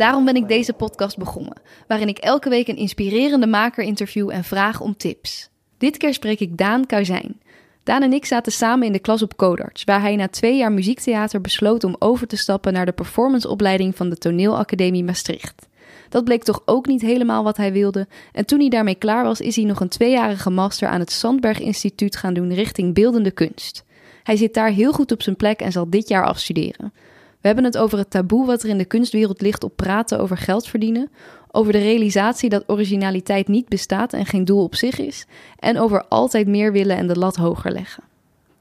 Daarom 0.00 0.24
ben 0.24 0.36
ik 0.36 0.48
deze 0.48 0.72
podcast 0.72 1.18
begonnen, 1.18 1.60
waarin 1.86 2.08
ik 2.08 2.18
elke 2.18 2.48
week 2.48 2.68
een 2.68 2.76
inspirerende 2.76 3.46
maker 3.46 3.84
interview 3.84 4.30
en 4.30 4.44
vraag 4.44 4.80
om 4.80 4.96
tips. 4.96 5.50
Dit 5.78 5.96
keer 5.96 6.14
spreek 6.14 6.40
ik 6.40 6.56
Daan 6.56 6.86
Kuizijn. 6.86 7.40
Daan 7.82 8.02
en 8.02 8.12
ik 8.12 8.24
zaten 8.24 8.52
samen 8.52 8.86
in 8.86 8.92
de 8.92 8.98
klas 8.98 9.22
op 9.22 9.36
Codarts, 9.36 9.84
waar 9.84 10.00
hij 10.00 10.16
na 10.16 10.28
twee 10.28 10.56
jaar 10.56 10.72
muziektheater 10.72 11.40
besloot 11.40 11.84
om 11.84 11.96
over 11.98 12.26
te 12.26 12.36
stappen 12.36 12.72
naar 12.72 12.86
de 12.86 12.92
performanceopleiding 12.92 13.96
van 13.96 14.08
de 14.08 14.16
Toneelacademie 14.16 15.04
Maastricht. 15.04 15.68
Dat 16.08 16.24
bleek 16.24 16.42
toch 16.42 16.62
ook 16.64 16.86
niet 16.86 17.02
helemaal 17.02 17.44
wat 17.44 17.56
hij 17.56 17.72
wilde. 17.72 18.06
En 18.32 18.46
toen 18.46 18.60
hij 18.60 18.68
daarmee 18.68 18.94
klaar 18.94 19.24
was, 19.24 19.40
is 19.40 19.56
hij 19.56 19.64
nog 19.64 19.80
een 19.80 19.88
tweejarige 19.88 20.50
master 20.50 20.88
aan 20.88 21.00
het 21.00 21.12
Sandberg 21.12 21.58
Instituut 21.58 22.16
gaan 22.16 22.34
doen 22.34 22.54
richting 22.54 22.94
beeldende 22.94 23.30
kunst. 23.30 23.84
Hij 24.22 24.36
zit 24.36 24.54
daar 24.54 24.70
heel 24.70 24.92
goed 24.92 25.12
op 25.12 25.22
zijn 25.22 25.36
plek 25.36 25.60
en 25.60 25.72
zal 25.72 25.90
dit 25.90 26.08
jaar 26.08 26.26
afstuderen. 26.26 26.92
We 27.40 27.46
hebben 27.46 27.64
het 27.64 27.78
over 27.78 27.98
het 27.98 28.10
taboe 28.10 28.46
wat 28.46 28.62
er 28.62 28.68
in 28.68 28.78
de 28.78 28.84
kunstwereld 28.84 29.40
ligt 29.40 29.64
op 29.64 29.76
praten 29.76 30.20
over 30.20 30.36
geld 30.36 30.68
verdienen, 30.68 31.10
over 31.50 31.72
de 31.72 31.78
realisatie 31.78 32.48
dat 32.48 32.64
originaliteit 32.66 33.48
niet 33.48 33.68
bestaat 33.68 34.12
en 34.12 34.26
geen 34.26 34.44
doel 34.44 34.62
op 34.62 34.74
zich 34.74 34.98
is, 34.98 35.26
en 35.58 35.78
over 35.78 36.04
altijd 36.08 36.46
meer 36.46 36.72
willen 36.72 36.96
en 36.96 37.06
de 37.06 37.18
lat 37.18 37.36
hoger 37.36 37.72
leggen. 37.72 38.02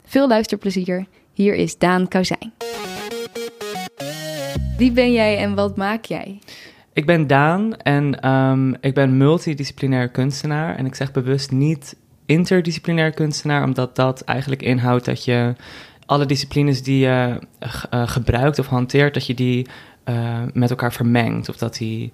Veel 0.03 0.27
luisterplezier, 0.27 1.05
hier 1.33 1.55
is 1.55 1.77
Daan 1.77 2.07
Kauzijn. 2.07 2.51
Wie 4.77 4.91
ben 4.91 5.11
jij 5.11 5.37
en 5.37 5.55
wat 5.55 5.77
maak 5.77 6.05
jij? 6.05 6.39
Ik 6.93 7.05
ben 7.05 7.27
Daan 7.27 7.77
en 7.77 8.29
um, 8.29 8.75
ik 8.81 8.93
ben 8.93 9.17
multidisciplinair 9.17 10.09
kunstenaar. 10.09 10.75
En 10.75 10.85
ik 10.85 10.95
zeg 10.95 11.11
bewust 11.11 11.51
niet 11.51 11.95
interdisciplinair 12.25 13.11
kunstenaar, 13.11 13.63
omdat 13.63 13.95
dat 13.95 14.21
eigenlijk 14.21 14.61
inhoudt 14.61 15.05
dat 15.05 15.25
je 15.25 15.55
alle 16.09 16.25
disciplines 16.25 16.83
die 16.83 16.99
je 16.99 17.39
uh, 17.93 18.07
gebruikt 18.07 18.59
of 18.59 18.67
hanteert, 18.67 19.13
dat 19.13 19.25
je 19.25 19.33
die 19.33 19.67
uh, 20.05 20.39
met 20.53 20.69
elkaar 20.69 20.93
vermengt. 20.93 21.49
Of 21.49 21.57
dat 21.57 21.77
die 21.77 22.11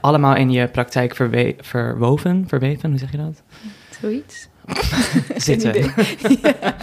allemaal 0.00 0.34
in 0.34 0.50
je 0.50 0.68
praktijk 0.68 1.16
verwoven, 1.60 2.44
verweven, 2.48 2.90
hoe 2.90 2.98
zeg 2.98 3.10
je 3.10 3.16
dat? 3.16 3.42
Zoiets. 4.00 4.48
Zitten. 5.36 5.74
ja. 6.42 6.76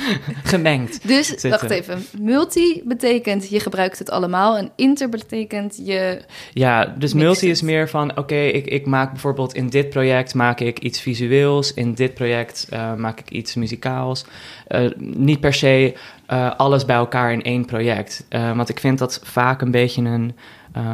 Gemengd. 0.44 1.08
Dus, 1.08 1.28
Zitten. 1.28 1.50
wacht 1.50 1.70
even. 1.70 2.06
Multi 2.20 2.82
betekent 2.86 3.50
je 3.50 3.60
gebruikt 3.60 4.00
het 4.00 4.10
allemaal. 4.10 4.58
En 4.58 4.72
inter 4.76 5.10
betekent 5.10 5.82
je... 5.84 6.22
Ja, 6.54 6.86
dus 6.86 7.14
multi 7.14 7.48
het. 7.48 7.56
is 7.56 7.62
meer 7.62 7.90
van... 7.90 8.10
Oké, 8.10 8.20
okay, 8.20 8.48
ik, 8.48 8.66
ik 8.66 8.86
maak 8.86 9.12
bijvoorbeeld 9.12 9.54
in 9.54 9.70
dit 9.70 9.90
project 9.90 10.34
maak 10.34 10.60
ik 10.60 10.80
iets 10.80 11.00
visueels. 11.00 11.74
In 11.74 11.94
dit 11.94 12.14
project 12.14 12.68
uh, 12.74 12.94
maak 12.94 13.20
ik 13.20 13.30
iets 13.30 13.56
muzikaals. 13.56 14.26
Uh, 14.70 14.90
niet 14.98 15.40
per 15.40 15.54
se 15.54 15.94
uh, 16.30 16.52
alles 16.58 16.86
bij 16.86 16.96
elkaar 16.96 17.32
in 17.32 17.44
één 17.44 17.66
project. 17.66 18.26
want 18.30 18.70
ik 18.70 18.80
vind 18.80 19.00
dat 19.00 19.20
vaak 19.24 19.62
een 19.62 19.72
beetje 19.72 20.02
een... 20.02 20.36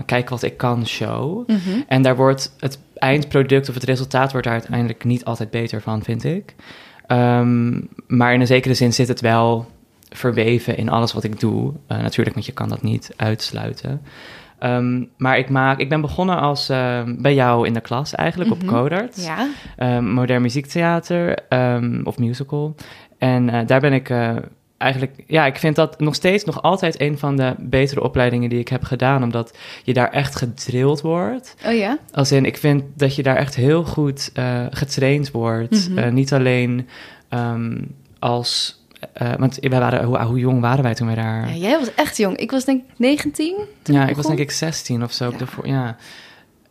kijk 0.05 0.29
wat 0.29 0.43
ik 0.43 0.57
kan 0.57 0.87
show. 0.87 1.49
Mm 1.49 1.59
-hmm. 1.65 1.83
En 1.87 2.01
daar 2.01 2.15
wordt 2.15 2.55
het 2.59 2.79
eindproduct 3.01 3.69
of 3.69 3.75
het 3.75 3.83
resultaat 3.83 4.31
wordt 4.31 4.47
daar 4.47 4.55
uiteindelijk 4.55 5.03
niet 5.03 5.25
altijd 5.25 5.49
beter 5.49 5.81
van, 5.81 6.03
vind 6.03 6.23
ik. 6.23 6.55
Um, 7.07 7.89
maar 8.07 8.33
in 8.33 8.39
een 8.39 8.47
zekere 8.47 8.73
zin 8.73 8.93
zit 8.93 9.07
het 9.07 9.21
wel 9.21 9.71
verweven 10.09 10.77
in 10.77 10.89
alles 10.89 11.13
wat 11.13 11.23
ik 11.23 11.39
doe. 11.39 11.73
Uh, 11.87 11.97
natuurlijk, 11.97 12.35
want 12.35 12.45
je 12.45 12.51
kan 12.51 12.69
dat 12.69 12.81
niet 12.81 13.13
uitsluiten. 13.15 14.01
Um, 14.59 15.09
maar 15.17 15.37
ik, 15.37 15.49
maak, 15.49 15.79
ik 15.79 15.89
ben 15.89 16.01
begonnen 16.01 16.39
als 16.39 16.69
uh, 16.69 17.01
bij 17.17 17.33
jou 17.33 17.67
in 17.67 17.73
de 17.73 17.81
klas 17.81 18.15
eigenlijk 18.15 18.51
op 18.51 18.65
Codarts. 18.65 19.25
Ja. 19.25 19.47
Um, 19.97 20.11
modern 20.11 20.41
muziektheater 20.41 21.37
of 22.03 22.17
musical. 22.17 22.75
En 23.17 23.47
uh, 23.47 23.59
daar 23.65 23.79
ben 23.79 23.93
ik 23.93 24.13
eigenlijk, 24.81 25.23
ja, 25.27 25.45
ik 25.45 25.57
vind 25.57 25.75
dat 25.75 25.99
nog 25.99 26.15
steeds, 26.15 26.43
nog 26.43 26.61
altijd 26.61 27.01
een 27.01 27.17
van 27.17 27.35
de 27.35 27.55
betere 27.57 28.03
opleidingen 28.03 28.49
die 28.49 28.59
ik 28.59 28.67
heb 28.67 28.83
gedaan, 28.83 29.23
omdat 29.23 29.57
je 29.83 29.93
daar 29.93 30.09
echt 30.09 30.35
gedrild 30.35 31.01
wordt. 31.01 31.55
Oh 31.65 31.73
ja? 31.73 31.97
Als 32.13 32.31
in, 32.31 32.45
ik 32.45 32.57
vind 32.57 32.83
dat 32.95 33.15
je 33.15 33.23
daar 33.23 33.35
echt 33.35 33.55
heel 33.55 33.83
goed 33.83 34.31
uh, 34.37 34.65
getraind 34.69 35.31
wordt. 35.31 35.71
Mhm. 35.71 35.91
Mm 35.91 35.97
-hmm. 35.97 36.07
uh, 36.07 36.11
niet 36.11 36.33
alleen 36.33 36.87
um, 37.29 37.95
als. 38.19 38.79
Uh, 39.21 39.33
want 39.37 39.57
wij 39.61 39.79
waren, 39.79 40.03
hoe, 40.03 40.21
hoe, 40.21 40.39
jong 40.39 40.61
waren 40.61 40.83
wij 40.83 40.93
toen 40.93 41.07
wij 41.07 41.15
daar. 41.15 41.49
Ja, 41.49 41.55
jij 41.55 41.79
was 41.79 41.93
echt 41.95 42.17
jong. 42.17 42.37
Ik 42.37 42.51
was 42.51 42.65
denk 42.65 42.81
ik 42.81 42.97
19. 42.97 43.55
Ja, 43.83 44.07
ik 44.07 44.15
was 44.15 44.25
denk 44.25 44.39
ik 44.39 44.51
16 44.51 45.03
of 45.03 45.11
zo. 45.11 45.33
Ja. 45.37 45.63
Ja. 45.63 45.97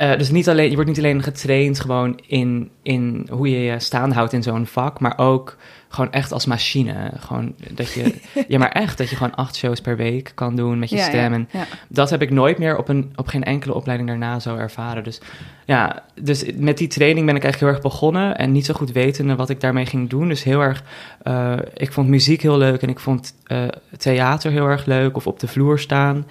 Uh, 0.00 0.16
dus 0.16 0.30
niet 0.30 0.48
alleen, 0.48 0.68
je 0.68 0.74
wordt 0.74 0.88
niet 0.88 0.98
alleen 0.98 1.22
getraind 1.22 1.80
gewoon 1.80 2.20
in, 2.26 2.70
in 2.82 3.26
hoe 3.30 3.50
je 3.50 3.58
je 3.58 3.78
staan 3.78 4.12
houdt 4.12 4.32
in 4.32 4.42
zo'n 4.42 4.66
vak, 4.66 5.00
maar 5.00 5.18
ook 5.18 5.56
gewoon 5.88 6.12
echt 6.12 6.32
als 6.32 6.46
machine. 6.46 7.10
Gewoon 7.18 7.54
dat 7.70 7.92
je, 7.92 8.14
ja, 8.48 8.58
maar 8.58 8.72
echt 8.72 8.98
dat 8.98 9.10
je 9.10 9.16
gewoon 9.16 9.34
acht 9.34 9.56
shows 9.56 9.80
per 9.80 9.96
week 9.96 10.32
kan 10.34 10.56
doen 10.56 10.78
met 10.78 10.90
je 10.90 10.96
ja, 10.96 11.04
stem. 11.04 11.32
Ja, 11.32 11.38
en 11.38 11.48
ja. 11.52 11.66
dat 11.88 12.10
heb 12.10 12.22
ik 12.22 12.30
nooit 12.30 12.58
meer 12.58 12.76
op, 12.76 12.88
een, 12.88 13.12
op 13.16 13.26
geen 13.26 13.44
enkele 13.44 13.74
opleiding 13.74 14.08
daarna 14.08 14.38
zo 14.38 14.56
ervaren. 14.56 15.04
Dus 15.04 15.20
ja, 15.64 16.02
dus 16.20 16.44
met 16.56 16.78
die 16.78 16.88
training 16.88 17.26
ben 17.26 17.36
ik 17.36 17.42
eigenlijk 17.42 17.72
heel 17.72 17.82
erg 17.82 17.92
begonnen 17.92 18.38
en 18.38 18.52
niet 18.52 18.66
zo 18.66 18.74
goed 18.74 18.92
wetende 18.92 19.36
wat 19.36 19.50
ik 19.50 19.60
daarmee 19.60 19.86
ging 19.86 20.08
doen. 20.08 20.28
Dus 20.28 20.42
heel 20.42 20.60
erg, 20.60 20.84
uh, 21.24 21.56
ik 21.74 21.92
vond 21.92 22.08
muziek 22.08 22.42
heel 22.42 22.58
leuk 22.58 22.82
en 22.82 22.88
ik 22.88 22.98
vond 22.98 23.34
uh, 23.46 23.62
theater 23.96 24.50
heel 24.50 24.66
erg 24.66 24.84
leuk 24.84 25.16
of 25.16 25.26
op 25.26 25.40
de 25.40 25.48
vloer 25.48 25.78
staan. 25.78 26.26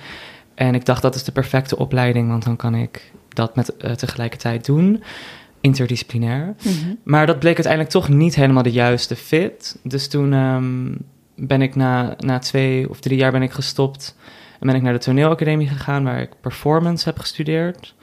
En 0.59 0.75
ik 0.75 0.85
dacht 0.85 1.01
dat 1.01 1.15
is 1.15 1.23
de 1.23 1.31
perfecte 1.31 1.77
opleiding, 1.77 2.29
want 2.29 2.43
dan 2.43 2.55
kan 2.55 2.75
ik 2.75 3.11
dat 3.29 3.55
met 3.55 3.73
uh, 3.81 3.91
tegelijkertijd 3.91 4.65
doen 4.65 5.03
interdisciplinair. 5.61 6.45
Mm 6.45 6.71
-hmm. 6.83 6.97
Maar 7.03 7.25
dat 7.25 7.39
bleek 7.39 7.53
uiteindelijk 7.53 7.93
toch 7.93 8.09
niet 8.09 8.35
helemaal 8.35 8.63
de 8.63 8.71
juiste 8.71 9.15
fit. 9.15 9.79
Dus 9.83 10.07
toen 10.07 10.33
um, 10.33 10.97
ben 11.35 11.61
ik 11.61 11.75
na, 11.75 12.15
na 12.17 12.39
twee 12.39 12.89
of 12.89 12.99
drie 12.99 13.17
jaar 13.17 13.31
ben 13.31 13.41
ik 13.41 13.51
gestopt. 13.51 14.15
En 14.59 14.67
ben 14.67 14.75
ik 14.75 14.81
naar 14.81 14.93
de 14.93 14.99
toneelacademie 14.99 15.67
gegaan, 15.67 16.03
waar 16.03 16.21
ik 16.21 16.29
performance 16.41 17.09
heb 17.09 17.19
gestudeerd. 17.19 17.95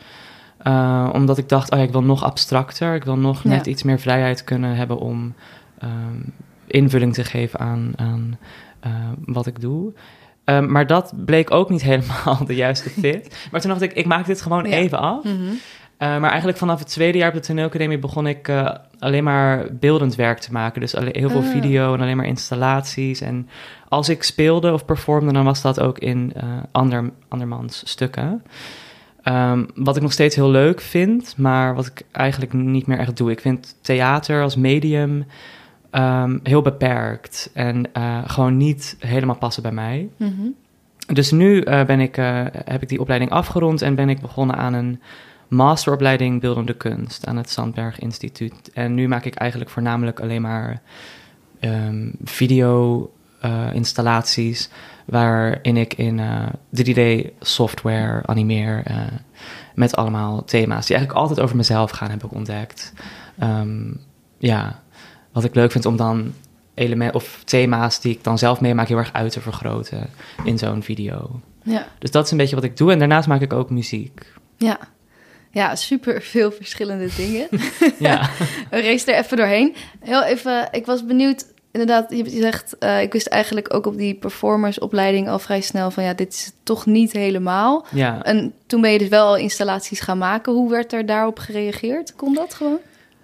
Uh, 0.66 1.10
omdat 1.12 1.38
ik 1.38 1.48
dacht, 1.48 1.70
oh 1.70 1.78
ja, 1.78 1.84
ik 1.84 1.92
wil 1.92 2.02
nog 2.02 2.24
abstracter. 2.24 2.94
Ik 2.94 3.04
wil 3.04 3.18
nog 3.18 3.44
net 3.44 3.66
iets 3.66 3.82
meer 3.82 3.98
vrijheid 3.98 4.44
kunnen 4.44 4.76
hebben 4.76 4.98
om 4.98 5.34
um, 5.84 6.32
invulling 6.66 7.14
te 7.14 7.24
geven 7.24 7.58
aan, 7.58 7.92
aan 7.96 8.38
uh, 8.86 8.92
wat 9.24 9.46
ik 9.46 9.60
doe. 9.60 9.92
Um, 10.50 10.70
maar 10.72 10.86
dat 10.86 11.12
bleek 11.24 11.50
ook 11.50 11.70
niet 11.70 11.82
helemaal 11.92 12.44
de 12.46 12.54
juiste 12.54 12.90
fit. 12.90 13.48
Maar 13.50 13.60
toen 13.60 13.70
dacht 13.70 13.82
ik, 13.82 13.92
ik 13.92 14.06
maak 14.06 14.26
dit 14.26 14.42
gewoon 14.42 14.64
Ja. 14.64 14.76
even 14.76 14.98
af. 14.98 15.24
Mm 15.24 15.36
-hmm. 15.36 15.58
Uh, 15.98 16.18
maar 16.18 16.28
eigenlijk 16.28 16.58
vanaf 16.58 16.78
het 16.78 16.88
tweede 16.88 17.18
jaar 17.18 17.28
op 17.28 17.34
de 17.34 17.40
toneelacademie 17.40 17.98
begon 17.98 18.26
ik 18.26 18.48
uh, 18.48 18.70
alleen 18.98 19.24
maar 19.24 19.66
beeldend 19.72 20.14
werk 20.14 20.38
te 20.38 20.52
maken. 20.52 20.80
Dus 20.80 20.94
alle, 20.96 21.08
heel 21.12 21.30
veel 21.30 21.40
Ah. 21.42 21.50
video 21.50 21.94
en 21.94 22.00
alleen 22.00 22.16
maar 22.16 22.26
installaties. 22.26 23.20
En 23.20 23.48
als 23.88 24.08
ik 24.08 24.22
speelde 24.22 24.72
of 24.72 24.84
performde, 24.84 25.32
dan 25.32 25.44
was 25.44 25.62
dat 25.62 25.80
ook 25.80 25.98
in 25.98 26.32
uh, 26.36 26.42
ander, 26.72 27.10
andermans 27.28 27.82
stukken. 27.84 28.42
Um, 29.24 29.66
wat 29.74 29.96
ik 29.96 30.02
nog 30.02 30.12
steeds 30.12 30.36
heel 30.36 30.50
leuk 30.50 30.80
vind, 30.80 31.34
maar 31.36 31.74
wat 31.74 31.86
ik 31.86 32.02
eigenlijk 32.12 32.52
niet 32.52 32.86
meer 32.86 32.98
echt 32.98 33.16
doe. 33.16 33.30
Ik 33.30 33.40
vind 33.40 33.76
theater 33.82 34.42
als 34.42 34.56
medium 34.56 35.24
um, 35.96 36.40
heel 36.42 36.62
beperkt 36.62 37.50
en 37.52 37.84
uh, 37.96 38.18
gewoon 38.26 38.56
niet 38.56 38.96
helemaal 38.98 39.36
passen 39.36 39.62
bij 39.62 39.72
mij. 39.72 40.08
Mm 40.16 40.34
-hmm. 40.36 40.54
Dus 41.14 41.30
nu 41.30 41.64
uh, 41.64 41.84
ben 41.84 42.00
ik, 42.00 42.16
uh, 42.16 42.44
heb 42.52 42.82
ik 42.82 42.88
die 42.88 43.00
opleiding 43.00 43.30
afgerond 43.30 43.82
en 43.82 43.94
ben 43.94 44.08
ik 44.08 44.20
begonnen 44.20 44.56
aan 44.56 44.74
een 44.74 45.00
masteropleiding 45.48 46.40
beeldende 46.40 46.74
kunst 46.74 47.26
aan 47.26 47.36
het 47.36 47.50
Sandberg 47.50 47.98
Instituut. 47.98 48.70
En 48.74 48.94
nu 48.94 49.08
maak 49.08 49.24
ik 49.24 49.34
eigenlijk 49.34 49.70
voornamelijk 49.70 50.20
alleen 50.20 50.42
maar 50.42 50.80
um, 51.60 52.12
video 52.24 53.10
uh, 53.44 53.74
installaties 53.74 54.70
waarin 55.04 55.76
ik 55.76 55.94
in 55.94 56.20
3D 56.82 57.30
software 57.40 58.22
animeer 58.26 58.82
met 59.74 59.96
allemaal 59.96 60.44
thema's 60.44 60.86
die 60.86 60.96
eigenlijk 60.96 61.26
altijd 61.26 61.40
over 61.40 61.56
mezelf 61.56 61.90
gaan, 61.90 62.10
heb 62.10 62.24
ik 62.24 62.34
ontdekt. 62.34 62.92
Um, 63.42 64.00
ja, 64.38 64.82
wat 65.36 65.44
ik 65.44 65.54
leuk 65.54 65.72
vind 65.72 65.86
om 65.86 65.96
dan 65.96 66.34
elementen 66.74 67.14
of 67.14 67.42
thema's 67.44 68.00
die 68.00 68.12
ik 68.12 68.24
dan 68.24 68.38
zelf 68.38 68.60
meemaak 68.60 68.88
heel 68.88 68.96
erg 68.96 69.12
uit 69.12 69.32
te 69.32 69.40
vergroten 69.40 70.10
in 70.44 70.58
zo'n 70.58 70.82
video. 70.82 71.40
Ja. 71.62 71.86
Dus 71.98 72.10
dat 72.10 72.24
is 72.24 72.30
een 72.30 72.36
beetje 72.36 72.54
wat 72.54 72.64
ik 72.64 72.76
doe. 72.76 72.92
En 72.92 72.98
daarnaast 72.98 73.28
maak 73.28 73.40
ik 73.40 73.52
ook 73.52 73.70
muziek. 73.70 74.32
Ja. 74.56 74.78
Ja, 75.50 75.74
super 75.74 76.22
veel 76.22 76.52
verschillende 76.52 77.08
dingen. 77.16 77.48
ja. 77.98 78.30
We 78.70 78.80
race 78.80 79.12
er 79.12 79.24
even 79.24 79.36
doorheen. 79.36 79.74
Heel 80.00 80.22
even, 80.22 80.68
ik 80.72 80.86
was 80.86 81.04
benieuwd. 81.04 81.46
Inderdaad, 81.70 82.10
je 82.10 82.40
zegt, 82.40 82.76
uh, 82.80 83.02
ik 83.02 83.12
wist 83.12 83.26
eigenlijk 83.26 83.74
ook 83.74 83.86
op 83.86 83.96
die 83.96 84.14
performersopleiding 84.14 85.28
al 85.28 85.38
vrij 85.38 85.60
snel 85.60 85.90
van 85.90 86.04
ja, 86.04 86.14
dit 86.14 86.32
is 86.32 86.52
toch 86.62 86.86
niet 86.86 87.12
helemaal. 87.12 87.86
Ja. 87.92 88.22
En 88.22 88.52
toen 88.66 88.80
ben 88.80 88.92
je 88.92 88.98
dus 88.98 89.08
wel 89.08 89.36
installaties 89.36 90.00
gaan 90.00 90.18
maken. 90.18 90.52
Hoe 90.52 90.70
werd 90.70 90.92
er 90.92 91.06
daarop 91.06 91.38
gereageerd? 91.38 92.14
Kon 92.14 92.34
dat 92.34 92.54
gewoon? 92.54 92.78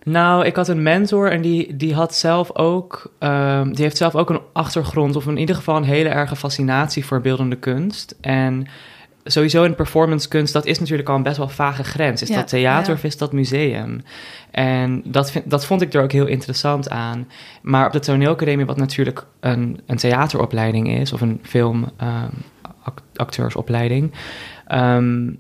Nou, 0.05 0.45
ik 0.45 0.57
had 0.57 0.69
een 0.69 0.83
mentor 0.83 1.31
en 1.31 1.43
die, 1.43 1.77
die 1.77 1.95
had 1.95 2.15
zelf 2.15 2.57
ook, 2.57 3.13
ehm, 3.19 3.73
die 3.73 3.85
heeft 3.85 3.97
zelf 3.97 4.15
ook 4.15 4.31
een 4.31 4.41
achtergrond, 4.53 5.17
of 5.17 5.27
in 5.27 5.37
ieder 5.37 5.55
geval 5.55 5.77
een 5.77 5.85
hele 5.85 6.09
erge 6.09 6.37
fascinatie 6.37 7.05
voor 7.05 7.21
beeldende 7.21 7.57
kunst. 7.57 8.17
En 8.21 8.67
sowieso 9.25 9.65
in 9.65 9.75
performance 9.75 10.29
kunst, 10.29 10.53
dat 10.53 10.67
is 10.67 10.79
natuurlijk 10.79 11.09
al 11.09 11.17
een 11.17 11.23
best 11.23 11.37
wel 11.37 11.49
vage 11.49 11.85
grens. 11.85 12.23
Is 12.23 12.29
Ja, 12.29 12.35
dat 12.35 12.49
theater 12.49 12.89
ja. 12.89 12.95
of 12.95 13.05
is 13.05 13.17
dat 13.17 13.33
museum? 13.33 14.03
En 14.51 15.03
dat, 15.05 15.31
vind, 15.31 15.51
dat 15.51 15.67
vond 15.67 15.83
ik 15.83 15.95
er 15.95 16.03
ook 16.03 16.13
heel 16.13 16.27
interessant 16.27 16.91
aan. 16.91 17.29
Maar 17.63 17.87
op 17.87 17.93
de 17.93 17.99
toneelacademie, 17.99 18.67
wat 18.67 18.77
natuurlijk 18.77 19.27
een, 19.41 19.81
een 19.87 19.97
theateropleiding 19.97 20.89
is, 20.89 21.13
of 21.13 21.21
een 21.21 21.41
filmacteursopleiding, 21.43 24.13
ehm, 24.67 25.31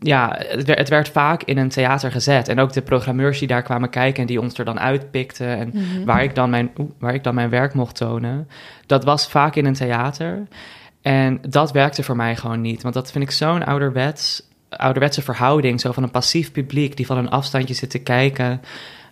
ja, 0.00 0.34
het 0.38 0.64
werd, 0.64 0.78
het 0.78 0.88
werd 0.88 1.08
vaak 1.08 1.42
in 1.42 1.58
een 1.58 1.68
theater 1.68 2.10
gezet. 2.12 2.48
En 2.48 2.58
ook 2.58 2.72
de 2.72 2.82
programmeurs 2.82 3.38
die 3.38 3.48
daar 3.48 3.62
kwamen 3.62 3.90
kijken 3.90 4.20
en 4.20 4.26
die 4.26 4.40
ons 4.40 4.58
er 4.58 4.64
dan 4.64 4.80
uitpikten 4.80 5.56
en 5.56 5.70
Mhm. 5.74 6.04
waar, 6.04 6.22
ik 6.22 6.34
dan 6.34 6.50
mijn, 6.50 6.70
waar 6.98 7.14
ik 7.14 7.24
dan 7.24 7.34
mijn 7.34 7.50
werk 7.50 7.74
mocht 7.74 7.96
tonen, 7.96 8.48
dat 8.86 9.04
was 9.04 9.28
vaak 9.28 9.54
in 9.56 9.66
een 9.66 9.74
theater. 9.74 10.46
En 11.02 11.38
dat 11.48 11.72
werkte 11.72 12.02
voor 12.02 12.16
mij 12.16 12.36
gewoon 12.36 12.60
niet. 12.60 12.82
Want 12.82 12.94
dat 12.94 13.12
vind 13.12 13.24
ik 13.24 13.30
zo'n 13.30 13.64
ouderwets, 13.64 14.48
ouderwetse 14.68 15.22
verhouding. 15.22 15.80
Zo 15.80 15.92
van 15.92 16.02
een 16.02 16.10
passief 16.10 16.52
publiek 16.52 16.96
die 16.96 17.06
van 17.06 17.16
een 17.18 17.30
afstandje 17.30 17.74
zit 17.74 17.90
te 17.90 17.98
kijken 18.02 18.60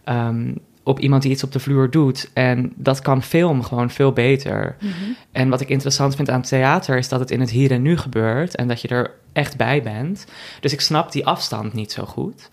ehm, 0.05 0.53
op 0.83 0.99
iemand 0.99 1.23
die 1.23 1.31
iets 1.31 1.45
op 1.45 1.53
de 1.53 1.61
vloer 1.61 1.91
doet. 1.91 2.31
En 2.33 2.73
dat 2.77 3.01
kan 3.01 3.23
film 3.23 3.63
gewoon 3.63 3.91
veel 3.91 4.13
beter. 4.13 4.77
Mhm. 4.81 4.93
En 5.33 5.49
wat 5.49 5.61
ik 5.61 5.69
interessant 5.69 6.15
vind 6.17 6.31
aan 6.31 6.43
theater 6.43 6.97
is 6.99 7.09
dat 7.09 7.21
het 7.21 7.31
in 7.31 7.41
het 7.41 7.51
hier 7.51 7.71
en 7.71 7.83
nu 7.83 7.97
gebeurt 7.97 8.57
en 8.57 8.69
dat 8.69 8.81
je 8.81 8.89
er 8.89 9.11
echt 9.33 9.57
bij 9.57 9.83
bent. 9.83 10.25
Dus 10.61 10.73
ik 10.73 10.81
snap 10.81 11.13
die 11.13 11.27
afstand 11.27 11.73
niet 11.73 11.93
zo 11.93 12.05
goed. 12.05 12.49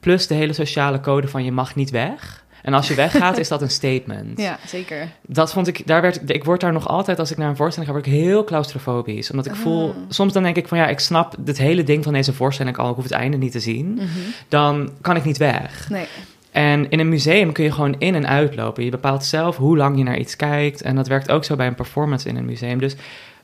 Plus 0.00 0.26
de 0.26 0.34
hele 0.34 0.52
sociale 0.52 1.00
code 1.00 1.28
van 1.28 1.44
je 1.44 1.52
mag 1.52 1.74
niet 1.74 1.90
weg. 1.90 2.42
En 2.62 2.74
als 2.74 2.88
je 2.88 2.94
weggaat, 2.94 3.38
is 3.38 3.48
dat 3.48 3.62
een 3.62 3.70
statement. 3.70 4.38
Ja, 4.48 4.58
zeker. 4.66 5.08
Dat 5.26 5.52
vond 5.52 5.66
ik, 5.66 5.86
daar 5.86 6.02
werd, 6.02 6.30
ik 6.30 6.44
word 6.44 6.60
daar 6.60 6.72
nog 6.72 6.88
altijd, 6.88 7.18
als 7.18 7.30
ik 7.30 7.36
naar 7.36 7.48
een 7.48 7.56
voorstelling 7.56 7.92
ga, 7.92 7.96
word 7.98 8.06
ik 8.06 8.12
heel 8.20 8.44
claustrofobisch. 8.44 9.30
Omdat 9.30 9.46
ik 9.46 9.54
voel, 9.54 9.88
Ah. 9.88 9.96
soms 10.08 10.32
dan 10.32 10.42
denk 10.42 10.56
ik 10.56 10.68
van 10.68 10.78
ja, 10.78 10.86
ik 10.86 10.98
snap 10.98 11.36
het 11.44 11.58
hele 11.58 11.82
ding 11.82 12.04
van 12.04 12.12
deze 12.12 12.32
voorstelling 12.32 12.76
al, 12.76 12.88
ik 12.88 12.94
hoef 12.94 13.04
het 13.04 13.12
einde 13.12 13.36
niet 13.36 13.52
te 13.52 13.60
zien. 13.60 13.86
Mhm. 13.94 14.06
Dan 14.48 14.90
kan 15.00 15.16
ik 15.16 15.24
niet 15.24 15.36
weg. 15.36 15.88
Nee. 15.90 16.06
En 16.54 16.90
in 16.90 17.00
een 17.00 17.08
museum 17.08 17.52
kun 17.52 17.64
je 17.64 17.72
gewoon 17.72 17.94
in- 17.98 18.14
en 18.14 18.28
uitlopen. 18.28 18.84
Je 18.84 18.90
bepaalt 18.90 19.24
zelf 19.24 19.56
hoe 19.56 19.76
lang 19.76 19.96
je 19.96 20.02
naar 20.02 20.18
iets 20.18 20.36
kijkt. 20.36 20.82
En 20.82 20.96
dat 20.96 21.08
werkt 21.08 21.30
ook 21.30 21.44
zo 21.44 21.56
bij 21.56 21.66
een 21.66 21.74
performance 21.74 22.28
in 22.28 22.36
een 22.36 22.44
museum. 22.44 22.78
Dus 22.78 22.96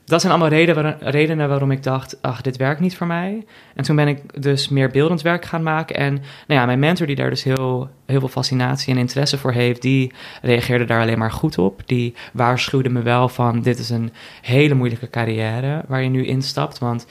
dat 0.05 0.21
zijn 0.21 0.33
allemaal 0.33 0.97
redenen 0.99 1.49
waarom 1.49 1.71
ik 1.71 1.83
dacht... 1.83 2.21
ach, 2.21 2.41
dit 2.41 2.57
werkt 2.57 2.79
niet 2.79 2.97
voor 2.97 3.07
mij. 3.07 3.45
En 3.75 3.83
toen 3.83 3.95
ben 3.95 4.07
ik 4.07 4.43
dus 4.43 4.69
meer 4.69 4.89
beeldend 4.89 5.21
werk 5.21 5.45
gaan 5.45 5.63
maken. 5.63 5.95
En 5.95 6.13
nou 6.47 6.59
ja, 6.59 6.65
mijn 6.65 6.79
mentor 6.79 7.07
die 7.07 7.15
daar 7.15 7.29
dus 7.29 7.43
heel, 7.43 7.89
heel 8.05 8.19
veel 8.19 8.27
fascinatie 8.27 8.93
en 8.93 8.99
interesse 8.99 9.37
voor 9.37 9.51
heeft... 9.51 9.81
die 9.81 10.11
reageerde 10.41 10.85
daar 10.85 11.01
alleen 11.01 11.19
maar 11.19 11.31
goed 11.31 11.57
op. 11.57 11.81
Die 11.85 12.15
waarschuwde 12.33 12.89
me 12.89 13.01
wel 13.01 13.29
van... 13.29 13.61
dit 13.61 13.79
is 13.79 13.89
een 13.89 14.11
hele 14.41 14.73
moeilijke 14.73 15.09
carrière 15.09 15.83
waar 15.87 16.03
je 16.03 16.09
nu 16.09 16.25
instapt. 16.25 16.77
Want 16.79 17.07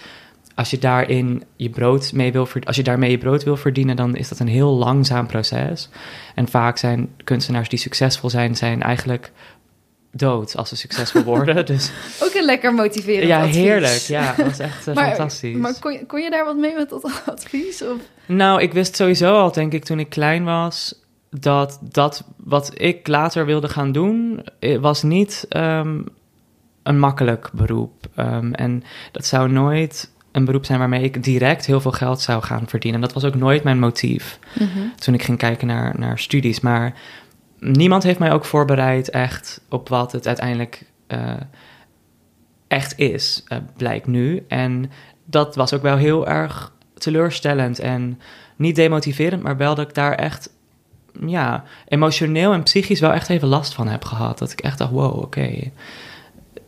als 0.61 0.71
je 0.71 0.79
daarin 0.79 1.43
je 1.57 1.71
brood 1.71 2.13
mee 2.13 2.33
wil 2.33 2.49
als 2.65 2.77
je 2.77 2.83
daarmee 2.83 3.11
je 3.11 3.19
brood 3.19 3.45
wil 3.45 3.57
verdienen, 3.57 3.97
dan 3.97 4.17
is 4.17 4.29
dat 4.29 4.39
een 4.39 4.49
heel 4.49 4.71
langzaam 4.71 5.27
proces. 5.27 5.89
En 6.35 6.49
vaak 6.49 6.79
zijn 6.79 7.09
kunstenaars 7.25 7.69
die 7.69 7.79
succesvol 7.79 8.31
zijn, 8.31 8.57
zijn 8.57 8.83
eigenlijk 8.83 9.33
dood 10.13 10.57
als 10.57 10.69
ze 10.69 10.77
succesvol 10.77 11.23
worden. 11.23 11.67
Dus 11.73 11.91
Ook 12.23 12.35
een 12.35 12.45
lekker 12.45 12.75
motiverend 12.75 13.27
ja, 13.27 13.41
advies. 13.41 13.57
heerlijk. 13.57 14.01
Ja, 14.01 14.33
dat 14.37 14.47
was 14.47 14.59
echt 14.59 14.89
eh, 14.89 14.95
Maar, 14.95 15.07
fantastisch. 15.09 15.57
maar 15.57 15.75
kon, 15.81 15.93
je, 15.93 16.07
kon 16.07 16.21
je 16.21 16.31
daar 16.31 16.45
wat 16.45 16.57
mee 16.57 16.75
met 16.75 16.89
dat 16.89 17.23
advies? 17.27 17.83
Of? 17.83 17.97
Nou, 18.27 18.63
ik 18.63 18.73
wist 18.73 18.97
sowieso 18.97 19.35
al, 19.35 19.53
denk 19.53 19.73
ik, 19.73 19.85
toen 19.85 19.99
ik 19.99 20.09
klein 20.09 20.45
was, 20.45 20.95
dat 21.31 21.79
dat 21.83 22.25
wat 22.37 22.71
ik 22.75 23.07
later 23.07 23.47
wilde 23.47 23.69
gaan 23.69 23.93
doen, 23.93 24.45
eh, 24.59 24.79
was 24.81 25.03
niet 25.03 25.47
ehm, 25.49 26.01
een 26.83 26.99
makkelijk 26.99 27.51
beroep. 27.53 28.07
Ehm, 28.15 28.53
en 28.53 28.83
dat 29.13 29.27
zou 29.27 29.51
nooit 29.51 30.11
een 30.33 30.45
beroep 30.45 30.65
zijn 30.65 30.79
waarmee 30.79 31.03
ik 31.03 31.25
direct 31.25 31.67
heel 31.67 31.81
veel 31.81 31.93
geld 31.93 32.21
zou 32.21 32.43
gaan 32.43 32.67
verdienen. 32.67 33.01
Dat 33.01 33.13
was 33.13 33.25
ook 33.25 33.35
nooit 33.35 33.65
mijn 33.65 33.79
motief 33.79 34.39
toen 34.99 35.15
ik 35.15 35.23
ging 35.23 35.39
kijken 35.39 35.67
naar, 35.67 35.99
naar 35.99 36.19
studies. 36.19 36.61
Maar 36.61 36.95
niemand 37.59 38.03
heeft 38.03 38.19
mij 38.19 38.33
ook 38.33 38.45
voorbereid 38.45 39.11
echt 39.11 39.61
op 39.69 39.89
wat 39.89 40.13
het 40.13 40.27
uiteindelijk 40.27 40.85
eh, 41.07 41.35
echt 42.69 42.99
is, 42.99 43.45
eh, 43.47 43.59
blijkt 43.77 44.07
nu. 44.07 44.45
En 44.49 44.91
dat 45.25 45.55
was 45.55 45.75
ook 45.75 45.83
wel 45.83 45.97
heel 45.97 46.29
erg 46.29 46.73
teleurstellend 46.95 47.79
en 47.79 48.21
niet 48.57 48.77
demotiverend, 48.77 49.43
maar 49.43 49.57
wel 49.57 49.75
dat 49.75 49.89
ik 49.89 49.95
daar 49.95 50.15
echt 50.15 50.51
ja, 51.27 51.65
emotioneel 51.89 52.53
en 52.53 52.63
psychisch 52.63 53.01
wel 53.01 53.13
echt 53.13 53.29
even 53.29 53.49
last 53.49 53.75
van 53.75 53.89
heb 53.89 54.05
gehad. 54.05 54.39
Dat 54.39 54.53
ik 54.53 54.61
echt 54.61 54.79
dacht, 54.79 54.91
wow, 54.91 55.19
oké. 55.19 55.71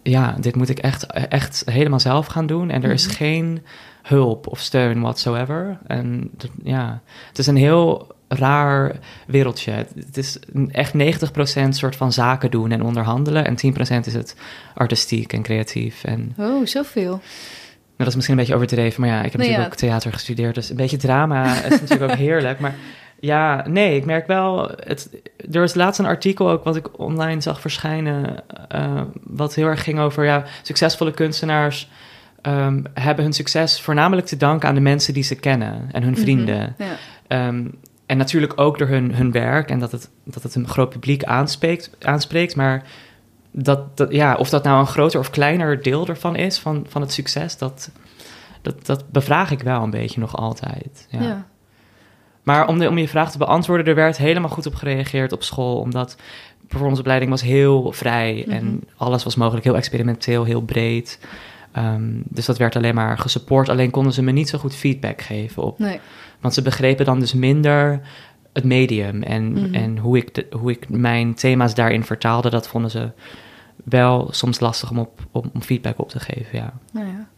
Ja, 0.03 0.37
dit 0.41 0.57
moet 0.57 0.69
ik 0.69 0.79
echt, 0.79 1.07
echt 1.13 1.63
helemaal 1.71 2.01
zelf 2.01 2.27
gaan 2.27 2.47
doen. 2.47 2.71
En 2.71 2.83
er 2.85 2.91
is 2.93 3.07
Mhm. 3.07 3.15
geen 3.17 3.63
hulp 4.03 4.47
of 4.47 4.59
steun 4.61 5.01
whatsoever. 5.01 5.79
En 5.87 6.31
ja, 6.63 7.01
het 7.29 7.39
is 7.39 7.47
een 7.47 7.57
heel 7.57 8.07
raar 8.29 8.97
wereldje. 9.27 9.73
Het 9.95 10.17
is 10.17 10.39
echt 10.71 10.95
90% 10.95 11.77
soort 11.77 11.97
van 11.97 12.13
zaken 12.13 12.51
doen 12.51 12.71
en 12.73 12.83
onderhandelen. 12.83 13.45
En 13.47 13.57
10% 13.57 14.07
is 14.07 14.15
het 14.15 14.37
artistiek 14.75 15.33
en 15.33 15.43
creatief. 15.43 16.05
En 16.05 16.33
nou, 16.37 16.53
Oh, 16.61 16.67
zoveel. 16.67 17.21
dat 17.97 18.07
is 18.07 18.15
misschien 18.15 18.35
een 18.37 18.41
beetje 18.45 18.55
overdreven, 18.57 19.01
maar 19.01 19.11
ja, 19.11 19.17
ik 19.23 19.33
heb 19.33 19.41
Nee, 19.41 19.49
natuurlijk 19.51 19.75
ja. 19.81 19.85
ook 19.87 19.89
theater 19.91 20.13
gestudeerd. 20.13 20.55
Dus 20.55 20.71
een 20.71 20.77
beetje 20.77 20.97
drama 20.97 21.55
is 21.63 21.81
natuurlijk 21.81 22.11
ook 22.11 22.19
heerlijk. 22.27 22.59
Maar 22.61 22.75
ja, 23.23 23.65
nee, 23.69 23.97
ik 23.97 24.05
merk 24.05 24.27
wel... 24.27 24.71
Het, 24.77 25.11
er 25.53 25.61
was 25.61 25.75
laatst 25.75 25.99
een 26.01 26.07
artikel 26.07 26.51
ook 26.51 26.65
wat 26.65 26.77
ik 26.77 26.99
online 26.99 27.41
zag 27.41 27.61
verschijnen... 27.61 28.43
eh, 28.69 29.03
wat 29.23 29.55
heel 29.55 29.67
erg 29.67 29.83
ging 29.85 29.99
over 29.99 30.25
ja, 30.25 30.45
succesvolle 30.63 31.11
kunstenaars... 31.13 31.89
ehm, 32.41 32.83
hebben 32.95 33.25
hun 33.25 33.33
succes 33.33 33.81
voornamelijk 33.81 34.27
te 34.27 34.37
danken 34.37 34.69
aan 34.69 34.75
de 34.75 34.81
mensen 34.81 35.15
die 35.15 35.23
ze 35.23 35.35
kennen 35.35 35.89
en 35.93 36.03
hun 36.03 36.17
vrienden. 36.17 36.75
Mhm, 36.79 36.89
Ja. 36.89 36.97
Ehm, 37.27 37.65
en 38.07 38.17
natuurlijk 38.17 38.61
ook 38.61 38.79
door 38.79 38.89
hun, 38.89 39.15
hun 39.15 39.33
werk 39.33 39.71
en 39.71 39.79
dat 39.79 39.93
het, 39.93 40.11
dat 40.25 40.43
het 40.43 40.55
een 40.55 40.69
groot 40.69 40.91
publiek 40.91 41.25
aanspreekt, 41.25 41.91
aanspreekt. 42.01 42.57
Maar 42.57 42.83
dat, 43.51 43.97
dat, 43.97 44.13
ja, 44.13 44.35
of 44.35 44.49
dat 44.49 44.65
nou 44.65 44.81
een 44.81 44.87
groter 44.87 45.21
of 45.21 45.31
kleiner 45.31 45.83
deel 45.83 46.07
ervan 46.07 46.37
is, 46.37 46.59
van, 46.59 46.87
van 46.89 47.01
het 47.01 47.13
succes, 47.13 47.59
dat, 47.59 47.91
dat, 48.63 48.87
dat 48.87 49.11
bevraag 49.11 49.51
ik 49.51 49.61
wel 49.61 49.83
een 49.83 49.91
beetje 49.91 50.21
nog 50.21 50.37
altijd. 50.37 51.07
Ja. 51.11 51.21
Ja. 51.23 51.47
Maar 52.43 52.69
om, 52.69 52.79
de, 52.79 52.89
om 52.89 52.99
je 52.99 53.09
vraag 53.09 53.31
te 53.33 53.39
beantwoorden, 53.39 53.87
er 53.87 53.95
werd 53.95 54.17
helemaal 54.17 54.51
goed 54.51 54.67
op 54.67 54.75
gereageerd 54.75 55.33
op 55.33 55.43
school, 55.43 55.77
omdat 55.79 56.17
performanceopleiding 56.67 57.31
was 57.31 57.43
heel 57.43 57.93
vrij 57.93 58.45
en 58.49 58.65
Mhm. 58.67 58.77
alles 58.97 59.25
was 59.25 59.37
mogelijk, 59.37 59.65
heel 59.65 59.77
experimenteel, 59.77 60.45
heel 60.45 60.63
breed. 60.63 61.19
Ehm, 61.73 62.11
dus 62.25 62.47
dat 62.47 62.59
werd 62.59 62.77
alleen 62.77 62.95
maar 62.95 63.19
gesupport. 63.19 63.69
Alleen 63.69 63.91
konden 63.91 64.13
ze 64.13 64.23
me 64.23 64.33
niet 64.33 64.49
zo 64.49 64.59
goed 64.59 64.75
feedback 64.75 65.21
geven 65.23 65.63
op 65.63 65.79
Nee. 65.79 66.01
want 66.41 66.55
ze 66.55 66.63
begrepen 66.63 67.05
dan 67.05 67.21
dus 67.21 67.33
minder 67.35 68.01
het 68.53 68.65
medium 68.65 69.23
en, 69.23 69.53
Mhm. 69.53 69.75
en 69.75 69.99
hoe, 69.99 70.17
ik 70.17 70.35
de, 70.35 70.47
hoe 70.51 70.71
ik 70.71 70.89
mijn 70.89 71.35
thema's 71.35 71.75
daarin 71.75 72.05
vertaalde. 72.05 72.51
Dat 72.51 72.69
vonden 72.69 72.91
ze 72.91 73.11
wel 73.85 74.29
soms 74.31 74.61
lastig 74.61 74.91
om, 74.91 74.99
op, 74.99 75.21
om, 75.31 75.51
om 75.55 75.63
feedback 75.63 75.99
op 76.01 76.09
te 76.09 76.21
geven, 76.21 76.59
ja. 76.59 76.73
Nou 76.93 77.07
ja. 77.07 77.29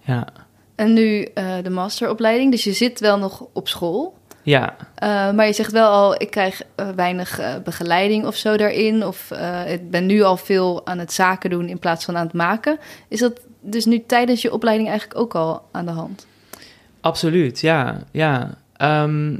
Ja, 0.00 0.26
En 0.74 0.92
nu 0.92 1.22
eh, 1.22 1.54
de 1.62 1.70
masteropleiding. 1.70 2.50
Dus 2.50 2.64
je 2.64 2.72
zit 2.72 3.00
wel 3.00 3.18
nog 3.18 3.44
op 3.52 3.68
school. 3.68 4.14
Ja. 4.46 4.76
Eh, 4.94 5.32
maar 5.32 5.46
je 5.46 5.52
zegt 5.52 5.72
wel 5.72 5.88
al, 5.88 6.22
ik 6.22 6.30
krijg 6.30 6.62
eh, 6.74 6.88
weinig 6.88 7.38
eh, 7.38 7.54
begeleiding 7.64 8.26
of 8.26 8.36
zo 8.36 8.56
daarin. 8.56 9.04
Of 9.04 9.30
ik 9.66 9.90
ben 9.90 10.06
nu 10.06 10.22
al 10.22 10.36
veel 10.36 10.86
aan 10.86 10.98
het 10.98 11.12
zaken 11.12 11.50
doen 11.50 11.68
in 11.68 11.78
plaats 11.78 12.04
van 12.04 12.16
aan 12.16 12.26
het 12.26 12.34
maken. 12.34 12.78
Is 13.08 13.20
dat 13.20 13.40
dus 13.60 13.84
nu 13.84 14.04
tijdens 14.06 14.42
je 14.42 14.52
opleiding 14.52 14.88
eigenlijk 14.88 15.20
ook 15.20 15.34
al 15.34 15.62
aan 15.72 15.84
de 15.84 15.92
hand? 15.92 16.26
absoluut, 17.00 17.60
ja. 17.60 17.98
ja. 18.10 18.54
Ehm, 18.76 19.36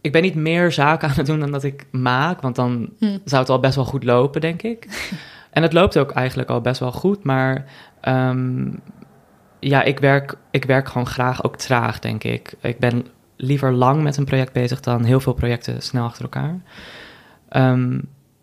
ik 0.00 0.12
ben 0.12 0.22
niet 0.22 0.34
meer 0.34 0.72
zaken 0.72 1.08
aan 1.08 1.14
het 1.14 1.26
doen 1.26 1.40
dan 1.40 1.50
dat 1.50 1.64
ik 1.64 1.86
maak, 1.90 2.40
want 2.40 2.56
dan 2.56 2.88
Hm. 2.98 3.18
zou 3.24 3.42
het 3.42 3.50
al 3.50 3.60
best 3.60 3.74
wel 3.74 3.84
goed 3.84 4.04
lopen, 4.04 4.40
denk 4.40 4.62
ik. 4.62 4.86
en 5.56 5.62
het 5.62 5.72
loopt 5.72 5.98
ook 5.98 6.10
eigenlijk 6.10 6.48
al 6.48 6.60
best 6.60 6.80
wel 6.80 6.92
goed, 6.92 7.24
maar 7.24 7.64
ehm, 8.00 8.68
ja, 9.58 9.82
ik 9.82 9.98
werk, 9.98 10.34
ik 10.50 10.64
werk 10.64 10.88
gewoon 10.88 11.06
graag 11.06 11.44
ook 11.44 11.56
traag, 11.56 11.98
denk 11.98 12.24
ik. 12.24 12.54
Ik 12.60 12.78
ben 12.78 13.06
liever 13.40 13.72
lang 13.72 14.02
met 14.02 14.16
een 14.16 14.24
project 14.24 14.52
bezig 14.52 14.80
dan 14.80 15.04
heel 15.04 15.20
veel 15.20 15.32
projecten 15.32 15.82
snel 15.82 16.04
achter 16.04 16.22
elkaar. 16.22 16.60
Ehm, 17.48 17.98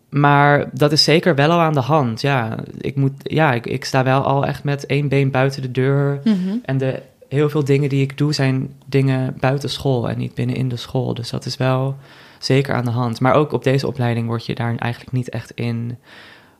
maar 0.08 0.70
dat 0.72 0.92
is 0.92 1.04
zeker 1.04 1.34
wel 1.34 1.50
al 1.50 1.60
aan 1.60 1.74
de 1.74 1.80
hand. 1.80 2.20
Ja, 2.20 2.58
ik, 2.78 2.96
moet, 2.96 3.12
ja 3.22 3.52
ik, 3.52 3.66
ik 3.66 3.84
sta 3.84 4.04
wel 4.04 4.22
al 4.22 4.46
echt 4.46 4.64
met 4.64 4.86
één 4.86 5.08
been 5.08 5.30
buiten 5.30 5.62
de 5.62 5.70
deur. 5.70 6.20
En 6.64 6.78
de, 6.78 7.02
heel 7.28 7.50
veel 7.50 7.64
dingen 7.64 7.88
die 7.88 8.02
ik 8.02 8.18
doe 8.18 8.32
zijn 8.32 8.74
dingen 8.86 9.36
buiten 9.40 9.70
school 9.70 10.08
en 10.08 10.18
niet 10.18 10.34
binnen 10.34 10.56
in 10.56 10.68
de 10.68 10.76
school. 10.76 11.14
Dus 11.14 11.30
dat 11.30 11.46
is 11.46 11.56
wel 11.56 11.96
zeker 12.38 12.74
aan 12.74 12.84
de 12.84 12.90
hand. 12.90 13.20
Maar 13.20 13.34
ook 13.34 13.52
op 13.52 13.64
deze 13.64 13.86
opleiding 13.86 14.26
word 14.26 14.46
je 14.46 14.54
daar 14.54 14.76
eigenlijk 14.76 15.12
niet 15.12 15.28
echt 15.28 15.50
in 15.50 15.98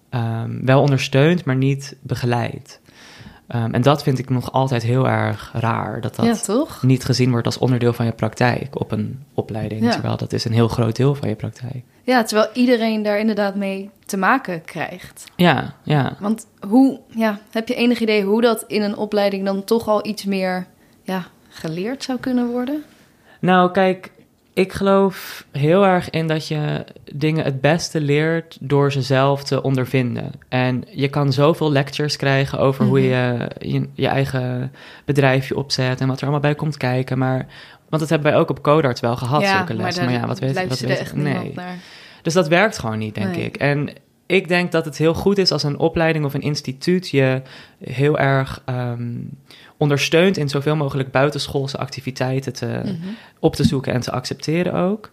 ehm, 0.09 0.65
wel 0.65 0.81
ondersteund, 0.81 1.45
maar 1.45 1.57
niet 1.57 1.97
begeleid. 2.01 2.81
Ehm, 3.49 3.75
en 3.75 3.83
dat 3.83 4.03
vind 4.03 4.19
ik 4.19 4.31
nog 4.31 4.53
altijd 4.53 4.83
heel 4.83 5.09
erg 5.09 5.51
raar. 5.55 6.01
Dat 6.01 6.17
dat 6.17 6.47
ja, 6.47 6.65
niet 6.83 7.05
gezien 7.05 7.31
wordt 7.31 7.47
als 7.47 7.59
onderdeel 7.59 7.93
van 7.93 8.05
je 8.05 8.13
praktijk 8.13 8.81
op 8.81 8.93
een 8.93 9.23
opleiding. 9.35 9.83
Ja. 9.83 9.91
Terwijl 9.91 10.17
dat 10.17 10.33
is 10.33 10.45
een 10.45 10.53
heel 10.53 10.69
groot 10.69 10.97
deel 10.97 11.15
van 11.15 11.29
je 11.29 11.35
praktijk. 11.35 11.83
Ja, 12.03 12.23
terwijl 12.23 12.51
iedereen 12.53 13.03
daar 13.03 13.19
inderdaad 13.19 13.55
mee 13.55 13.91
te 14.07 14.17
maken 14.17 14.65
krijgt. 14.65 15.25
Ja, 15.37 15.75
ja. 15.83 16.17
Want 16.21 16.47
hoe, 16.69 17.01
ja, 17.09 17.39
heb 17.51 17.69
je 17.69 17.75
enig 17.75 18.01
idee 18.01 18.25
hoe 18.25 18.41
dat 18.41 18.65
in 18.67 18.83
een 18.83 18.97
opleiding 18.97 19.45
dan 19.45 19.65
toch 19.65 19.89
al 19.89 20.07
iets 20.07 20.25
meer 20.25 20.67
ja, 21.03 21.27
geleerd 21.49 22.03
zou 22.03 22.19
kunnen 22.19 22.47
worden? 22.47 22.85
Nou, 23.41 23.71
kijk, 23.71 24.11
ik 24.59 24.73
geloof 24.73 25.45
heel 25.53 25.85
erg 25.87 26.11
in 26.11 26.27
dat 26.27 26.49
je 26.49 26.85
dingen 27.15 27.45
het 27.45 27.61
beste 27.61 28.01
leert 28.01 28.57
door 28.61 28.93
ze 28.93 29.03
zelf 29.03 29.45
te 29.45 29.63
ondervinden. 29.63 30.31
En 30.49 30.85
je 30.91 31.09
kan 31.09 31.33
zoveel 31.33 31.73
lectures 31.73 32.17
krijgen 32.17 32.59
over 32.59 32.85
hoe 32.85 33.01
Mhm. 33.01 33.09
je, 33.09 33.51
je 33.59 33.89
je 33.95 34.07
eigen 34.07 34.73
bedrijfje 35.05 35.57
opzet 35.57 36.01
en 36.01 36.07
wat 36.07 36.17
er 36.17 36.23
allemaal 36.23 36.41
bij 36.41 36.55
komt 36.55 36.77
kijken. 36.77 37.19
Maar, 37.19 37.47
want 37.89 38.01
dat 38.03 38.09
hebben 38.09 38.31
wij 38.31 38.41
ook 38.41 38.51
op 38.51 38.63
Codarts 38.63 39.01
wel 39.01 39.17
gehad, 39.17 39.47
zulke 39.47 39.75
lessen. 39.75 40.05
Maar, 40.05 40.13
ja, 40.15 40.27
wat 40.27 40.39
weet, 40.39 40.69
wat 40.69 40.81
weet 40.81 41.15
Nee. 41.15 41.55
Dus 42.23 42.33
dat 42.35 42.49
werkt 42.49 42.79
gewoon 42.79 42.99
niet, 42.99 43.15
denk 43.15 43.35
Nee. 43.37 43.45
ik. 43.45 43.57
En 43.57 43.89
ik 44.29 44.49
denk 44.49 44.73
dat 44.73 44.85
het 44.85 44.99
heel 44.99 45.15
goed 45.15 45.39
is 45.39 45.53
als 45.53 45.63
een 45.63 45.79
opleiding 45.79 46.25
of 46.25 46.35
een 46.35 46.41
instituut 46.41 47.09
je 47.09 47.43
heel 47.85 48.19
erg 48.19 48.63
ehm, 48.65 49.13
ondersteunt 49.77 50.37
in 50.37 50.49
zoveel 50.49 50.77
mogelijk 50.77 51.11
buitenschoolse 51.11 51.79
activiteiten 51.79 52.53
te, 52.53 52.81
Mhm. 52.85 52.95
op 53.39 53.57
te 53.57 53.65
zoeken 53.65 53.93
en 53.93 54.01
te 54.01 54.11
accepteren 54.13 54.75
ook. 54.75 55.11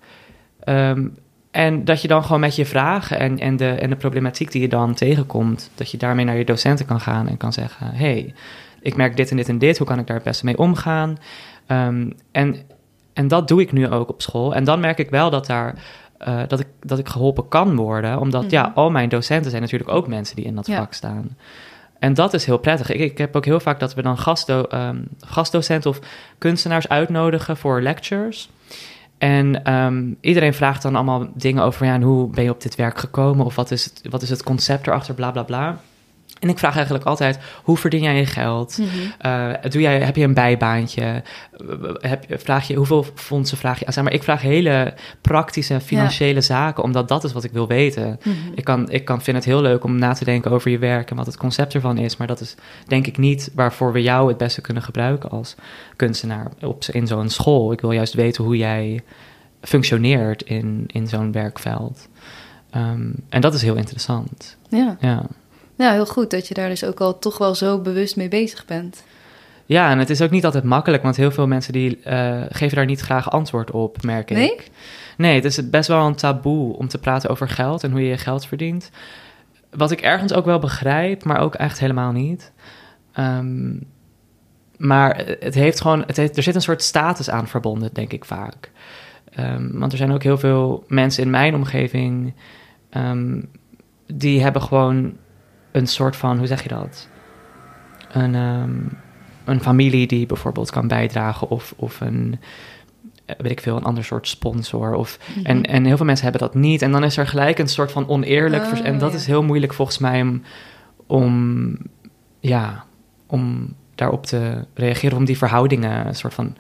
Ehm, 0.64 1.08
en 1.52 1.86
dat 1.86 2.02
je 2.02 2.08
dan 2.08 2.24
gewoon 2.24 2.40
met 2.40 2.56
je 2.56 2.66
vragen 2.66 3.20
en, 3.20 3.40
en, 3.40 3.56
de, 3.58 3.70
en 3.70 3.90
de 3.90 3.96
problematiek 3.96 4.52
die 4.52 4.62
je 4.62 4.68
dan 4.68 4.94
tegenkomt, 4.94 5.70
dat 5.76 5.92
je 5.92 5.98
daarmee 5.98 6.26
naar 6.26 6.38
je 6.38 6.46
docenten 6.46 6.86
kan 6.86 7.00
gaan 7.00 7.28
en 7.28 7.38
kan 7.38 7.54
zeggen: 7.54 7.88
hey, 7.94 8.34
ik 8.82 8.96
merk 8.96 9.16
dit 9.18 9.30
en 9.32 9.38
dit 9.38 9.50
en 9.50 9.58
dit, 9.58 9.78
hoe 9.78 9.88
kan 9.88 10.00
ik 10.00 10.08
daar 10.08 10.16
het 10.16 10.26
beste 10.26 10.46
mee 10.46 10.58
omgaan? 10.58 11.18
Ehm, 11.68 12.10
en, 12.32 12.56
en 13.14 13.28
dat 13.28 13.48
doe 13.48 13.62
ik 13.62 13.72
nu 13.72 13.90
ook 13.90 14.10
op 14.10 14.22
school. 14.22 14.56
En 14.56 14.64
dan 14.64 14.80
merk 14.80 14.98
ik 14.98 15.10
wel 15.10 15.30
dat 15.30 15.46
daar. 15.46 15.76
Eh, 16.18 16.40
dat, 16.48 16.60
ik, 16.60 16.68
dat 16.82 17.00
ik 17.00 17.10
geholpen 17.10 17.48
kan 17.48 17.76
worden, 17.76 18.20
omdat 18.20 18.42
Mhm. 18.44 18.52
ja, 18.52 18.72
al 18.76 18.90
mijn 18.92 19.10
docenten 19.10 19.50
zijn 19.50 19.62
natuurlijk 19.62 19.92
ook 19.92 20.08
mensen 20.08 20.36
die 20.36 20.46
in 20.46 20.56
dat 20.56 20.68
Ja. 20.68 20.78
vak 20.78 20.94
staan. 20.94 21.38
En 22.00 22.14
dat 22.14 22.34
is 22.34 22.46
heel 22.46 22.58
prettig. 22.58 22.90
Ik, 22.92 23.00
ik 23.00 23.18
heb 23.18 23.36
ook 23.36 23.46
heel 23.46 23.60
vaak 23.60 23.80
dat 23.80 23.94
we 23.94 24.02
dan 24.02 24.18
gastdo 24.18 24.64
ehm, 24.64 24.98
gastdocenten 25.20 25.90
of 25.90 26.00
kunstenaars 26.38 26.88
uitnodigen 26.90 27.58
voor 27.58 27.82
lectures. 27.82 28.50
En 29.18 29.64
ehm, 29.64 30.04
iedereen 30.22 30.54
vraagt 30.54 30.82
dan 30.82 30.96
allemaal 30.96 31.28
dingen 31.34 31.64
over 31.64 31.86
ja, 31.86 32.00
hoe 32.02 32.30
ben 32.30 32.44
je 32.44 32.50
op 32.50 32.62
dit 32.62 32.76
werk 32.76 32.98
gekomen? 32.98 33.46
Of 33.46 33.56
wat 33.56 33.72
is 33.72 33.86
het, 33.86 34.02
wat 34.10 34.22
is 34.22 34.30
het 34.30 34.44
concept 34.44 34.88
erachter, 34.88 35.14
bla 35.14 35.32
bla 35.32 35.44
bla. 35.44 35.78
En 36.46 36.52
ik 36.52 36.60
vraag 36.60 36.76
eigenlijk 36.76 37.06
altijd, 37.06 37.40
hoe 37.64 37.78
verdien 37.78 38.02
jij 38.02 38.16
je 38.16 38.26
geld? 38.26 38.78
Mhm. 38.78 38.90
Eh, 39.18 39.72
doe 39.72 39.82
jij, 39.82 40.00
heb 40.00 40.16
je 40.16 40.24
een 40.24 40.34
bijbaantje? 40.34 41.24
Heb, 42.00 42.26
vraag 42.28 42.68
je, 42.68 42.76
hoeveel 42.76 43.06
fondsen 43.16 43.58
vraag 43.58 43.80
je? 43.80 43.92
Zeg 43.92 44.04
maar, 44.04 44.14
ik 44.14 44.24
vraag 44.24 44.42
hele 44.42 44.94
praktische 45.22 45.80
financiële 45.80 46.42
zaken, 46.42 46.84
omdat 46.84 47.08
dat 47.08 47.24
is 47.24 47.34
wat 47.34 47.44
ik 47.44 47.52
wil 47.52 47.68
weten. 47.68 48.20
Mhm. 48.24 48.36
Ik, 48.56 48.64
kan, 48.64 48.92
ik 48.92 49.06
kan, 49.06 49.22
vind 49.22 49.38
het 49.38 49.46
heel 49.46 49.62
leuk 49.62 49.84
om 49.84 49.98
na 49.98 50.14
te 50.14 50.26
denken 50.26 50.52
over 50.52 50.72
je 50.72 50.78
werk 50.78 51.10
en 51.10 51.16
wat 51.16 51.26
het 51.26 51.38
concept 51.38 51.74
ervan 51.74 51.98
is. 51.98 52.18
Maar 52.18 52.28
dat 52.28 52.42
is 52.42 52.56
denk 52.88 53.08
ik 53.08 53.18
niet 53.18 53.52
waarvoor 53.56 53.94
we 53.94 54.02
jou 54.02 54.28
het 54.28 54.38
beste 54.38 54.62
kunnen 54.62 54.84
gebruiken 54.84 55.30
als 55.30 55.56
kunstenaar 55.96 56.52
op, 56.62 56.84
in 56.92 57.08
zo'n 57.08 57.30
school. 57.30 57.72
Ik 57.72 57.82
wil 57.82 57.92
juist 57.92 58.14
weten 58.14 58.44
hoe 58.44 58.58
jij 58.58 59.04
functioneert 59.62 60.42
in, 60.42 60.84
in 60.88 61.08
zo'n 61.08 61.32
werkveld. 61.32 62.08
Ehm, 62.70 63.10
en 63.30 63.42
dat 63.42 63.54
is 63.54 63.62
heel 63.62 63.76
interessant. 63.76 64.58
Ja. 64.70 64.98
Ja. 65.00 65.26
Ja, 65.76 65.92
heel 65.92 66.06
goed 66.06 66.32
dat 66.32 66.48
je 66.48 66.54
daar 66.54 66.70
dus 66.70 66.84
ook 66.84 67.00
al 67.00 67.20
toch 67.20 67.38
wel 67.38 67.56
zo 67.56 67.80
bewust 67.80 68.16
mee 68.16 68.28
bezig 68.28 68.66
bent. 68.66 69.04
ja, 69.66 69.90
en 69.90 70.00
het 70.00 70.10
is 70.10 70.22
ook 70.22 70.30
niet 70.30 70.46
altijd 70.46 70.64
makkelijk, 70.64 71.04
want 71.04 71.16
heel 71.16 71.32
veel 71.32 71.48
mensen 71.48 71.74
die 71.74 72.00
eh, 72.00 72.42
geven 72.50 72.76
daar 72.76 72.86
niet 72.86 73.00
graag 73.00 73.32
antwoord 73.32 73.72
op, 73.72 74.04
merk 74.04 74.30
ik. 74.30 74.38
Nee? 74.38 74.58
Nee, 75.18 75.36
het 75.36 75.46
is 75.46 75.70
best 75.70 75.88
wel 75.88 76.06
een 76.06 76.16
taboe 76.16 76.78
om 76.78 76.88
te 76.88 76.98
praten 76.98 77.30
over 77.30 77.50
geld 77.50 77.84
en 77.84 77.92
hoe 77.92 78.02
je 78.02 78.08
je 78.08 78.18
geld 78.18 78.46
verdient. 78.46 78.90
Wat 79.70 79.92
ik 79.92 80.02
ergens 80.02 80.34
ook 80.34 80.46
wel 80.46 80.60
begrijp, 80.60 81.24
maar 81.24 81.40
ook 81.40 81.56
echt 81.56 81.80
helemaal 81.80 82.12
niet. 82.12 82.52
Ehm, 83.14 83.74
maar 84.78 85.24
het 85.40 85.56
heeft 85.56 85.82
gewoon, 85.82 86.04
het 86.08 86.18
heeft, 86.18 86.38
er 86.38 86.44
zit 86.44 86.56
een 86.56 86.62
soort 86.62 86.82
status 86.82 87.30
aan 87.30 87.48
verbonden, 87.48 87.90
denk 87.94 88.14
ik 88.14 88.26
vaak. 88.26 88.72
Ehm, 89.32 89.78
want 89.80 89.92
er 89.92 89.98
zijn 89.98 90.12
ook 90.12 90.24
heel 90.24 90.38
veel 90.38 90.84
mensen 90.88 91.24
in 91.24 91.30
mijn 91.30 91.56
omgeving 91.56 92.34
ehm, 92.90 93.42
die 94.08 94.42
hebben 94.42 94.62
gewoon 94.62 95.14
een 95.76 95.88
soort 95.88 96.16
van, 96.16 96.38
hoe 96.38 96.48
zeg 96.48 96.64
je 96.64 96.70
dat? 96.70 97.08
Een, 98.12 98.36
ehm, 98.36 98.72
een 99.46 99.62
familie 99.62 100.08
die 100.08 100.26
bijvoorbeeld 100.26 100.72
kan 100.72 100.88
bijdragen 100.88 101.50
of, 101.50 101.74
of 101.76 102.02
een, 102.02 102.40
eh, 103.26 103.36
weet 103.38 103.52
ik 103.52 103.60
veel, 103.62 103.78
een 103.78 103.84
ander 103.84 104.04
soort 104.04 104.28
sponsor. 104.28 104.94
Of, 104.94 105.20
Mhm. 105.36 105.46
en, 105.46 105.64
en 105.64 105.86
heel 105.86 105.98
veel 105.98 106.06
mensen 106.06 106.24
hebben 106.30 106.42
dat 106.48 106.56
niet. 106.56 106.82
En 106.82 106.92
dan 106.92 107.04
is 107.04 107.18
er 107.18 107.28
gelijk 107.28 107.60
een 107.60 107.68
soort 107.68 107.92
van 107.92 108.08
oneerlijk. 108.08 108.64
Oh, 108.66 108.86
en 108.86 108.98
dat 108.98 109.12
ja. 109.12 109.18
is 109.18 109.28
heel 109.28 109.44
moeilijk 109.44 109.74
volgens 109.74 109.98
mij 109.98 110.22
om, 110.22 110.42
om, 111.08 111.78
ja, 112.40 112.86
om 113.28 113.74
daarop 113.96 114.26
te 114.26 114.66
reageren. 114.74 115.18
Om 115.18 115.26
die 115.26 115.38
verhoudingen 115.38 116.08
een 116.08 116.16
soort 116.16 116.34
van 116.34 116.56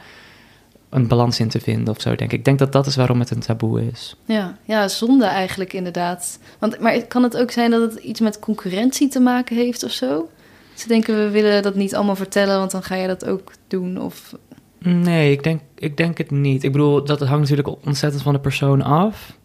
een 0.89 1.08
balans 1.08 1.39
in 1.39 1.48
te 1.50 1.60
vinden 1.60 1.94
of 1.96 2.01
zo, 2.01 2.15
denk 2.15 2.32
ik. 2.32 2.38
Ik 2.39 2.46
denk 2.46 2.60
dat 2.60 2.72
dat 2.72 2.86
is 2.86 2.96
waarom 2.96 3.20
het 3.20 3.32
een 3.32 3.39
taboe 3.39 3.88
is. 3.88 4.15
Ja, 4.25 4.58
ja, 4.63 4.88
zonde 4.88 5.25
eigenlijk 5.25 5.74
inderdaad. 5.74 6.39
Want, 6.60 6.80
maar 6.80 7.01
kan 7.01 7.24
het 7.24 7.38
ook 7.38 7.51
zijn 7.51 7.72
dat 7.72 7.92
het 7.92 8.04
iets 8.04 8.20
met 8.20 8.39
concurrentie 8.39 9.08
te 9.08 9.20
maken 9.20 9.56
heeft 9.56 9.84
of 9.84 9.92
zo? 9.92 10.30
Ze 10.74 10.88
denken, 10.88 11.15
we 11.18 11.30
willen 11.30 11.63
dat 11.63 11.75
niet 11.75 11.96
allemaal 11.96 12.15
vertellen, 12.15 12.58
want 12.58 12.72
dan 12.72 12.84
ga 12.84 12.96
je 12.96 13.08
dat 13.08 13.25
ook 13.25 13.51
doen. 13.68 14.01
Of... 14.01 14.36
Nee, 14.80 15.32
ik 15.32 15.44
denk, 15.44 15.62
ik 15.75 15.98
denk 15.98 16.18
het 16.18 16.32
niet. 16.32 16.63
Ik 16.63 16.72
bedoel, 16.72 17.04
dat 17.04 17.20
hangt 17.20 17.50
natuurlijk 17.50 17.86
ontzettend 17.86 18.24
van 18.24 18.34
de 18.34 18.39
persoon 18.39 18.82
af. 18.82 19.38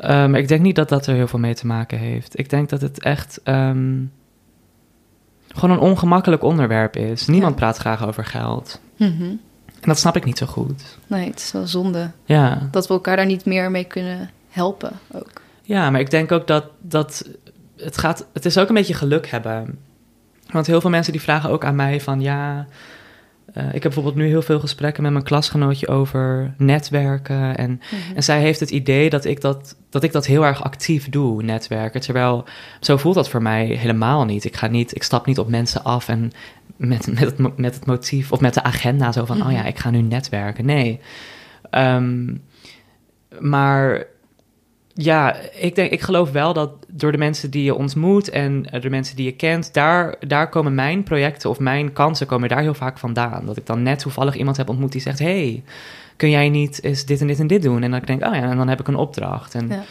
Maar 0.00 0.38
ik 0.38 0.48
denk 0.48 0.60
niet 0.62 0.76
dat 0.76 0.88
dat 0.88 1.06
er 1.06 1.14
heel 1.14 1.28
veel 1.28 1.38
mee 1.38 1.54
te 1.54 1.66
maken 1.66 1.98
heeft. 1.98 2.38
Ik 2.38 2.50
denk 2.50 2.68
dat 2.68 2.80
het 2.80 3.02
echt 3.02 3.40
ehm, 3.42 3.94
gewoon 5.48 5.76
een 5.76 5.82
ongemakkelijk 5.82 6.42
onderwerp 6.42 6.96
is. 6.96 7.26
Niemand 7.26 7.52
Ja. 7.52 7.58
praat 7.58 7.76
graag 7.76 8.06
over 8.06 8.24
geld. 8.24 8.80
Mhm. 8.96 9.34
En 9.86 9.92
dat 9.92 10.00
snap 10.00 10.16
ik 10.16 10.24
niet 10.24 10.38
zo 10.38 10.46
goed. 10.46 10.98
Nee, 11.06 11.28
het 11.28 11.38
is 11.38 11.52
wel 11.52 11.66
zonde 11.66 12.10
Ja, 12.24 12.68
dat 12.70 12.86
we 12.86 12.94
elkaar 12.94 13.16
daar 13.16 13.26
niet 13.26 13.44
meer 13.44 13.70
mee 13.70 13.84
kunnen 13.84 14.30
helpen 14.48 14.92
ook. 15.12 15.30
ja 15.62 15.90
maar 15.90 16.00
ik 16.00 16.10
denk 16.10 16.32
ook 16.32 16.46
dat, 16.46 16.64
dat 16.80 17.28
het 17.76 17.98
gaat... 17.98 18.26
Het 18.32 18.44
is 18.44 18.58
ook 18.58 18.68
een 18.68 18.74
beetje 18.74 18.94
geluk 18.94 19.26
hebben. 19.26 19.78
Want 20.50 20.66
heel 20.66 20.80
veel 20.80 20.90
mensen 20.90 21.12
die 21.12 21.20
vragen 21.20 21.50
ook 21.50 21.64
aan 21.64 21.76
mij 21.76 22.00
van... 22.00 22.20
Ja, 22.20 22.66
eh, 23.52 23.66
ik 23.66 23.72
heb 23.72 23.82
bijvoorbeeld 23.82 24.14
nu 24.14 24.26
heel 24.26 24.42
veel 24.42 24.60
gesprekken 24.60 25.02
met 25.02 25.12
mijn 25.12 25.24
klasgenootje 25.24 25.88
over 25.88 26.54
netwerken 26.58 27.56
en 27.56 27.70
Mhm. 27.70 28.16
En 28.16 28.22
zij 28.22 28.40
heeft 28.40 28.60
het 28.60 28.70
idee 28.70 29.10
dat 29.10 29.24
ik 29.24 29.40
dat, 29.40 29.76
dat 29.90 30.02
ik 30.02 30.12
dat 30.12 30.26
heel 30.26 30.44
erg 30.44 30.64
actief 30.64 31.08
doe, 31.08 31.42
netwerken. 31.42 32.00
Terwijl 32.00 32.44
zo 32.80 32.96
voelt 32.96 33.14
dat 33.14 33.28
voor 33.28 33.42
mij 33.42 33.66
helemaal 33.66 34.24
niet. 34.24 34.44
Ik, 34.44 34.56
ga 34.56 34.66
niet, 34.66 34.94
ik 34.94 35.02
stap 35.02 35.26
niet 35.26 35.38
op 35.38 35.48
mensen 35.48 35.84
af 35.84 36.08
en 36.08 36.32
met, 36.76 37.06
met, 37.06 37.18
het, 37.20 37.56
met 37.58 37.74
het 37.74 37.86
motief 37.86 38.32
of 38.32 38.40
met 38.40 38.54
de 38.54 38.62
agenda 38.62 39.12
zo 39.12 39.24
van: 39.24 39.38
Mhm. 39.38 39.46
oh 39.46 39.52
ja, 39.52 39.64
ik 39.64 39.78
ga 39.78 39.90
nu 39.90 40.00
netwerken. 40.00 40.64
Nee. 40.66 41.00
Ehm, 41.70 42.34
maar 43.40 44.04
ja, 44.94 45.36
ik, 45.54 45.74
denk, 45.74 45.90
ik 45.90 46.00
geloof 46.00 46.30
wel 46.30 46.52
dat 46.52 46.70
door 46.88 47.12
de 47.12 47.18
mensen 47.18 47.50
die 47.50 47.64
je 47.64 47.74
ontmoet 47.74 48.28
en 48.30 48.66
eh, 48.70 48.80
de 48.80 48.90
mensen 48.90 49.16
die 49.16 49.24
je 49.24 49.32
kent, 49.36 49.74
daar, 49.74 50.14
daar 50.26 50.48
komen 50.48 50.74
mijn 50.74 51.02
projecten 51.02 51.50
of 51.50 51.58
mijn 51.58 51.92
kansen 51.92 52.26
komen 52.26 52.48
daar 52.48 52.60
heel 52.62 52.74
vaak 52.74 52.98
vandaan. 52.98 53.46
Dat 53.46 53.56
ik 53.56 53.66
dan 53.66 53.82
net 53.82 53.98
toevallig 53.98 54.36
iemand 54.36 54.56
heb 54.56 54.68
ontmoet 54.68 54.92
die 54.92 55.00
zegt: 55.00 55.18
hey, 55.18 55.62
kun 56.16 56.30
jij 56.30 56.48
niet 56.48 56.82
eens 56.82 57.04
dit 57.04 57.20
en 57.20 57.26
dit 57.26 57.38
en 57.40 57.46
dit 57.46 57.62
doen? 57.62 57.82
En 57.82 57.90
dan 57.90 58.00
denk 58.04 58.20
ik, 58.22 58.28
oh 58.28 58.34
ja, 58.34 58.42
en 58.42 58.56
dan 58.56 58.68
heb 58.68 58.80
ik 58.80 58.88
een 58.88 58.96
opdracht. 58.96 59.54
En, 59.54 59.68
Ja. 59.68 59.82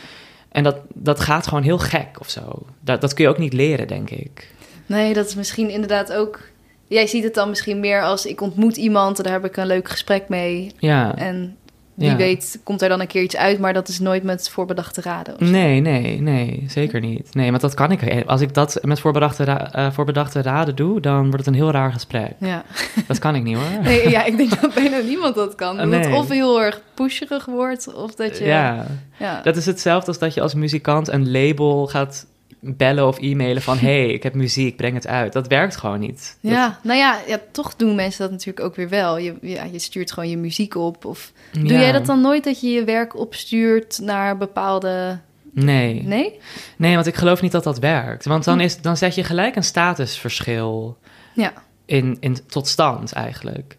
en 0.51 0.63
dat, 0.63 0.77
dat 0.93 1.19
gaat 1.19 1.47
gewoon 1.47 1.63
heel 1.63 1.79
gek 1.79 2.19
of 2.19 2.29
zo. 2.29 2.65
Dat, 2.79 3.01
dat 3.01 3.13
kun 3.13 3.23
je 3.23 3.29
ook 3.29 3.37
niet 3.37 3.53
leren, 3.53 3.87
denk 3.87 4.09
ik. 4.09 4.53
Nee, 4.85 5.13
dat 5.13 5.25
is 5.27 5.35
misschien 5.35 5.69
inderdaad 5.69 6.13
ook... 6.13 6.39
Jij 6.87 7.07
ziet 7.07 7.23
het 7.23 7.33
dan 7.33 7.49
misschien 7.49 7.79
meer 7.79 8.01
als 8.01 8.25
ik 8.25 8.41
ontmoet 8.41 8.77
iemand 8.77 9.17
en 9.17 9.23
daar 9.23 9.33
heb 9.33 9.45
ik 9.45 9.57
een 9.57 9.67
leuk 9.67 9.89
gesprek 9.89 10.29
mee. 10.29 10.71
Ja. 10.77 11.15
En 11.15 11.55
wie 11.93 12.09
Ja. 12.09 12.15
weet 12.15 12.59
komt 12.63 12.81
er 12.81 12.89
dan 12.89 12.99
een 13.01 13.07
keer 13.07 13.21
iets 13.21 13.35
uit, 13.35 13.59
maar 13.59 13.73
dat 13.73 13.87
is 13.87 13.99
nooit 13.99 14.23
met 14.23 14.49
voorbedachte 14.49 15.01
raden. 15.01 15.35
Nee, 15.51 15.79
nee, 15.81 16.21
nee, 16.21 16.63
zeker 16.67 16.99
niet. 16.99 17.33
Nee, 17.33 17.49
want 17.49 17.61
dat 17.61 17.73
kan 17.73 17.91
ik. 17.91 18.23
Als 18.27 18.41
ik 18.41 18.53
dat 18.53 18.77
met 18.81 18.99
voorbedachte, 18.99 19.43
ra- 19.43 19.71
eh, 19.71 19.91
voorbedachte 19.91 20.41
raden 20.41 20.75
doe, 20.75 20.99
dan 21.01 21.21
wordt 21.21 21.37
het 21.37 21.47
een 21.47 21.53
heel 21.53 21.71
raar 21.71 21.93
gesprek. 21.93 22.31
Ja. 22.39 22.63
Dat 23.07 23.19
kan 23.19 23.35
ik 23.35 23.43
niet 23.43 23.55
hoor. 23.57 23.81
Nee, 23.83 24.09
ja, 24.09 24.23
ik 24.25 24.37
denk 24.37 24.61
dat 24.61 24.73
bijna 24.73 24.97
niemand 24.99 25.35
dat 25.35 25.55
kan. 25.55 25.77
Dat 25.77 25.91
het 25.91 26.07
Nee. 26.09 26.15
of 26.15 26.29
heel 26.29 26.61
erg 26.61 26.81
pusherig 26.93 27.45
wordt, 27.45 27.93
of 27.93 28.15
dat 28.15 28.37
je... 28.37 28.45
Ja, 28.45 28.85
ja. 29.19 29.41
dat 29.43 29.55
is 29.57 29.65
hetzelfde 29.65 30.07
als 30.07 30.19
dat 30.19 30.33
je 30.33 30.41
als 30.41 30.53
muzikant 30.53 31.07
een 31.07 31.31
label 31.31 31.87
gaat 31.87 32.25
bellen 32.65 33.07
of 33.07 33.17
e-mailen 33.19 33.61
van... 33.61 33.77
hey, 33.87 34.05
ik 34.09 34.23
heb 34.23 34.33
muziek, 34.33 34.75
breng 34.75 34.93
het 34.93 35.07
uit. 35.07 35.33
Dat 35.33 35.47
werkt 35.47 35.75
gewoon 35.75 35.99
niet. 35.99 36.37
Dat- 36.41 36.51
Ja, 36.51 36.79
nou 36.83 36.97
ja, 36.99 37.19
ja, 37.27 37.39
toch 37.51 37.75
doen 37.75 37.95
mensen 37.95 38.21
dat 38.21 38.31
natuurlijk 38.31 38.65
ook 38.65 38.75
weer 38.75 38.89
wel. 38.89 39.17
Je, 39.17 39.35
ja, 39.41 39.63
je 39.63 39.79
stuurt 39.79 40.11
gewoon 40.11 40.29
je 40.29 40.37
muziek 40.37 40.75
op. 40.75 41.05
Of 41.05 41.31
doe 41.51 41.67
Ja. 41.73 41.79
jij 41.79 41.91
dat 41.91 42.05
dan 42.05 42.21
nooit 42.21 42.43
dat 42.43 42.61
je 42.61 42.69
je 42.69 42.83
werk 42.83 43.15
opstuurt 43.19 43.99
naar 44.01 44.37
bepaalde 44.37 45.19
Nee. 45.51 46.03
Nee? 46.03 46.39
Nee, 46.77 46.95
want 46.95 47.07
ik 47.07 47.15
geloof 47.15 47.41
niet 47.41 47.51
dat 47.51 47.63
dat 47.63 47.79
werkt. 47.79 48.25
Want 48.25 48.43
dan, 48.43 48.59
is, 48.59 48.81
dan 48.81 48.97
zet 48.97 49.15
je 49.15 49.23
gelijk 49.23 49.55
een 49.55 49.63
statusverschil 49.63 50.97
Ja. 51.33 51.53
in, 51.85 52.17
in, 52.19 52.37
tot 52.47 52.67
stand 52.67 53.13
eigenlijk. 53.13 53.77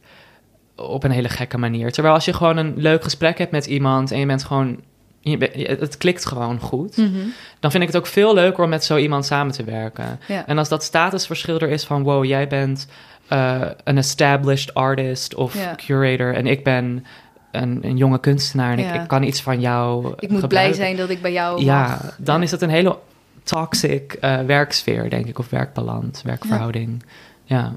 Op 0.76 1.04
een 1.04 1.10
hele 1.10 1.28
gekke 1.28 1.58
manier. 1.58 1.92
Terwijl 1.92 2.14
als 2.14 2.24
je 2.24 2.32
gewoon 2.32 2.56
een 2.56 2.72
leuk 2.76 3.02
gesprek 3.02 3.38
hebt 3.38 3.50
met 3.52 3.66
iemand 3.66 4.10
en 4.10 4.18
je 4.18 4.26
bent 4.26 4.44
gewoon. 4.44 4.80
Je, 5.30 5.76
het 5.80 5.96
klikt 5.96 6.26
gewoon 6.26 6.60
goed. 6.60 6.96
Mhm. 6.96 7.10
Dan 7.60 7.70
vind 7.70 7.82
ik 7.82 7.88
het 7.88 7.96
ook 7.96 8.06
veel 8.06 8.34
leuker 8.34 8.64
om 8.64 8.70
met 8.70 8.84
zo 8.84 8.96
iemand 8.96 9.26
samen 9.26 9.52
te 9.52 9.64
werken. 9.64 10.20
Ja. 10.28 10.46
En 10.46 10.58
als 10.58 10.68
dat 10.68 10.82
statusverschil 10.84 11.58
er 11.58 11.68
is 11.68 11.84
van 11.84 12.02
wow, 12.02 12.24
jij 12.24 12.48
bent 12.48 12.86
eh, 13.28 13.60
een 13.84 13.98
established 13.98 14.74
artist 14.74 15.34
of 15.34 15.54
Ja. 15.54 15.74
curator 15.74 16.34
en 16.34 16.46
ik 16.46 16.64
ben 16.64 17.04
een, 17.52 17.78
een 17.82 17.96
jonge 17.96 18.20
kunstenaar 18.20 18.72
en 18.72 18.78
Ja. 18.84 18.92
ik, 18.94 19.02
ik 19.02 19.08
kan 19.08 19.22
iets 19.22 19.42
van 19.42 19.60
jou. 19.60 20.14
Ik 20.18 20.28
moet 20.30 20.48
blij 20.48 20.72
zijn 20.72 20.96
dat 20.96 21.08
ik 21.10 21.22
bij 21.22 21.32
jou 21.32 21.62
Ja, 21.64 21.88
mag. 21.88 22.16
dan 22.18 22.42
is 22.42 22.50
het 22.50 22.62
een 22.62 22.70
hele 22.70 22.98
toxic 23.42 24.12
eh, 24.12 24.40
werksfeer, 24.40 25.10
denk 25.10 25.26
ik, 25.26 25.38
of 25.38 25.50
werkbalans, 25.50 26.22
werkverhouding. 26.22 27.02
Ja. 27.44 27.76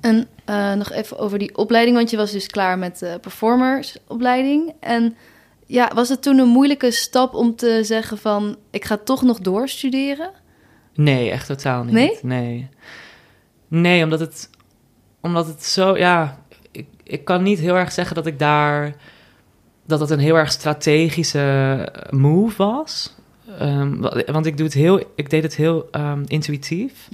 En 0.00 0.28
eh, 0.44 0.72
nog 0.72 0.92
even 0.92 1.18
over 1.18 1.38
die 1.38 1.56
opleiding, 1.56 1.96
want 1.96 2.10
je 2.10 2.16
was 2.16 2.30
dus 2.32 2.46
klaar 2.46 2.78
met 2.78 2.98
de 2.98 3.18
performersopleiding. 3.20 4.72
En 4.80 5.16
ja, 5.72 5.90
was 5.94 6.08
het 6.08 6.22
toen 6.22 6.38
een 6.38 6.48
moeilijke 6.48 6.90
stap 6.90 7.34
om 7.34 7.56
te 7.56 7.80
zeggen 7.82 8.18
van... 8.18 8.56
ik 8.70 8.84
ga 8.84 8.96
toch 8.96 9.22
nog 9.22 9.38
doorstuderen? 9.38 10.30
Nee, 10.94 11.30
echt 11.30 11.46
totaal 11.46 11.84
niet. 11.84 11.92
Nee? 11.94 12.18
Nee, 12.22 12.68
Nee, 13.68 14.04
omdat 14.04 14.20
het, 14.20 14.50
omdat 15.20 15.46
het 15.46 15.64
zo, 15.64 15.96
ja, 15.98 16.44
ik, 16.70 16.86
ik 17.04 17.24
kan 17.24 17.42
niet 17.42 17.58
heel 17.58 17.76
erg 17.76 17.92
zeggen 17.92 18.14
dat 18.16 18.26
ik 18.26 18.38
daar, 18.38 18.94
dat 19.86 20.00
het 20.00 20.10
een 20.10 20.18
heel 20.18 20.36
erg 20.36 20.50
strategische 20.52 21.88
move 22.10 22.56
was. 22.56 23.14
Ehm, 23.58 23.96
wa- 24.00 24.22
want 24.32 24.46
ik, 24.46 24.56
doe 24.56 24.66
het 24.66 24.74
heel, 24.74 25.02
ik 25.16 25.30
deed 25.30 25.42
het 25.42 25.56
heel 25.56 25.88
ehm, 25.90 26.22
intuïtief. 26.26 27.08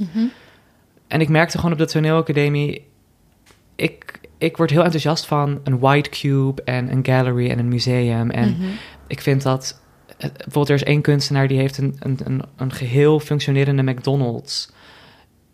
En 1.06 1.20
ik 1.20 1.28
merkte 1.28 1.56
gewoon 1.56 1.72
op 1.72 1.78
de 1.78 1.86
toneelacademie... 1.86 2.86
Ik, 3.76 4.20
ik 4.38 4.56
word 4.56 4.70
heel 4.70 4.82
enthousiast 4.82 5.26
van 5.26 5.60
een 5.64 5.78
white 5.78 6.10
cube 6.10 6.62
en 6.62 6.92
een 6.92 7.04
gallery 7.06 7.50
en 7.50 7.58
een 7.58 7.68
museum. 7.68 8.30
En 8.30 8.48
Mhm. 8.58 8.68
ik 9.06 9.20
vind 9.20 9.42
dat... 9.42 9.80
eh, 10.18 10.28
Bijvoorbeeld 10.30 10.68
er 10.68 10.74
is 10.74 10.84
één 10.84 11.00
kunstenaar 11.00 11.48
die 11.48 11.58
heeft 11.58 11.78
een, 11.78 11.96
een, 11.98 12.18
een, 12.24 12.42
een 12.56 12.72
geheel 12.72 13.20
functionerende 13.20 13.82
McDonald's... 13.82 14.70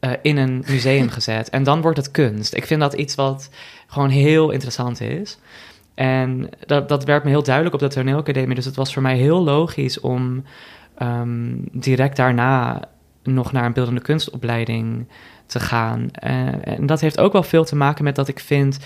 eh, 0.00 0.10
in 0.22 0.36
een 0.36 0.64
museum 0.68 1.08
gezet. 1.18 1.50
En 1.50 1.62
dan 1.62 1.80
wordt 1.80 1.96
het 1.96 2.10
kunst. 2.10 2.54
Ik 2.54 2.66
vind 2.66 2.80
dat 2.80 2.92
iets 2.94 3.14
wat 3.14 3.50
gewoon 3.86 4.08
heel 4.10 4.50
interessant 4.50 5.00
is. 5.00 5.38
En 5.94 6.48
dat, 6.66 6.88
dat 6.88 7.04
werd 7.04 7.24
me 7.24 7.30
heel 7.30 7.42
duidelijk 7.42 7.74
op 7.74 7.80
de 7.80 7.88
toneelacademie. 7.88 8.54
Dus 8.54 8.64
het 8.64 8.76
was 8.76 8.92
voor 8.92 9.02
mij 9.02 9.16
heel 9.16 9.42
logisch 9.44 10.00
om 10.00 10.44
ehm, 10.98 11.52
direct 11.72 12.16
daarna 12.16 12.80
nog 13.22 13.52
naar 13.52 13.64
een 13.64 13.72
beeldende 13.72 14.00
kunstopleiding 14.00 15.08
te 15.46 15.60
gaan. 15.60 16.08
Eh, 16.12 16.66
en 16.66 16.86
dat 16.86 17.00
heeft 17.00 17.18
ook 17.18 17.32
wel 17.32 17.42
veel 17.42 17.64
te 17.64 17.76
maken 17.76 18.04
met 18.04 18.16
dat 18.16 18.28
ik 18.28 18.40
vind 18.40 18.78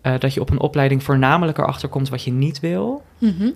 eh, 0.00 0.14
dat 0.18 0.34
je 0.34 0.40
op 0.40 0.50
een 0.50 0.60
opleiding 0.60 1.02
voornamelijk 1.02 1.58
erachter 1.58 1.88
komt 1.88 2.08
wat 2.08 2.22
je 2.22 2.32
niet 2.32 2.60
wil. 2.60 3.02
Mhm. 3.18 3.50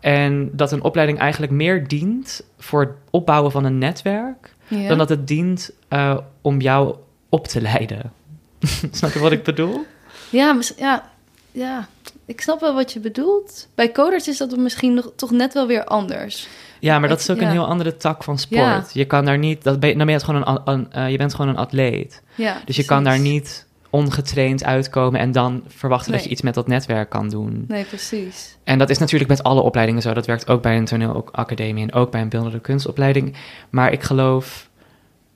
En 0.00 0.50
dat 0.52 0.72
een 0.72 0.82
opleiding 0.82 1.18
eigenlijk 1.18 1.52
meer 1.52 1.88
dient 1.88 2.42
voor 2.58 2.80
het 2.80 2.90
opbouwen 3.10 3.50
van 3.50 3.64
een 3.64 3.78
netwerk 3.78 4.54
Ja. 4.68 4.88
dan 4.88 4.98
dat 4.98 5.08
het 5.08 5.26
dient 5.26 5.70
eh, 5.88 6.18
om 6.40 6.60
jou 6.60 6.96
op 7.28 7.46
te 7.46 7.60
leiden. 7.60 8.12
Snap 8.90 9.12
je 9.12 9.18
wat 9.18 9.32
ik 9.32 9.42
bedoel? 9.42 9.86
Ja, 10.30 10.58
ja, 10.76 11.10
ja, 11.52 11.88
ik 12.24 12.40
snap 12.40 12.60
wel 12.60 12.74
wat 12.74 12.92
je 12.92 13.00
bedoelt. 13.00 13.68
Bij 13.74 13.92
coders 13.92 14.28
is 14.28 14.36
dat 14.36 14.56
misschien 14.56 14.94
nog, 14.94 15.12
toch 15.16 15.30
net 15.30 15.54
wel 15.54 15.66
weer 15.66 15.84
anders. 15.84 16.48
Ja, 16.80 16.98
maar 16.98 17.08
dat 17.08 17.18
is 17.20 17.30
ook 17.30 17.40
ja. 17.40 17.42
een 17.46 17.50
heel 17.52 17.66
andere 17.66 17.96
tak 17.96 18.24
van 18.24 18.38
sport. 18.38 18.60
Ja. 18.60 18.84
Je 18.92 19.04
kan 19.04 19.24
daar 19.24 19.38
niet, 19.38 19.62
dat 19.62 19.80
ben, 19.80 19.88
je- 19.88 19.96
dan 19.96 20.06
ben 20.06 20.14
je 20.14 20.20
het 20.24 20.30
gewoon 20.30 20.60
een, 20.64 20.92
eh, 20.92 21.10
je 21.10 21.16
bent 21.16 21.34
gewoon 21.34 21.50
een 21.50 21.56
atleet. 21.56 22.22
Ja, 22.34 22.56
Dus 22.64 22.76
je 22.76 22.84
kan 22.84 23.04
daar 23.04 23.18
niet 23.18 23.66
ongetraind 23.90 24.64
uitkomen 24.64 25.20
en 25.20 25.32
dan 25.32 25.62
verwachten 25.66 26.12
dat 26.12 26.24
je 26.24 26.30
iets 26.30 26.42
met 26.42 26.54
dat 26.54 26.66
netwerk 26.68 27.10
kan 27.10 27.28
doen. 27.28 27.64
Nee, 27.68 27.84
precies. 27.84 28.56
En 28.64 28.78
dat 28.78 28.90
is 28.90 28.98
natuurlijk 28.98 29.30
met 29.30 29.42
alle 29.42 29.60
opleidingen 29.60 30.02
zo. 30.02 30.12
Dat 30.14 30.26
werkt 30.26 30.48
ook 30.48 30.62
bij 30.62 30.76
een 30.76 30.84
toneelacademie 30.84 31.82
en 31.82 31.92
ook 31.92 32.10
bij 32.10 32.20
een 32.20 32.28
beeldende 32.28 32.60
kunstopleiding. 32.60 33.36
Maar 33.70 33.92
ik 33.92 34.02
geloof 34.02 34.68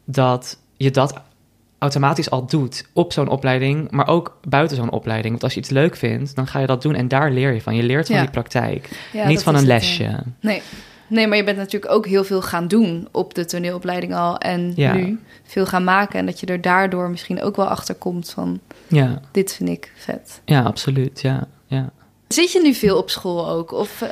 dat 0.04 0.58
je 0.76 0.90
dat 0.90 1.20
automatisch 1.78 2.30
al 2.30 2.46
doet 2.46 2.86
op 2.92 3.12
zo'n 3.12 3.28
opleiding, 3.28 3.90
maar 3.90 4.06
ook 4.08 4.38
buiten 4.48 4.76
zo'n 4.76 4.90
opleiding. 4.90 5.30
Want 5.30 5.42
als 5.42 5.54
je 5.54 5.60
iets 5.60 5.70
leuk 5.70 5.96
vindt, 5.96 6.36
dan 6.36 6.46
ga 6.46 6.58
je 6.58 6.66
dat 6.66 6.82
doen 6.82 6.94
en 6.94 7.08
daar 7.08 7.30
leer 7.30 7.52
je 7.52 7.60
van. 7.60 7.74
Je 7.76 7.82
leert 7.82 8.06
van 8.06 8.14
Ja. 8.16 8.22
die 8.22 8.30
praktijk, 8.30 8.88
Ja, 9.12 9.26
niet 9.26 9.42
van 9.42 9.54
een 9.54 9.66
lesje. 9.66 10.22
Nee. 10.40 10.62
Nee, 11.12 11.26
maar 11.26 11.36
je 11.36 11.44
bent 11.44 11.56
natuurlijk 11.56 11.92
ook 11.92 12.06
heel 12.06 12.24
veel 12.24 12.42
gaan 12.42 12.68
doen 12.68 13.08
op 13.10 13.34
de 13.34 13.44
toneelopleiding 13.44 14.14
al. 14.14 14.38
En 14.38 14.72
Ja. 14.76 14.94
nu 14.94 15.20
veel 15.44 15.66
gaan 15.66 15.84
maken. 15.84 16.18
En 16.18 16.26
dat 16.26 16.40
je 16.40 16.46
er 16.46 16.60
daardoor 16.60 17.10
misschien 17.10 17.42
ook 17.42 17.56
wel 17.56 17.66
achter 17.66 17.94
komt 17.94 18.30
van... 18.30 18.60
Ja, 18.88 19.20
dit 19.30 19.54
vind 19.54 19.68
ik 19.68 19.92
vet. 19.96 20.40
ja 20.44 20.62
absoluut. 20.62 21.20
Ja, 21.20 21.46
ja. 21.66 21.90
Zit 22.28 22.52
je 22.52 22.60
nu 22.62 22.74
veel 22.74 22.96
op 22.98 23.10
school 23.10 23.48
ook? 23.48 23.72
Of 23.72 24.02
eh, 24.02 24.08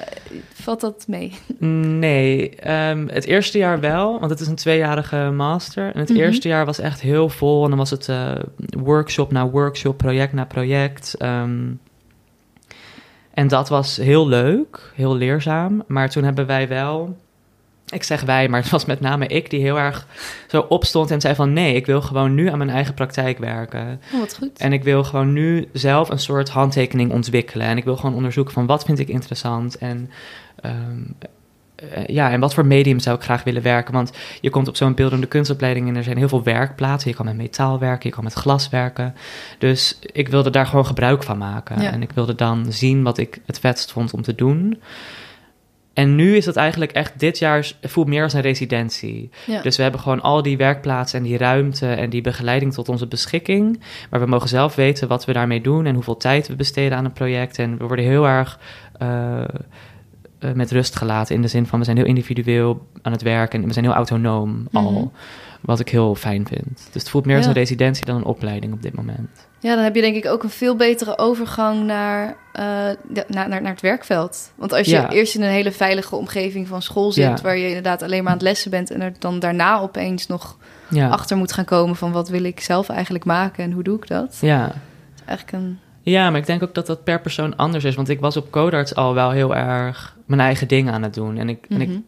valt 0.52 0.80
dat 0.80 1.04
mee? 1.08 1.32
Nee, 1.58 2.54
ehm, 2.56 3.06
het 3.08 3.24
eerste 3.24 3.58
jaar 3.58 3.80
wel, 3.80 4.18
want 4.18 4.30
het 4.30 4.40
is 4.40 4.46
een 4.46 4.54
tweejarige 4.54 5.30
master. 5.34 5.94
En 5.94 6.00
het 6.00 6.08
Mhm. 6.08 6.18
eerste 6.18 6.48
jaar 6.48 6.64
was 6.66 6.78
echt 6.78 7.00
heel 7.00 7.28
vol. 7.28 7.62
En 7.64 7.68
dan 7.68 7.78
was 7.78 7.90
het 7.90 8.08
eh, 8.08 8.32
workshop 8.78 9.32
na 9.32 9.48
workshop, 9.48 9.96
project 9.96 10.32
na 10.32 10.44
project. 10.44 11.14
ehm. 11.18 11.58
En 13.40 13.48
dat 13.48 13.68
was 13.68 13.96
heel 13.96 14.28
leuk, 14.28 14.92
heel 14.94 15.16
leerzaam. 15.16 15.82
Maar 15.86 16.10
toen 16.10 16.24
hebben 16.24 16.46
wij 16.46 16.68
wel, 16.68 17.16
ik 17.88 18.02
zeg 18.02 18.22
wij, 18.22 18.48
maar 18.48 18.60
het 18.60 18.70
was 18.70 18.84
met 18.84 19.00
name 19.00 19.26
ik 19.26 19.50
die 19.50 19.60
heel 19.60 19.78
erg 19.78 20.06
zo 20.48 20.66
opstond 20.68 21.10
en 21.10 21.20
zei 21.20 21.34
van... 21.34 21.52
nee, 21.52 21.74
ik 21.74 21.86
wil 21.86 22.02
gewoon 22.02 22.34
nu 22.34 22.48
aan 22.48 22.58
mijn 22.58 22.70
eigen 22.70 22.94
praktijk 22.94 23.38
werken. 23.38 24.00
Oh, 24.12 24.20
wat 24.20 24.36
goed. 24.36 24.58
En 24.58 24.72
ik 24.72 24.82
wil 24.82 25.04
gewoon 25.04 25.32
nu 25.32 25.68
zelf 25.72 26.10
een 26.10 26.18
soort 26.18 26.48
handtekening 26.48 27.12
ontwikkelen. 27.12 27.66
En 27.66 27.76
ik 27.76 27.84
wil 27.84 27.96
gewoon 27.96 28.14
onderzoeken 28.14 28.54
van 28.54 28.66
wat 28.66 28.84
vind 28.84 28.98
ik 28.98 29.08
interessant. 29.08 29.78
En 29.78 30.10
ehm, 30.60 31.02
eh, 31.18 31.28
ja, 32.06 32.30
en 32.30 32.40
wat 32.40 32.54
voor 32.54 32.66
medium 32.66 32.98
zou 32.98 33.16
ik 33.16 33.22
graag 33.22 33.44
willen 33.44 33.62
werken. 33.62 33.94
Want 33.94 34.12
je 34.40 34.50
komt 34.50 34.68
op 34.68 34.76
zo'n 34.76 34.94
beeldende 34.94 35.26
kunstopleiding 35.26 35.88
en 35.88 35.96
er 35.96 36.04
zijn 36.04 36.16
heel 36.16 36.28
veel 36.28 36.42
werkplaatsen. 36.42 37.10
Je 37.10 37.16
kan 37.16 37.24
met 37.24 37.36
metaal 37.36 37.78
werken, 37.78 38.08
je 38.08 38.14
kan 38.14 38.24
met 38.24 38.32
glas 38.32 38.68
werken. 38.68 39.14
Dus 39.58 39.98
ik 40.12 40.28
wilde 40.28 40.50
daar 40.50 40.66
gewoon 40.66 40.86
gebruik 40.86 41.22
van 41.22 41.38
maken. 41.38 41.82
Ja. 41.82 41.92
En 41.92 42.02
ik 42.02 42.12
wilde 42.12 42.34
dan 42.34 42.72
zien 42.72 43.02
wat 43.02 43.18
ik 43.18 43.40
het 43.46 43.60
vetst 43.60 43.92
vond 43.92 44.12
om 44.12 44.22
te 44.22 44.34
doen. 44.34 44.78
En 45.92 46.14
nu 46.14 46.36
is 46.36 46.46
het 46.46 46.56
eigenlijk 46.56 46.92
echt, 46.92 47.18
dit 47.18 47.38
jaar 47.38 47.72
voelt 47.82 48.06
meer 48.06 48.22
als 48.22 48.32
een 48.32 48.40
residentie. 48.40 49.30
Ja. 49.46 49.62
Dus 49.62 49.76
we 49.76 49.82
hebben 49.82 50.00
gewoon 50.00 50.20
al 50.20 50.42
die 50.42 50.56
werkplaatsen 50.56 51.18
en 51.18 51.24
die 51.24 51.38
ruimte 51.38 51.86
en 51.86 52.10
die 52.10 52.20
begeleiding 52.20 52.72
tot 52.72 52.88
onze 52.88 53.06
beschikking. 53.06 53.80
Maar 54.10 54.20
we 54.20 54.26
mogen 54.26 54.48
zelf 54.48 54.74
weten 54.74 55.08
wat 55.08 55.24
we 55.24 55.32
daarmee 55.32 55.60
doen 55.60 55.86
en 55.86 55.94
hoeveel 55.94 56.16
tijd 56.16 56.48
we 56.48 56.56
besteden 56.56 56.98
aan 56.98 57.04
een 57.04 57.12
project. 57.12 57.58
En 57.58 57.78
we 57.78 57.86
worden 57.86 58.04
heel 58.04 58.26
erg 58.26 58.58
eh, 58.98 59.44
eh, 60.40 60.52
met 60.52 60.70
rust 60.70 60.96
gelaten 60.96 61.34
in 61.34 61.42
de 61.42 61.48
zin 61.48 61.66
van 61.66 61.78
we 61.78 61.84
zijn 61.84 61.96
heel 61.96 62.06
individueel 62.06 62.86
aan 63.02 63.12
het 63.12 63.22
werk 63.22 63.54
en 63.54 63.66
we 63.66 63.72
zijn 63.72 63.84
heel 63.84 63.94
autonoom 63.94 64.68
al. 64.72 64.90
Mhm. 64.92 65.04
Wat 65.60 65.80
ik 65.80 65.88
heel 65.88 66.14
fijn 66.14 66.46
vind. 66.46 66.88
Dus 66.92 67.02
het 67.02 67.10
voelt 67.10 67.24
meer 67.26 67.36
als 67.36 67.44
Ja. 67.44 67.50
een 67.50 67.56
residentie 67.56 68.04
dan 68.04 68.16
een 68.16 68.24
opleiding 68.24 68.72
op 68.72 68.82
dit 68.82 68.94
moment. 68.94 69.28
Ja, 69.58 69.74
dan 69.74 69.84
heb 69.84 69.94
je 69.94 70.00
denk 70.00 70.16
ik 70.16 70.26
ook 70.26 70.42
een 70.42 70.50
veel 70.50 70.76
betere 70.76 71.18
overgang 71.18 71.84
naar, 71.86 72.36
eh, 72.52 72.64
de- 73.08 73.24
naar, 73.28 73.48
naar, 73.48 73.62
naar 73.62 73.70
het 73.72 73.80
werkveld. 73.80 74.52
Want 74.54 74.72
als 74.72 74.86
je 74.86 74.92
Ja. 74.96 75.10
eerst 75.10 75.34
in 75.34 75.42
een 75.42 75.48
hele 75.50 75.72
veilige 75.72 76.16
omgeving 76.16 76.68
van 76.68 76.82
school 76.82 77.12
zit... 77.12 77.24
Ja. 77.24 77.38
waar 77.42 77.56
je 77.56 77.66
inderdaad 77.66 78.02
alleen 78.02 78.22
maar 78.22 78.32
aan 78.32 78.38
het 78.38 78.46
lessen 78.46 78.70
bent... 78.70 78.90
en 78.90 79.00
er 79.00 79.12
dan 79.18 79.38
daarna 79.38 79.80
opeens 79.80 80.26
nog 80.26 80.56
achter 81.10 81.36
moet 81.36 81.52
gaan 81.52 81.64
komen... 81.64 81.96
van 81.96 82.12
wat 82.12 82.28
wil 82.28 82.44
ik 82.44 82.60
zelf 82.60 82.88
eigenlijk 82.88 83.24
maken 83.24 83.64
en 83.64 83.72
hoe 83.72 83.82
doe 83.82 83.96
ik 83.96 84.06
dat? 84.06 84.38
ja. 84.40 84.72
Eigenlijk 85.26 85.64
een... 85.64 85.78
Ja, 86.02 86.30
maar 86.30 86.40
ik 86.40 86.46
denk 86.46 86.62
ook 86.62 86.74
dat 86.74 86.86
dat 86.86 87.04
per 87.04 87.20
persoon 87.20 87.56
anders 87.56 87.84
is. 87.84 87.94
Want 87.94 88.08
ik 88.08 88.20
was 88.20 88.36
op 88.36 88.50
Codarts 88.50 88.94
al 88.94 89.14
wel 89.14 89.30
heel 89.30 89.56
erg 89.56 90.16
mijn 90.26 90.40
eigen 90.40 90.68
ding 90.68 90.90
aan 90.90 91.02
het 91.02 91.14
doen. 91.14 91.36
En 91.38 91.48
ik, 91.48 91.66
en 91.68 91.80
ik, 91.80 91.88
Mhm. 91.88 91.98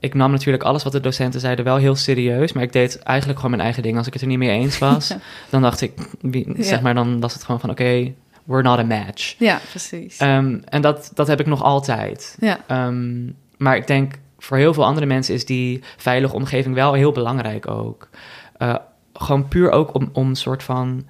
ik 0.00 0.14
nam 0.14 0.30
natuurlijk 0.30 0.62
alles 0.64 0.82
wat 0.82 0.92
de 0.92 1.00
docenten 1.00 1.40
zeiden 1.40 1.64
wel 1.64 1.76
heel 1.76 1.94
serieus. 1.96 2.52
Maar 2.52 2.62
ik 2.62 2.72
deed 2.72 2.98
eigenlijk 2.98 3.36
gewoon 3.38 3.50
mijn 3.54 3.62
eigen 3.64 3.82
ding. 3.82 3.96
Als 3.96 4.06
ik 4.06 4.12
het 4.12 4.22
er 4.22 4.28
niet 4.28 4.38
mee 4.38 4.50
eens 4.50 4.78
was, 4.78 5.14
dan 5.50 5.62
dacht 5.62 5.80
ik, 5.80 5.92
wie, 6.20 6.54
zeg 6.58 6.80
maar, 6.80 6.94
dan 6.94 7.20
was 7.20 7.34
het 7.34 7.44
gewoon 7.44 7.60
van 7.60 7.70
oké, 7.70 8.12
we're 8.44 8.62
not 8.62 8.78
a 8.78 8.84
match. 8.84 9.34
Ja, 9.38 9.60
precies. 9.70 10.16
Ehm, 10.18 10.58
en 10.68 10.82
dat, 10.82 11.10
dat 11.14 11.26
heb 11.26 11.40
ik 11.40 11.46
nog 11.46 11.62
altijd. 11.62 12.36
ja. 12.40 12.58
Ehm, 12.66 13.26
maar 13.56 13.76
ik 13.76 13.86
denk 13.86 14.14
voor 14.38 14.56
heel 14.56 14.74
veel 14.74 14.84
andere 14.84 15.06
mensen 15.06 15.34
is 15.34 15.44
die 15.44 15.82
veilige 15.96 16.34
omgeving 16.34 16.74
wel 16.74 16.92
heel 16.92 17.12
belangrijk 17.12 17.68
ook. 17.68 18.08
Eh, 18.56 18.74
gewoon 19.14 19.48
puur 19.48 19.70
ook 19.70 19.94
om, 19.94 20.08
om 20.12 20.28
een 20.28 20.36
soort 20.36 20.62
van 20.62 21.04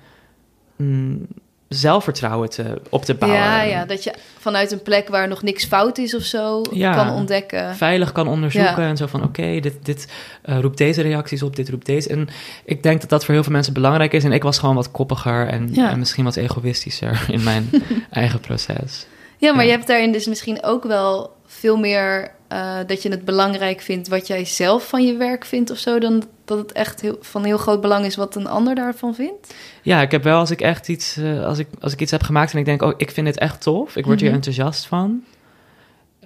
mm, 0.77 1.27
zelfvertrouwen 1.68 2.50
te, 2.50 2.81
op 2.90 3.05
te 3.05 3.14
bouwen. 3.14 3.40
ja, 3.40 3.62
ja, 3.62 3.85
dat 3.85 4.05
je 4.05 4.14
vanuit 4.38 4.72
een 4.72 4.83
plek 4.83 5.09
waar 5.09 5.29
nog 5.29 5.42
niks 5.42 5.64
fout 5.64 5.98
is 5.98 6.14
of 6.14 6.22
zo... 6.22 6.62
Ja. 6.72 6.94
kan 6.94 7.11
ontdekken. 7.11 7.74
Veilig 7.77 8.12
kan 8.12 8.29
onderzoeken 8.29 8.83
Ja. 8.83 8.88
en 8.88 8.96
zo 8.96 9.07
van 9.07 9.22
oké, 9.22 9.61
dit, 9.61 9.74
dit 9.83 10.12
eh, 10.42 10.59
roept 10.61 10.79
deze 10.79 11.03
reacties 11.03 11.42
op, 11.42 11.57
dit 11.57 11.68
roept 11.68 11.87
deze. 11.87 12.09
En 12.09 12.29
ik 12.64 12.83
denk 12.83 13.00
dat 13.00 13.11
dat 13.11 13.24
voor 13.24 13.35
heel 13.35 13.42
veel 13.42 13.53
mensen 13.53 13.72
belangrijk 13.72 14.12
is. 14.12 14.24
En 14.24 14.33
ik 14.33 14.42
was 14.42 14.59
gewoon 14.59 14.74
wat 14.74 14.90
koppiger 14.90 15.48
en, 15.48 15.68
Ja. 15.72 15.90
en 15.90 15.98
misschien 15.98 16.24
wat 16.24 16.37
egoïstischer 16.37 17.24
in 17.29 17.42
mijn 17.42 17.70
eigen 18.11 18.40
proces. 18.40 19.07
Ja, 19.38 19.53
maar 19.55 19.64
je 19.64 19.70
hebt 19.70 19.87
daarin 19.87 20.12
dus 20.12 20.27
misschien 20.27 20.62
ook 20.62 20.85
wel 20.85 21.37
veel 21.46 21.77
meer 21.77 22.31
eh, 22.48 22.78
dat 22.87 23.02
je 23.02 23.09
het 23.09 23.24
belangrijk 23.24 23.80
vindt 23.80 24.09
wat 24.09 24.26
jij 24.26 24.44
zelf 24.44 24.88
van 24.88 25.07
je 25.07 25.16
werk 25.16 25.44
vindt 25.44 25.70
of 25.70 25.78
zo, 25.78 25.98
dan 25.98 26.22
dat 26.44 26.59
het 26.59 26.72
echt 26.72 27.00
heel, 27.00 27.16
van 27.20 27.44
heel 27.44 27.59
groot 27.59 27.80
belang 27.80 28.04
is 28.04 28.16
wat 28.16 28.35
een 28.37 28.46
ander 28.46 28.74
daarvan 28.74 29.14
vindt. 29.14 29.54
Ja, 29.83 30.00
ik 30.02 30.11
heb 30.11 30.22
wel 30.22 30.38
als 30.38 30.50
ik 30.50 30.61
echt 30.61 30.88
iets, 30.88 31.16
eh, 31.16 31.44
als, 31.44 31.59
ik, 31.59 31.68
als 31.80 31.92
ik 31.92 32.00
iets 32.00 32.11
heb 32.11 32.22
gemaakt 32.22 32.52
en 32.52 32.59
ik 32.59 32.64
denk, 32.64 32.83
oh, 32.83 32.92
ik 32.96 33.11
vind 33.11 33.26
dit 33.26 33.38
echt 33.38 33.62
tof, 33.62 33.96
ik 33.96 34.04
word 34.04 34.18
hier 34.18 34.28
Mhm. 34.28 34.37
enthousiast 34.37 34.87
van. 34.87 35.24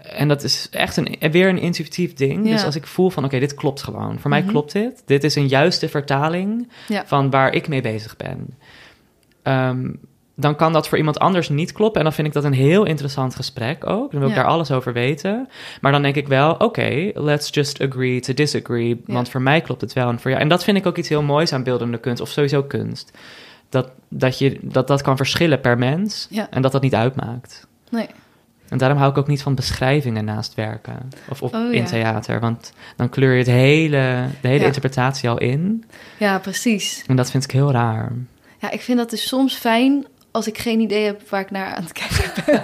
En 0.02 0.28
dat 0.28 0.42
is 0.42 0.68
echt 0.70 0.96
een, 0.96 1.16
weer 1.31 1.48
een 1.48 1.59
intuïtief 1.59 2.14
ding. 2.14 2.46
Ja. 2.46 2.52
Dus 2.52 2.64
als 2.64 2.76
ik 2.76 2.87
voel 2.87 3.11
van, 3.11 3.24
oké, 3.24 3.38
dit 3.38 3.54
klopt 3.54 3.83
gewoon. 3.83 4.18
Voor 4.18 4.31
mij 4.31 4.40
Mhm. 4.40 4.48
klopt 4.48 4.72
dit. 4.72 5.02
Dit 5.07 5.24
is 5.24 5.35
een 5.35 5.48
juiste 5.48 5.88
vertaling 5.88 6.68
Ja. 6.88 7.07
van 7.07 7.31
waar 7.31 7.52
ik 7.54 7.68
mee 7.68 7.81
bezig 7.83 8.16
ben. 8.16 8.57
Ehm, 9.42 9.90
dan 10.40 10.57
kan 10.57 10.72
dat 10.72 10.88
voor 10.88 10.98
iemand 10.98 11.18
anders 11.18 11.48
niet 11.48 11.72
kloppen. 11.72 11.98
En 11.98 12.05
dan 12.05 12.12
vind 12.14 12.27
ik 12.27 12.33
dat 12.33 12.44
een 12.44 12.53
heel 12.53 12.85
interessant 12.85 13.35
gesprek 13.35 13.87
ook. 13.87 14.11
Dan 14.11 14.20
wil 14.20 14.29
ik 14.29 14.35
Ja. 14.35 14.42
daar 14.42 14.51
alles 14.51 14.70
over 14.70 14.92
weten. 14.92 15.48
Maar 15.81 15.92
dan 15.92 16.03
denk 16.03 16.14
ik 16.14 16.29
wel, 16.29 16.53
oké, 16.53 17.11
let's 17.14 17.48
just 17.51 17.81
agree 17.81 18.20
to 18.20 18.35
disagree. 18.35 18.88
Ja. 19.07 19.12
Want 19.12 19.29
voor 19.29 19.42
mij 19.42 19.61
klopt 19.61 19.81
het 19.81 19.92
wel 19.92 20.09
en 20.09 20.20
voor 20.20 20.31
jou. 20.31 20.42
En 20.42 20.48
dat 20.48 20.64
vind 20.64 20.77
ik 20.77 20.87
ook 20.87 20.96
iets 20.96 21.09
heel 21.09 21.22
moois 21.22 21.53
aan 21.53 21.62
beeldende 21.62 21.98
kunst. 21.98 22.22
Of 22.22 22.29
sowieso 22.29 22.62
kunst. 22.62 23.11
Dat 23.68 23.90
dat, 24.09 24.38
je, 24.38 24.59
dat, 24.62 24.87
dat 24.87 25.03
kan 25.03 25.16
verschillen 25.16 25.61
per 25.61 25.79
mens. 25.79 26.27
Ja. 26.31 26.46
En 26.51 26.62
dat 26.62 26.72
dat 26.72 26.83
niet 26.83 26.94
uitmaakt. 26.94 27.66
Nee. 27.90 28.07
En 28.68 28.79
daarom 28.79 28.98
hou 28.98 29.11
ik 29.11 29.18
ook 29.18 29.27
niet 29.29 29.42
van 29.42 29.55
beschrijvingen 29.55 30.24
naast 30.24 30.55
werken. 30.55 31.09
Of 31.29 31.42
Oh, 31.42 31.72
in 31.72 31.85
theater. 31.85 32.40
Want 32.40 32.72
dan 32.96 33.09
kleur 33.09 33.33
je 33.33 33.38
het 33.38 33.46
hele, 33.46 34.24
de 34.40 34.48
hele 34.48 34.64
interpretatie 34.64 35.29
al 35.29 35.38
in. 35.38 35.85
Ja, 36.18 36.38
precies. 36.38 37.05
En 37.07 37.16
dat 37.16 37.31
vind 37.31 37.44
ik 37.44 37.51
heel 37.51 37.70
raar. 37.72 38.12
Ja, 38.61 38.70
ik 38.70 38.81
vind 38.81 38.98
dat 38.98 39.11
dus 39.11 39.29
soms 39.29 39.55
fijn 39.55 40.07
als 40.38 40.46
ik 40.46 40.59
geen 40.59 40.81
idee 40.81 41.05
heb 41.05 41.29
waar 41.29 41.40
ik 41.40 41.51
naar 41.51 41.74
aan 41.74 41.83
het 41.83 41.92
kijken 41.92 42.33
ben. 42.46 42.62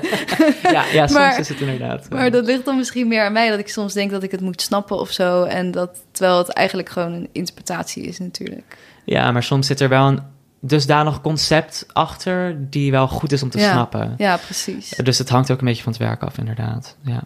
Ja, 0.73 0.85
ja 0.93 1.07
soms 1.07 1.19
Maar- 1.19 1.39
is 1.41 1.49
het 1.49 1.61
inderdaad. 1.61 2.05
eh, 2.05 2.11
Maar 2.11 2.31
dat 2.31 2.45
ligt 2.45 2.65
dan 2.65 2.77
misschien 2.77 3.09
meer 3.09 3.25
aan 3.25 3.33
mij, 3.33 3.51
dat 3.51 3.59
ik 3.59 3.69
soms 3.69 3.93
denk 3.93 4.11
dat 4.11 4.23
ik 4.23 4.31
het 4.31 4.41
moet 4.41 4.61
snappen 4.63 4.99
of 4.99 5.11
zo. 5.11 5.43
En 5.45 5.71
dat, 5.71 5.91
terwijl 6.11 6.39
het 6.39 6.49
eigenlijk 6.49 6.89
gewoon 6.89 7.13
een 7.13 7.29
interpretatie 7.33 8.03
is 8.05 8.19
natuurlijk. 8.19 8.77
Ja, 9.05 9.33
maar 9.33 9.43
soms 9.43 9.67
zit 9.67 9.81
er 9.81 9.89
wel 9.89 10.07
een 10.07 10.21
dusdanig 10.61 11.21
concept 11.21 11.87
achter 11.93 12.57
die 12.71 12.91
wel 12.91 13.09
goed 13.09 13.33
is 13.33 13.43
om 13.43 13.51
te 13.51 13.59
Ja. 13.59 13.73
snappen. 13.73 14.15
Ja, 14.19 14.37
precies. 14.37 14.89
Dus 14.89 15.19
het 15.19 15.29
hangt 15.29 15.51
ook 15.51 15.59
een 15.59 15.67
beetje 15.67 15.83
van 15.83 15.93
het 15.93 16.01
werk 16.01 16.23
af, 16.23 16.39
inderdaad. 16.39 16.97
Ja, 17.03 17.23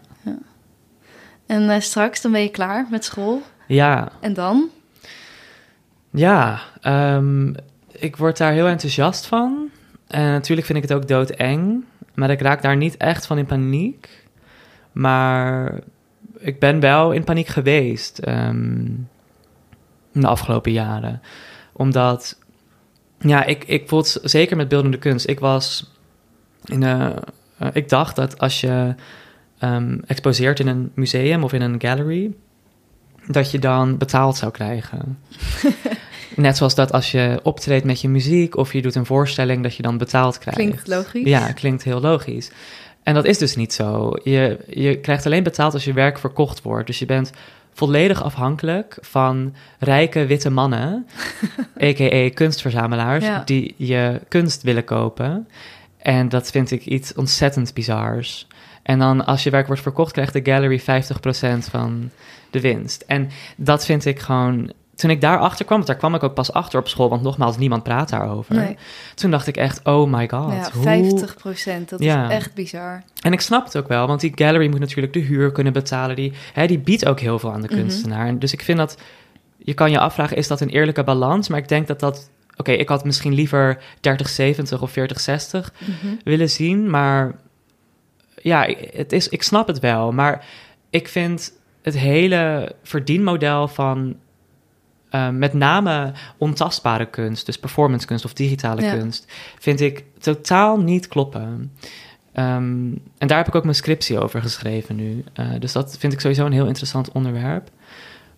En 1.45 1.69
eh, 1.69 1.79
straks, 1.79 2.21
dan 2.21 2.31
ben 2.31 2.41
je 2.41 2.49
klaar 2.49 2.87
met 2.89 3.05
school. 3.05 3.41
ja, 3.67 4.09
En 4.21 4.33
dan? 4.33 4.69
ja 6.11 6.59
ehm, 6.81 7.53
ik 7.91 8.15
word 8.17 8.37
daar 8.37 8.51
heel 8.51 8.67
enthousiast 8.67 9.25
van. 9.25 9.68
En 10.09 10.31
natuurlijk 10.31 10.67
vind 10.67 10.83
ik 10.83 10.89
het 10.89 10.97
ook 10.97 11.07
doodeng. 11.07 11.83
Maar 12.13 12.29
ik 12.29 12.41
raak 12.41 12.61
daar 12.61 12.77
niet 12.77 12.97
echt 12.97 13.25
van 13.25 13.37
in 13.37 13.45
paniek. 13.45 14.27
Maar 14.91 15.79
ik 16.37 16.59
ben 16.59 16.79
wel 16.79 17.11
in 17.11 17.23
paniek 17.23 17.47
geweest 17.47 18.17
ehm, 18.17 18.85
de 20.11 20.27
afgelopen 20.27 20.71
jaren. 20.71 21.21
Omdat, 21.73 22.39
ja, 23.19 23.45
ik, 23.45 23.63
ik 23.63 23.89
het 23.89 24.19
zeker 24.23 24.57
met 24.57 24.67
beeldende 24.67 24.97
kunst. 24.97 25.27
Ik 25.27 25.39
was 25.39 25.93
in 26.65 26.83
eh, 26.83 27.67
ik 27.73 27.89
dacht 27.89 28.15
dat 28.15 28.39
als 28.39 28.61
je 28.61 28.95
ehm, 29.59 29.97
exposeert 30.05 30.59
in 30.59 30.67
een 30.67 30.91
museum 30.93 31.43
of 31.43 31.53
in 31.53 31.61
een 31.61 31.81
gallery, 31.81 32.33
dat 33.27 33.51
je 33.51 33.59
dan 33.59 33.97
betaald 33.97 34.37
zou 34.37 34.51
krijgen. 34.51 35.19
Net 36.39 36.57
zoals 36.57 36.75
dat 36.75 36.91
als 36.91 37.11
je 37.11 37.39
optreedt 37.43 37.85
met 37.85 38.01
je 38.01 38.09
muziek 38.09 38.57
of 38.57 38.73
je 38.73 38.81
doet 38.81 38.95
een 38.95 39.05
voorstelling, 39.05 39.63
dat 39.63 39.75
je 39.75 39.81
dan 39.81 39.97
betaald 39.97 40.37
krijgt. 40.37 40.59
Klinkt 40.59 40.87
logisch. 40.87 41.27
Ja, 41.27 41.51
klinkt 41.51 41.83
heel 41.83 42.01
logisch. 42.01 42.51
En 43.03 43.13
dat 43.13 43.25
is 43.25 43.37
dus 43.37 43.55
niet 43.55 43.73
zo. 43.73 44.11
Je, 44.23 44.59
je 44.67 44.99
krijgt 44.99 45.25
alleen 45.25 45.43
betaald 45.43 45.73
als 45.73 45.83
je 45.83 45.93
werk 45.93 46.19
verkocht 46.19 46.61
wordt. 46.61 46.87
Dus 46.87 46.99
je 46.99 47.05
bent 47.05 47.31
volledig 47.73 48.23
afhankelijk 48.23 48.97
van 49.01 49.55
rijke 49.79 50.25
witte 50.25 50.49
mannen, 50.49 51.07
a.k.a. 51.83 52.29
kunstverzamelaars, 52.33 53.25
Ja. 53.25 53.41
die 53.45 53.73
je 53.77 54.21
kunst 54.27 54.61
willen 54.63 54.83
kopen. 54.83 55.47
En 55.97 56.29
dat 56.29 56.51
vind 56.51 56.71
ik 56.71 56.85
iets 56.85 57.13
ontzettend 57.13 57.73
bizars. 57.73 58.47
En 58.83 58.99
dan 58.99 59.25
als 59.25 59.43
je 59.43 59.49
werk 59.49 59.67
wordt 59.67 59.81
verkocht, 59.81 60.11
krijgt 60.11 60.33
de 60.33 60.41
gallery 60.43 60.79
50% 60.79 60.83
van 61.69 62.09
de 62.51 62.61
winst. 62.61 63.03
En 63.07 63.29
dat 63.55 63.85
vind 63.85 64.05
ik 64.05 64.19
gewoon... 64.19 64.71
Toen 64.99 65.09
ik 65.09 65.21
daarachter 65.21 65.65
kwam, 65.65 65.77
want 65.77 65.89
daar 65.89 65.99
kwam 65.99 66.15
ik 66.15 66.23
ook 66.23 66.33
pas 66.33 66.53
achter 66.53 66.79
op 66.79 66.87
school... 66.87 67.09
want 67.09 67.21
nogmaals, 67.21 67.57
niemand 67.57 67.83
praat 67.83 68.09
daarover. 68.09 68.55
Nee. 68.55 68.77
Toen 69.15 69.31
dacht 69.31 69.47
ik 69.47 69.57
echt, 69.57 69.83
oh 69.83 70.11
my 70.11 70.29
god. 70.29 70.53
ja, 70.53 70.69
hoe- 70.73 70.81
50 70.81 71.35
procent. 71.35 71.89
Dat 71.89 72.03
Ja. 72.03 72.25
is 72.25 72.31
echt 72.35 72.53
bizar. 72.53 73.03
en 73.21 73.33
ik 73.33 73.41
snap 73.41 73.65
het 73.65 73.77
ook 73.77 73.87
wel, 73.87 74.07
want 74.07 74.19
die 74.21 74.31
gallery 74.35 74.67
moet 74.69 74.79
natuurlijk 74.79 75.13
de 75.13 75.19
huur 75.19 75.51
kunnen 75.51 75.73
betalen. 75.73 76.15
Die, 76.15 76.33
hè, 76.53 76.67
die 76.67 76.79
biedt 76.79 77.05
ook 77.05 77.19
heel 77.19 77.39
veel 77.39 77.51
aan 77.51 77.61
de 77.61 77.67
Mhm. 77.67 77.77
kunstenaar. 77.77 78.27
En 78.27 78.39
dus 78.39 78.53
ik 78.53 78.61
vind 78.63 78.77
dat, 78.77 78.97
je 79.57 79.73
kan 79.73 79.91
je 79.91 79.99
afvragen, 79.99 80.37
is 80.37 80.47
dat 80.47 80.61
een 80.61 80.69
eerlijke 80.69 81.03
balans? 81.03 81.47
Maar 81.49 81.59
ik 81.59 81.67
denk 81.67 81.87
dat 81.87 81.99
dat, 81.99 82.29
oké, 82.57 82.71
ik 82.71 82.89
had 82.89 83.03
misschien 83.05 83.33
liever 83.33 83.77
30-70 84.01 84.81
of 84.81 84.91
40-60 84.91 85.73
Mhm. 85.79 86.13
willen 86.23 86.49
zien. 86.49 86.89
Maar 86.89 87.35
ja, 88.41 88.67
het 88.91 89.11
is, 89.11 89.29
ik 89.29 89.43
snap 89.43 89.67
het 89.67 89.79
wel. 89.79 90.11
Maar 90.11 90.45
ik 90.89 91.07
vind 91.07 91.53
het 91.81 91.97
hele 91.97 92.75
verdienmodel 92.83 93.67
van 93.67 94.15
eh, 95.09 95.29
met 95.29 95.53
name 95.53 96.11
ontastbare 96.37 97.05
kunst, 97.05 97.45
dus 97.45 97.57
performance 97.59 98.07
kunst 98.07 98.25
of 98.25 98.33
digitale 98.33 98.81
Ja. 98.81 98.95
kunst, 98.95 99.25
vind 99.59 99.79
ik 99.81 100.03
totaal 100.19 100.79
niet 100.79 101.07
kloppen. 101.07 101.71
Ehm, 102.33 102.91
en 103.17 103.27
daar 103.27 103.37
heb 103.37 103.47
ik 103.47 103.55
ook 103.55 103.63
mijn 103.63 103.75
scriptie 103.75 104.19
over 104.19 104.41
geschreven 104.41 104.95
nu. 104.95 105.23
Eh, 105.33 105.45
dus 105.59 105.71
dat 105.71 105.97
vind 105.99 106.13
ik 106.13 106.19
sowieso 106.19 106.45
een 106.45 106.51
heel 106.51 106.67
interessant 106.67 107.11
onderwerp. 107.11 107.69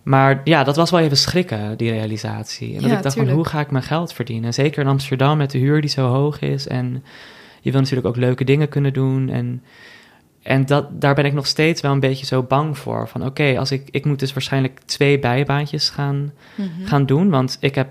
Maar 0.02 0.40
ja, 0.44 0.64
dat 0.64 0.76
was 0.76 0.90
wel 0.90 1.00
even 1.00 1.16
schrikken, 1.16 1.76
die 1.76 1.90
realisatie. 1.90 2.74
En 2.74 2.80
dat 2.80 2.90
Ja, 2.90 2.96
ik 2.96 3.02
dacht 3.02 3.16
van, 3.16 3.28
hoe 3.28 3.46
ga 3.46 3.60
ik 3.60 3.70
mijn 3.70 3.84
geld 3.84 4.12
verdienen? 4.12 4.54
Zeker 4.54 4.82
in 4.82 4.88
Amsterdam 4.88 5.36
met 5.36 5.50
de 5.50 5.58
huur 5.58 5.80
die 5.80 5.90
zo 5.90 6.08
hoog 6.08 6.40
is. 6.40 6.68
En 6.68 7.04
je 7.60 7.70
wil 7.70 7.80
natuurlijk 7.80 8.06
ook 8.06 8.16
leuke 8.16 8.44
dingen 8.44 8.68
kunnen 8.68 8.92
doen. 8.92 9.28
En, 9.28 9.62
en 10.42 10.66
dat, 10.66 11.00
daar 11.00 11.14
ben 11.14 11.24
ik 11.24 11.32
nog 11.32 11.46
steeds 11.46 11.80
wel 11.80 11.92
een 11.92 12.00
beetje 12.00 12.26
zo 12.26 12.42
bang 12.42 12.78
voor. 12.78 13.08
Van 13.08 13.24
oké, 13.26 13.58
als 13.58 13.70
ik, 13.72 13.88
ik 13.90 14.04
moet 14.04 14.18
dus 14.18 14.32
waarschijnlijk 14.32 14.80
twee 14.84 15.18
bijbaantjes 15.18 15.90
gaan, 15.90 16.32
Mhm. 16.56 16.68
gaan 16.84 17.06
doen. 17.06 17.30
Want 17.30 17.56
ik 17.60 17.74
heb 17.74 17.88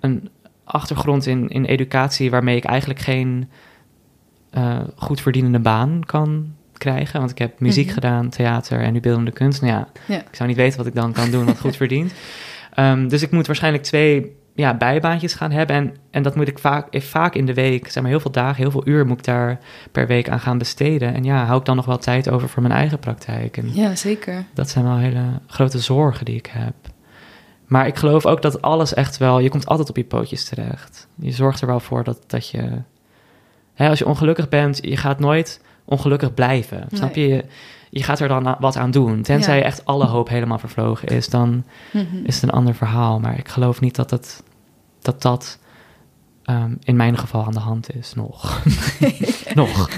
een 0.00 0.28
achtergrond 0.64 1.26
in, 1.26 1.48
in 1.48 1.64
educatie 1.64 2.30
waarmee 2.30 2.56
ik 2.56 2.64
eigenlijk 2.64 3.00
geen 3.00 3.48
eh, 4.50 4.78
goed 4.96 5.20
verdienende 5.20 5.58
baan 5.58 6.02
kan 6.06 6.54
krijgen. 6.72 7.18
Want 7.18 7.30
ik 7.30 7.38
heb 7.38 7.60
muziek 7.60 7.84
Mhm. 7.86 7.94
gedaan, 7.94 8.28
theater 8.28 8.80
en 8.80 8.92
nu 8.92 9.00
beeldende 9.00 9.30
kunst. 9.30 9.60
Nou 9.62 9.72
ja, 9.72 9.88
Ja. 10.06 10.18
ik 10.20 10.34
zou 10.34 10.48
niet 10.48 10.58
weten 10.58 10.78
wat 10.78 10.86
ik 10.86 10.94
dan 10.94 11.12
kan 11.12 11.30
doen 11.30 11.44
wat 11.44 11.60
goed 11.60 11.76
verdient. 11.82 12.12
Ehm, 12.74 13.08
dus 13.08 13.22
ik 13.22 13.30
moet 13.30 13.46
waarschijnlijk 13.46 13.82
twee 13.84 14.36
ja, 14.58 14.74
bijbaantjes 14.74 15.34
gaan 15.34 15.50
hebben. 15.50 15.76
En, 15.76 15.96
en 16.10 16.22
dat 16.22 16.36
moet 16.36 16.48
ik 16.48 16.58
vaak, 16.58 16.94
eh, 16.94 17.00
vaak 17.00 17.34
in 17.34 17.46
de 17.46 17.54
week, 17.54 17.90
zeg 17.90 18.02
maar 18.02 18.12
heel 18.12 18.20
veel 18.20 18.30
dagen, 18.30 18.56
heel 18.62 18.70
veel 18.70 18.86
uur 18.88 19.06
moet 19.06 19.18
ik 19.18 19.24
daar 19.24 19.58
per 19.92 20.06
week 20.06 20.28
aan 20.28 20.40
gaan 20.40 20.58
besteden. 20.58 21.14
En 21.14 21.24
ja, 21.24 21.44
hou 21.44 21.58
ik 21.58 21.64
dan 21.64 21.76
nog 21.76 21.84
wel 21.84 21.98
tijd 21.98 22.30
over 22.30 22.48
voor 22.48 22.62
mijn 22.62 22.74
eigen 22.74 22.98
praktijk. 22.98 23.56
En 23.56 23.74
Ja, 23.74 23.94
zeker. 23.94 24.44
dat 24.54 24.68
zijn 24.70 24.84
wel 24.84 24.96
hele 24.96 25.22
grote 25.46 25.78
zorgen 25.78 26.24
die 26.24 26.36
ik 26.36 26.46
heb. 26.52 26.74
Maar 27.66 27.86
ik 27.86 27.96
geloof 27.96 28.26
ook 28.26 28.42
dat 28.42 28.62
alles 28.62 28.94
echt 28.94 29.16
wel... 29.16 29.38
Je 29.38 29.48
komt 29.48 29.66
altijd 29.66 29.88
op 29.88 29.96
je 29.96 30.04
pootjes 30.04 30.44
terecht. 30.44 31.08
Je 31.14 31.30
zorgt 31.32 31.60
er 31.60 31.66
wel 31.66 31.80
voor 31.80 32.04
dat, 32.04 32.18
dat 32.26 32.48
je... 32.48 32.68
Hè, 33.74 33.88
als 33.88 33.98
je 33.98 34.06
ongelukkig 34.06 34.48
bent, 34.48 34.78
je 34.82 34.96
gaat 34.96 35.18
nooit 35.18 35.60
ongelukkig 35.84 36.34
blijven. 36.34 36.86
Snap 36.92 37.14
je? 37.14 37.44
je? 37.90 38.02
Gaat 38.02 38.20
er 38.20 38.28
dan 38.28 38.56
wat 38.60 38.76
aan 38.76 38.90
doen. 38.90 39.22
Tenzij 39.22 39.58
Ja. 39.58 39.64
echt 39.64 39.84
alle 39.84 40.04
hoop 40.06 40.28
helemaal 40.28 40.58
vervlogen 40.58 41.08
is, 41.08 41.28
dan 41.28 41.64
Mhm. 41.92 42.16
is 42.24 42.34
het 42.34 42.42
een 42.42 42.50
ander 42.56 42.74
verhaal. 42.74 43.20
Maar 43.20 43.38
ik 43.38 43.48
geloof 43.48 43.80
niet 43.80 43.96
dat 43.96 44.10
het, 44.10 44.42
dat, 45.02 45.22
dat 45.22 45.58
ehm, 46.44 46.74
in 46.82 46.96
mijn 46.96 47.18
geval 47.18 47.44
aan 47.44 47.52
de 47.52 47.58
hand 47.58 47.94
is. 47.94 48.14
Nog. 48.14 48.62
Nog. 49.54 49.88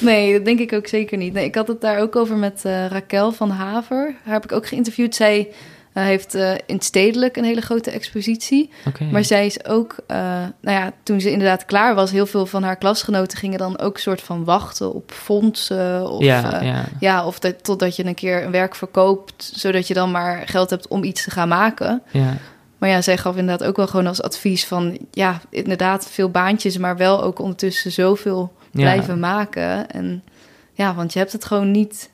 Nee, 0.00 0.32
dat 0.32 0.44
denk 0.44 0.58
ik 0.58 0.72
ook 0.72 0.86
zeker 0.86 1.18
niet. 1.18 1.32
Nee, 1.32 1.44
ik 1.44 1.54
had 1.54 1.68
het 1.68 1.80
daar 1.80 1.98
ook 1.98 2.16
over 2.16 2.36
met 2.36 2.64
eh, 2.64 2.86
Raquel 2.86 3.32
van 3.32 3.50
Haver. 3.50 4.14
Haar 4.24 4.34
heb 4.34 4.44
ik 4.44 4.52
ook 4.52 4.66
geïnterviewd. 4.66 5.14
Zij 5.14 5.48
eh, 5.92 6.02
heeft 6.02 6.34
eh, 6.34 6.52
in 6.52 6.74
het 6.74 6.84
stedelijk 6.84 7.36
een 7.36 7.44
hele 7.44 7.60
grote 7.60 7.90
expositie. 7.90 8.70
Maar 9.10 9.24
zij 9.24 9.46
is 9.46 9.64
ook, 9.64 9.96
nou 10.06 10.52
ja, 10.60 10.92
toen 11.02 11.20
ze 11.20 11.30
inderdaad 11.30 11.64
klaar 11.64 11.94
was, 11.94 12.10
heel 12.10 12.26
veel 12.26 12.46
van 12.46 12.62
haar 12.62 12.76
klasgenoten 12.76 13.38
gingen 13.38 13.58
dan 13.58 13.78
ook 13.78 13.98
soort 13.98 14.20
van 14.20 14.44
wachten 14.44 14.94
op 14.94 15.12
fondsen. 15.12 16.10
Of, 16.10 16.22
ja, 16.22 16.62
ja. 16.62 16.84
ja, 17.00 17.26
of 17.26 17.38
dat, 17.38 17.64
totdat 17.64 17.96
je 17.96 18.04
een 18.04 18.14
keer 18.14 18.44
een 18.44 18.50
werk 18.50 18.74
verkoopt, 18.74 19.52
zodat 19.54 19.88
je 19.88 19.94
dan 19.94 20.10
maar 20.10 20.48
geld 20.48 20.70
hebt 20.70 20.88
om 20.88 21.04
iets 21.04 21.24
te 21.24 21.30
gaan 21.30 21.48
maken. 21.48 22.02
ja. 22.10 22.36
Maar 22.78 22.88
ja, 22.88 23.02
zij 23.02 23.16
gaf 23.18 23.36
inderdaad 23.36 23.68
ook 23.68 23.76
wel 23.76 23.86
gewoon 23.86 24.06
als 24.06 24.22
advies 24.22 24.66
van, 24.66 24.98
ja, 25.10 25.40
inderdaad 25.50 26.08
veel 26.10 26.30
baantjes, 26.30 26.78
maar 26.78 26.96
wel 26.96 27.22
ook 27.22 27.38
ondertussen 27.38 27.92
zoveel 27.92 28.52
Ja. 28.70 28.80
blijven 28.80 29.18
maken. 29.20 29.90
En 29.90 30.22
ja, 30.72 30.94
want 30.94 31.12
je 31.12 31.18
hebt 31.18 31.32
het 31.32 31.44
gewoon 31.44 31.70
niet 31.70 32.10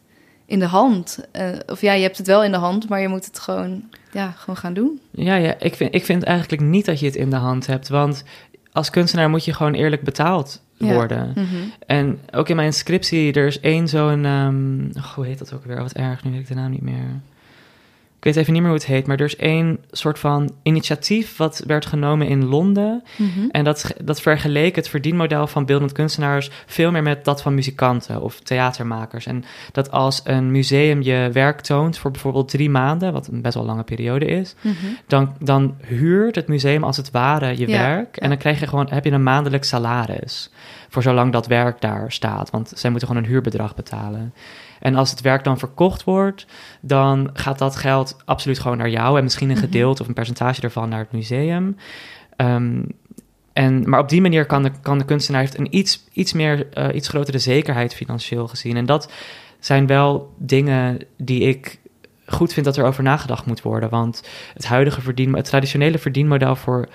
in 0.46 0.58
de 0.58 0.66
hand. 0.66 1.18
Eh, 1.32 1.48
of 1.66 1.80
ja, 1.80 1.92
je 1.92 2.02
hebt 2.02 2.18
het 2.18 2.26
wel 2.26 2.44
in 2.44 2.50
de 2.52 2.58
hand, 2.58 2.88
maar 2.88 3.00
je 3.00 3.08
moet 3.08 3.24
het 3.26 3.38
gewoon, 3.38 3.82
ja, 4.12 4.30
gewoon 4.30 4.56
gaan 4.56 4.74
doen. 4.74 5.00
Ja, 5.10 5.34
ja 5.34 5.54
ik, 5.58 5.74
vind, 5.74 5.94
ik 5.94 6.04
vind 6.04 6.22
eigenlijk 6.22 6.62
niet 6.62 6.84
dat 6.84 7.00
je 7.00 7.06
het 7.06 7.16
in 7.16 7.30
de 7.30 7.36
hand 7.36 7.66
hebt. 7.66 7.88
Want 7.88 8.24
als 8.72 8.90
kunstenaar 8.90 9.30
moet 9.30 9.44
je 9.44 9.52
gewoon 9.52 9.74
eerlijk 9.74 10.02
betaald 10.02 10.62
Ja. 10.76 10.94
worden. 10.94 11.32
Mhm. 11.34 11.44
En 11.86 12.20
ook 12.32 12.48
in 12.48 12.56
mijn 12.56 12.72
scriptie, 12.72 13.32
er 13.32 13.46
is 13.46 13.60
één 13.60 13.88
zo'n... 13.88 14.26
oh, 14.96 15.04
hoe 15.14 15.26
heet 15.26 15.38
dat 15.38 15.52
ook 15.52 15.64
weer? 15.64 15.80
Wat 15.82 15.92
erg, 15.92 16.24
nu 16.24 16.30
weet 16.30 16.40
ik 16.40 16.48
de 16.48 16.54
naam 16.54 16.70
niet 16.70 16.82
meer. 16.82 17.20
Ik 18.24 18.32
weet 18.34 18.38
even 18.38 18.52
niet 18.52 18.62
meer 18.62 18.70
hoe 18.70 18.80
het 18.80 18.88
heet, 18.88 19.06
maar 19.06 19.18
er 19.18 19.24
is 19.24 19.36
één 19.36 19.78
soort 19.90 20.18
van 20.18 20.54
initiatief... 20.62 21.36
wat 21.36 21.62
werd 21.66 21.86
genomen 21.86 22.26
in 22.26 22.44
Londen. 22.44 23.02
Mhm. 23.16 23.48
En 23.50 23.64
dat, 23.64 23.94
dat 24.04 24.20
vergeleek 24.20 24.76
het 24.76 24.88
verdienmodel 24.88 25.46
van 25.46 25.64
beeldend 25.64 25.92
kunstenaars... 25.92 26.50
veel 26.66 26.90
meer 26.90 27.02
met 27.02 27.24
dat 27.24 27.42
van 27.42 27.54
muzikanten 27.54 28.22
of 28.22 28.40
theatermakers. 28.40 29.26
En 29.26 29.44
dat 29.72 29.90
als 29.90 30.20
een 30.24 30.50
museum 30.50 31.02
je 31.02 31.30
werk 31.32 31.60
toont 31.60 31.98
voor 31.98 32.10
bijvoorbeeld 32.10 32.48
drie 32.48 32.70
maanden... 32.70 33.12
wat 33.12 33.26
een 33.26 33.42
best 33.42 33.54
wel 33.54 33.64
lange 33.64 33.82
periode 33.82 34.24
is... 34.24 34.54
Mhm. 34.60 34.74
dan, 35.06 35.34
dan 35.40 35.74
huurt 35.86 36.34
het 36.34 36.48
museum 36.48 36.84
als 36.84 36.96
het 36.96 37.10
ware 37.10 37.58
je 37.58 37.68
Ja, 37.68 37.78
werk. 37.78 38.16
En 38.16 38.28
dan 38.28 38.38
krijg 38.38 38.60
je 38.60 38.66
gewoon, 38.66 38.86
heb 38.90 39.04
je 39.04 39.10
een 39.10 39.22
maandelijks 39.22 39.68
salaris. 39.68 40.50
Voor 40.88 41.02
zolang 41.02 41.32
dat 41.32 41.46
werk 41.46 41.80
daar 41.80 42.12
staat. 42.12 42.50
Want 42.50 42.72
zij 42.74 42.90
moeten 42.90 43.08
gewoon 43.08 43.22
een 43.22 43.30
huurbedrag 43.30 43.74
betalen. 43.74 44.34
En 44.84 44.94
als 44.94 45.10
het 45.10 45.20
werk 45.20 45.44
dan 45.44 45.58
verkocht 45.58 46.04
wordt, 46.04 46.46
dan 46.80 47.30
gaat 47.32 47.58
dat 47.58 47.76
geld 47.76 48.16
absoluut 48.24 48.58
gewoon 48.58 48.76
naar 48.76 48.90
jou. 48.90 49.16
En 49.16 49.22
misschien 49.22 49.48
een 49.50 49.56
Mhm. 49.56 49.64
gedeelte 49.64 50.02
of 50.02 50.08
een 50.08 50.14
percentage 50.14 50.60
ervan 50.60 50.88
naar 50.88 50.98
het 50.98 51.12
museum. 51.12 51.76
Ehm, 52.36 52.82
en, 53.52 53.88
maar 53.88 54.00
op 54.00 54.08
die 54.08 54.20
manier 54.20 54.46
kan 54.46 54.62
de, 54.62 54.70
kan 54.82 54.98
de 54.98 55.04
kunstenaar 55.04 55.40
heeft 55.40 55.58
een 55.58 55.76
iets, 55.76 56.04
iets 56.12 56.32
meer, 56.32 56.68
eh, 56.72 56.94
iets 56.94 57.08
grotere 57.08 57.38
zekerheid 57.38 57.94
financieel 57.94 58.48
gezien. 58.48 58.76
En 58.76 58.86
dat 58.86 59.12
zijn 59.58 59.86
wel 59.86 60.34
dingen 60.38 60.98
die 61.16 61.40
ik 61.40 61.78
goed 62.26 62.52
vind 62.52 62.66
dat 62.66 62.76
er 62.76 62.84
over 62.84 63.02
nagedacht 63.02 63.46
moet 63.46 63.62
worden. 63.62 63.90
Want 63.90 64.22
het 64.54 64.66
huidige 64.66 65.00
verdien, 65.00 65.34
het 65.34 65.44
traditionele 65.44 65.98
verdienmodel 65.98 66.56
voor, 66.56 66.88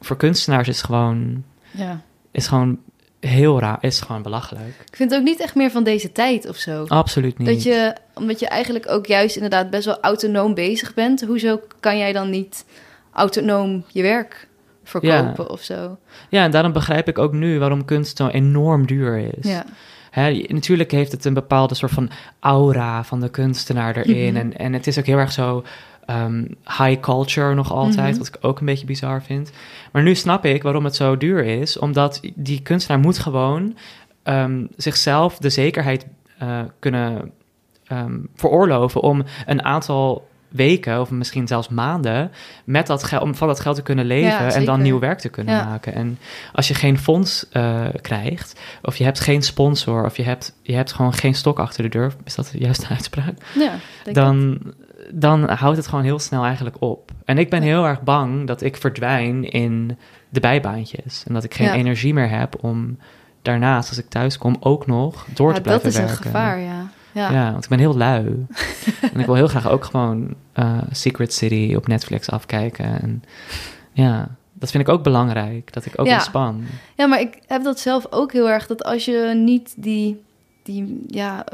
voor 0.00 0.16
kunstenaars 0.16 0.68
is 0.68 0.82
gewoon, 0.82 1.44
ja. 1.70 2.00
is 2.30 2.46
gewoon 2.46 2.78
heel 3.20 3.60
raar, 3.60 3.78
is 3.80 4.00
gewoon 4.00 4.22
belachelijk. 4.22 4.74
Ik 4.90 4.96
vind 4.96 5.10
het 5.10 5.20
ook 5.20 5.26
niet 5.26 5.40
echt 5.40 5.54
meer 5.54 5.70
van 5.70 5.84
deze 5.84 6.12
tijd 6.12 6.48
of 6.48 6.56
zo. 6.56 6.84
Absoluut 6.88 7.38
niet. 7.38 7.48
Dat 7.48 7.62
je, 7.62 7.94
omdat 8.14 8.40
je 8.40 8.48
eigenlijk 8.48 8.88
ook 8.88 9.06
juist 9.06 9.36
inderdaad 9.36 9.70
best 9.70 9.84
wel 9.84 10.00
autonoom 10.00 10.54
bezig 10.54 10.94
bent. 10.94 11.24
Hoezo 11.24 11.60
kan 11.80 11.98
jij 11.98 12.12
dan 12.12 12.30
niet 12.30 12.64
autonoom 13.12 13.84
je 13.88 14.02
werk 14.02 14.48
verkopen 14.84 15.50
of 15.50 15.62
zo? 15.62 15.98
Ja, 16.28 16.44
en 16.44 16.50
daarom 16.50 16.72
begrijp 16.72 17.08
ik 17.08 17.18
ook 17.18 17.32
nu 17.32 17.58
waarom 17.58 17.84
kunst 17.84 18.16
zo 18.16 18.28
enorm 18.28 18.86
duur 18.86 19.16
is. 19.18 19.50
Ja. 19.50 19.64
Natuurlijk 20.46 20.90
heeft 20.90 21.12
het 21.12 21.24
een 21.24 21.34
bepaalde 21.34 21.74
soort 21.74 21.92
van 21.92 22.10
aura 22.40 23.04
van 23.04 23.20
de 23.20 23.28
kunstenaar 23.28 23.96
erin. 23.96 24.32
Mhm. 24.32 24.36
en, 24.36 24.56
en 24.56 24.72
het 24.72 24.86
is 24.86 24.98
ook 24.98 25.06
heel 25.06 25.18
erg 25.18 25.32
zo 25.32 25.64
ehm, 26.08 26.44
high 26.64 27.00
culture 27.00 27.54
nog 27.54 27.72
altijd, 27.72 28.08
Mhm. 28.10 28.18
wat 28.18 28.26
ik 28.28 28.36
ook 28.40 28.60
een 28.60 28.66
beetje 28.66 28.86
bizar 28.86 29.22
vind. 29.22 29.50
Maar 29.92 30.02
nu 30.02 30.14
snap 30.14 30.44
ik 30.44 30.62
waarom 30.62 30.84
het 30.84 30.94
zo 30.96 31.16
duur 31.16 31.44
is. 31.44 31.78
Omdat 31.78 32.20
die 32.34 32.60
kunstenaar 32.62 33.00
moet 33.00 33.18
gewoon 33.18 33.76
ehm, 34.22 34.64
zichzelf 34.76 35.38
de 35.38 35.50
zekerheid 35.50 36.06
eh, 36.38 36.60
kunnen 36.78 37.32
ehm, 37.86 38.18
veroorloven 38.34 39.00
om 39.00 39.22
een 39.46 39.64
aantal 39.64 40.28
weken 40.48 41.00
of 41.00 41.10
misschien 41.10 41.46
zelfs 41.46 41.68
maanden 41.68 42.30
met 42.64 42.86
dat 42.86 43.04
geld 43.04 43.22
om 43.22 43.34
van 43.34 43.48
dat 43.48 43.60
geld 43.60 43.76
te 43.76 43.82
kunnen 43.82 44.04
leven 44.04 44.44
Ja, 44.46 44.52
en 44.52 44.64
dan 44.64 44.82
nieuw 44.82 44.98
werk 44.98 45.18
te 45.18 45.28
kunnen 45.28 45.54
Ja. 45.54 45.64
maken. 45.64 45.94
En 45.94 46.18
als 46.52 46.68
je 46.68 46.74
geen 46.74 46.98
fonds 46.98 47.48
eh, 47.50 47.86
krijgt 48.00 48.60
of 48.82 48.96
je 48.96 49.04
hebt 49.04 49.20
geen 49.20 49.42
sponsor 49.42 50.04
of 50.04 50.16
je 50.16 50.22
hebt, 50.22 50.54
je 50.62 50.74
hebt 50.74 50.92
gewoon 50.92 51.12
geen 51.14 51.34
stok 51.34 51.58
achter 51.58 51.82
de 51.82 51.88
deur, 51.88 52.14
is 52.24 52.34
dat 52.34 52.48
de 52.52 52.58
juiste 52.58 52.88
uitspraak? 52.94 53.34
Ja, 53.54 53.72
dat. 54.12 54.14
Dan, 55.12 55.48
houdt 55.50 55.76
het 55.76 55.86
gewoon 55.86 56.04
heel 56.04 56.18
snel 56.18 56.44
eigenlijk 56.44 56.76
op. 56.78 57.10
En 57.24 57.38
ik 57.38 57.50
ben 57.50 57.62
heel 57.62 57.84
erg 57.86 58.02
bang 58.02 58.46
dat 58.46 58.62
ik 58.62 58.76
verdwijn 58.76 59.50
in 59.50 59.96
de 60.28 60.40
bijbaantjes 60.40 61.24
en 61.26 61.34
dat 61.34 61.44
ik 61.44 61.54
geen 61.54 61.66
Ja. 61.66 61.74
energie 61.74 62.14
meer 62.14 62.30
heb 62.30 62.64
om 62.64 62.98
daarnaast, 63.42 63.88
als 63.88 63.98
ik 63.98 64.08
thuis 64.08 64.38
kom, 64.38 64.56
ook 64.60 64.86
nog 64.86 65.26
door 65.34 65.48
Ja, 65.48 65.54
te 65.54 65.60
blijven 65.60 65.84
dat 65.84 65.92
is 65.92 65.98
werken. 65.98 66.16
een 66.16 66.22
gevaar, 66.22 66.58
ja. 66.58 66.90
Ja. 67.12 67.30
Ja. 67.32 67.50
want 67.50 67.64
ik 67.64 67.70
ben 67.70 67.78
heel 67.78 67.96
lui. 67.96 68.46
en 69.12 69.20
ik 69.20 69.26
wil 69.26 69.34
heel 69.34 69.48
graag 69.48 69.68
ook 69.68 69.84
gewoon 69.84 70.34
eh, 70.52 70.78
Secret 70.90 71.32
City 71.32 71.74
op 71.76 71.86
Netflix 71.86 72.30
afkijken. 72.30 73.00
En 73.00 73.22
ja, 73.92 74.28
dat 74.52 74.70
vind 74.70 74.88
ik 74.88 74.94
ook 74.94 75.02
belangrijk. 75.02 75.72
Dat 75.72 75.86
ik 75.86 75.92
ook 75.96 76.06
ontspan. 76.06 76.64
Ja, 76.96 77.06
maar 77.06 77.20
ik 77.20 77.38
heb 77.46 77.62
dat 77.64 77.78
zelf 77.78 78.06
ook 78.10 78.32
heel 78.32 78.50
erg. 78.50 78.66
Dat 78.66 78.84
als 78.84 79.04
je 79.04 79.32
niet 79.44 79.74
die, 79.76 80.22
die 80.62 81.04
ja, 81.06 81.44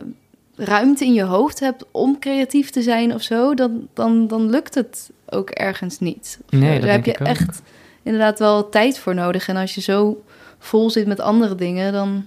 ruimte 0.56 1.04
in 1.04 1.12
je 1.12 1.22
hoofd 1.22 1.60
hebt 1.60 1.84
om 1.90 2.18
creatief 2.18 2.70
te 2.70 2.82
zijn 2.82 3.14
of 3.14 3.22
zo, 3.22 3.54
dan, 3.54 3.88
dan, 3.94 4.26
dan 4.26 4.50
lukt 4.50 4.74
het 4.74 5.10
ook 5.28 5.50
ergens 5.50 5.98
niet. 5.98 6.38
Of 6.44 6.50
Nee, 6.58 6.80
Daar 6.80 6.90
heb 6.90 7.04
je 7.04 7.14
echt 7.14 7.62
inderdaad 8.02 8.38
wel 8.38 8.68
tijd 8.68 8.98
voor 8.98 9.14
nodig. 9.14 9.48
En 9.48 9.56
als 9.56 9.74
je 9.74 9.80
zo 9.80 10.24
vol 10.58 10.90
zit 10.90 11.06
met 11.06 11.20
andere 11.20 11.54
dingen, 11.54 11.92
dan 11.92 12.26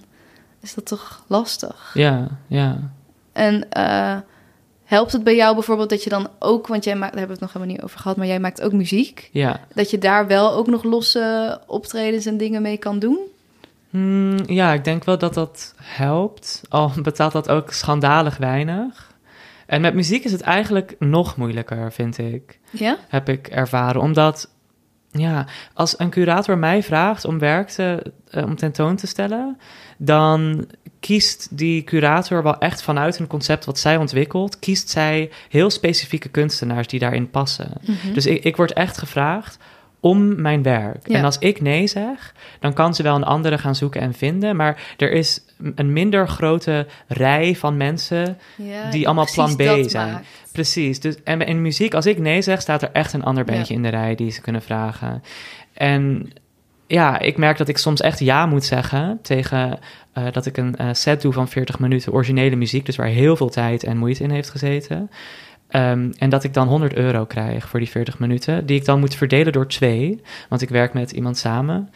is 0.60 0.74
dat 0.74 0.86
toch 0.86 1.24
lastig. 1.26 1.90
Ja, 1.94 2.28
ja. 2.46 2.90
En 3.32 3.70
eh, 3.70 4.16
helpt 4.84 5.12
het 5.12 5.24
bij 5.24 5.36
jou 5.36 5.54
bijvoorbeeld 5.54 5.90
dat 5.90 6.04
je 6.04 6.10
dan 6.10 6.28
ook, 6.38 6.66
want 6.66 6.84
jij 6.84 6.96
maakt, 6.96 7.12
daar 7.12 7.18
hebben 7.20 7.38
we 7.38 7.44
het 7.44 7.52
nog 7.52 7.62
helemaal 7.62 7.74
niet 7.74 7.84
over 7.84 8.00
gehad, 8.00 8.16
maar 8.16 8.26
jij 8.26 8.40
maakt 8.40 8.62
ook 8.62 8.72
muziek, 8.72 9.28
Ja. 9.32 9.60
dat 9.74 9.90
je 9.90 9.98
daar 9.98 10.26
wel 10.26 10.52
ook 10.52 10.66
nog 10.66 10.82
losse 10.84 11.60
optredens 11.66 12.26
en 12.26 12.36
dingen 12.36 12.62
mee 12.62 12.76
kan 12.76 12.98
doen? 12.98 13.18
Hmm, 13.90 14.36
ja, 14.46 14.72
ik 14.72 14.84
denk 14.84 15.04
wel 15.04 15.18
dat 15.18 15.34
dat 15.34 15.74
helpt. 15.82 16.62
Al 16.68 16.92
betaalt 17.02 17.32
dat 17.32 17.48
ook 17.48 17.72
schandalig 17.72 18.36
weinig. 18.36 19.16
En 19.66 19.80
met 19.80 19.94
muziek 19.94 20.24
is 20.24 20.32
het 20.32 20.40
eigenlijk 20.40 20.96
nog 20.98 21.36
moeilijker, 21.36 21.92
vind 21.92 22.18
ik. 22.18 22.58
Ja? 22.70 22.96
heb 23.08 23.28
ik 23.28 23.46
ervaren. 23.46 24.00
Omdat, 24.00 24.50
ja, 25.10 25.46
als 25.74 25.98
een 25.98 26.10
curator 26.10 26.58
mij 26.58 26.82
vraagt 26.82 27.24
om 27.24 27.38
werk 27.38 27.68
te, 27.68 28.12
eh, 28.30 28.44
om 28.44 28.56
tentoon 28.56 28.96
te 28.96 29.06
stellen, 29.06 29.58
dan 29.98 30.66
kiest 31.00 31.56
die 31.58 31.84
curator 31.84 32.42
wel 32.42 32.58
echt 32.58 32.82
vanuit 32.82 33.18
een 33.18 33.26
concept 33.26 33.64
wat 33.64 33.78
zij 33.78 33.96
ontwikkelt, 33.96 34.58
kiest 34.58 34.88
zij 34.88 35.30
heel 35.48 35.70
specifieke 35.70 36.28
kunstenaars 36.28 36.86
die 36.86 37.00
daarin 37.00 37.30
passen. 37.30 37.72
Mhm. 37.80 38.12
Dus 38.12 38.26
ik, 38.26 38.44
ik 38.44 38.56
word 38.56 38.72
echt 38.72 38.98
gevraagd 38.98 39.58
om 40.00 40.40
mijn 40.40 40.62
werk. 40.62 41.08
Ja. 41.08 41.16
En 41.16 41.24
als 41.24 41.38
ik 41.38 41.60
nee 41.60 41.86
zeg, 41.86 42.34
dan 42.60 42.72
kan 42.72 42.94
ze 42.94 43.02
wel 43.02 43.14
een 43.16 43.24
andere 43.24 43.58
gaan 43.58 43.74
zoeken 43.74 44.00
en 44.00 44.14
vinden. 44.14 44.56
Maar 44.56 44.82
er 44.96 45.12
is 45.12 45.44
een 45.74 45.92
minder 45.92 46.28
grote 46.28 46.86
rij 47.06 47.56
van 47.56 47.76
mensen 47.76 48.38
Ja, 48.56 48.90
die 48.90 49.06
allemaal 49.06 49.28
plan 49.34 49.56
B 49.56 49.62
zijn. 49.62 50.12
maakt. 50.12 50.26
Precies. 50.52 51.00
Dus, 51.00 51.22
en 51.22 51.40
in 51.40 51.62
muziek, 51.62 51.94
als 51.94 52.06
ik 52.06 52.18
nee 52.18 52.42
zeg, 52.42 52.60
staat 52.60 52.82
er 52.82 52.90
echt 52.92 53.12
een 53.12 53.24
ander 53.24 53.44
bandje 53.44 53.74
in 53.74 53.82
de 53.82 53.88
rij 53.88 54.14
die 54.14 54.30
ze 54.30 54.40
kunnen 54.40 54.62
vragen. 54.62 55.22
En 55.74 56.32
ja, 56.86 57.18
ik 57.18 57.36
merk 57.36 57.58
dat 57.58 57.68
ik 57.68 57.78
soms 57.78 58.00
echt 58.00 58.18
ja 58.18 58.46
moet 58.46 58.64
zeggen 58.64 59.18
tegen 59.22 59.78
eh, 60.12 60.32
dat 60.32 60.46
ik 60.46 60.56
een 60.56 60.76
eh, 60.76 60.88
set 60.92 61.22
doe 61.22 61.32
van 61.32 61.48
40 61.48 61.78
minuten 61.78 62.12
originele 62.12 62.56
muziek, 62.56 62.86
dus 62.86 62.96
waar 62.96 63.06
heel 63.06 63.36
veel 63.36 63.48
tijd 63.48 63.84
en 63.84 63.96
moeite 63.96 64.22
in 64.22 64.30
heeft 64.30 64.50
gezeten. 64.50 65.10
Ehm, 65.68 66.10
en 66.18 66.30
dat 66.30 66.44
ik 66.44 66.54
dan 66.54 66.68
100 66.68 66.94
euro 66.94 67.24
krijg 67.24 67.68
voor 67.68 67.78
die 67.80 67.88
40 67.88 68.18
minuten, 68.18 68.66
die 68.66 68.76
ik 68.78 68.84
dan 68.84 69.00
moet 69.00 69.14
verdelen 69.14 69.52
door 69.52 69.66
twee, 69.68 70.20
want 70.48 70.62
ik 70.62 70.68
werk 70.68 70.92
met 70.92 71.10
iemand 71.12 71.38
samen. 71.38 71.90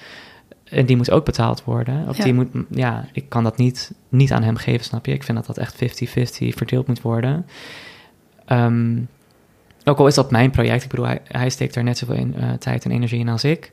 En 0.65 0.87
die 0.87 0.97
moet 0.97 1.11
ook 1.11 1.25
betaald 1.25 1.65
worden. 1.65 2.09
Of 2.09 2.17
Ja. 2.17 2.25
die 2.25 2.35
moet, 2.35 2.49
ja, 2.71 3.05
ik 3.13 3.29
kan 3.29 3.43
dat 3.45 3.57
niet, 3.57 3.93
niet 4.09 4.33
aan 4.33 4.43
hem 4.43 4.57
geven, 4.57 4.85
snap 4.85 5.07
je? 5.07 5.13
Ik 5.13 5.23
vind 5.23 5.37
dat 5.39 5.47
dat 5.47 5.59
echt 5.59 5.75
50-50 5.75 6.55
verdeeld 6.57 6.87
moet 6.87 7.01
worden. 7.03 7.47
Ehm, 8.47 8.97
ook 9.85 9.99
al 9.99 10.07
is 10.07 10.15
dat 10.15 10.31
mijn 10.31 10.51
project, 10.51 10.83
ik 10.85 10.91
bedoel, 10.91 11.07
hij, 11.07 11.21
hij 11.29 11.51
steekt 11.51 11.77
er 11.77 11.83
net 11.85 11.99
zoveel 11.99 12.17
in, 12.17 12.35
eh, 12.37 12.51
tijd 12.53 12.85
en 12.85 12.91
energie 12.91 13.19
in 13.21 13.29
als 13.29 13.45
ik. 13.45 13.73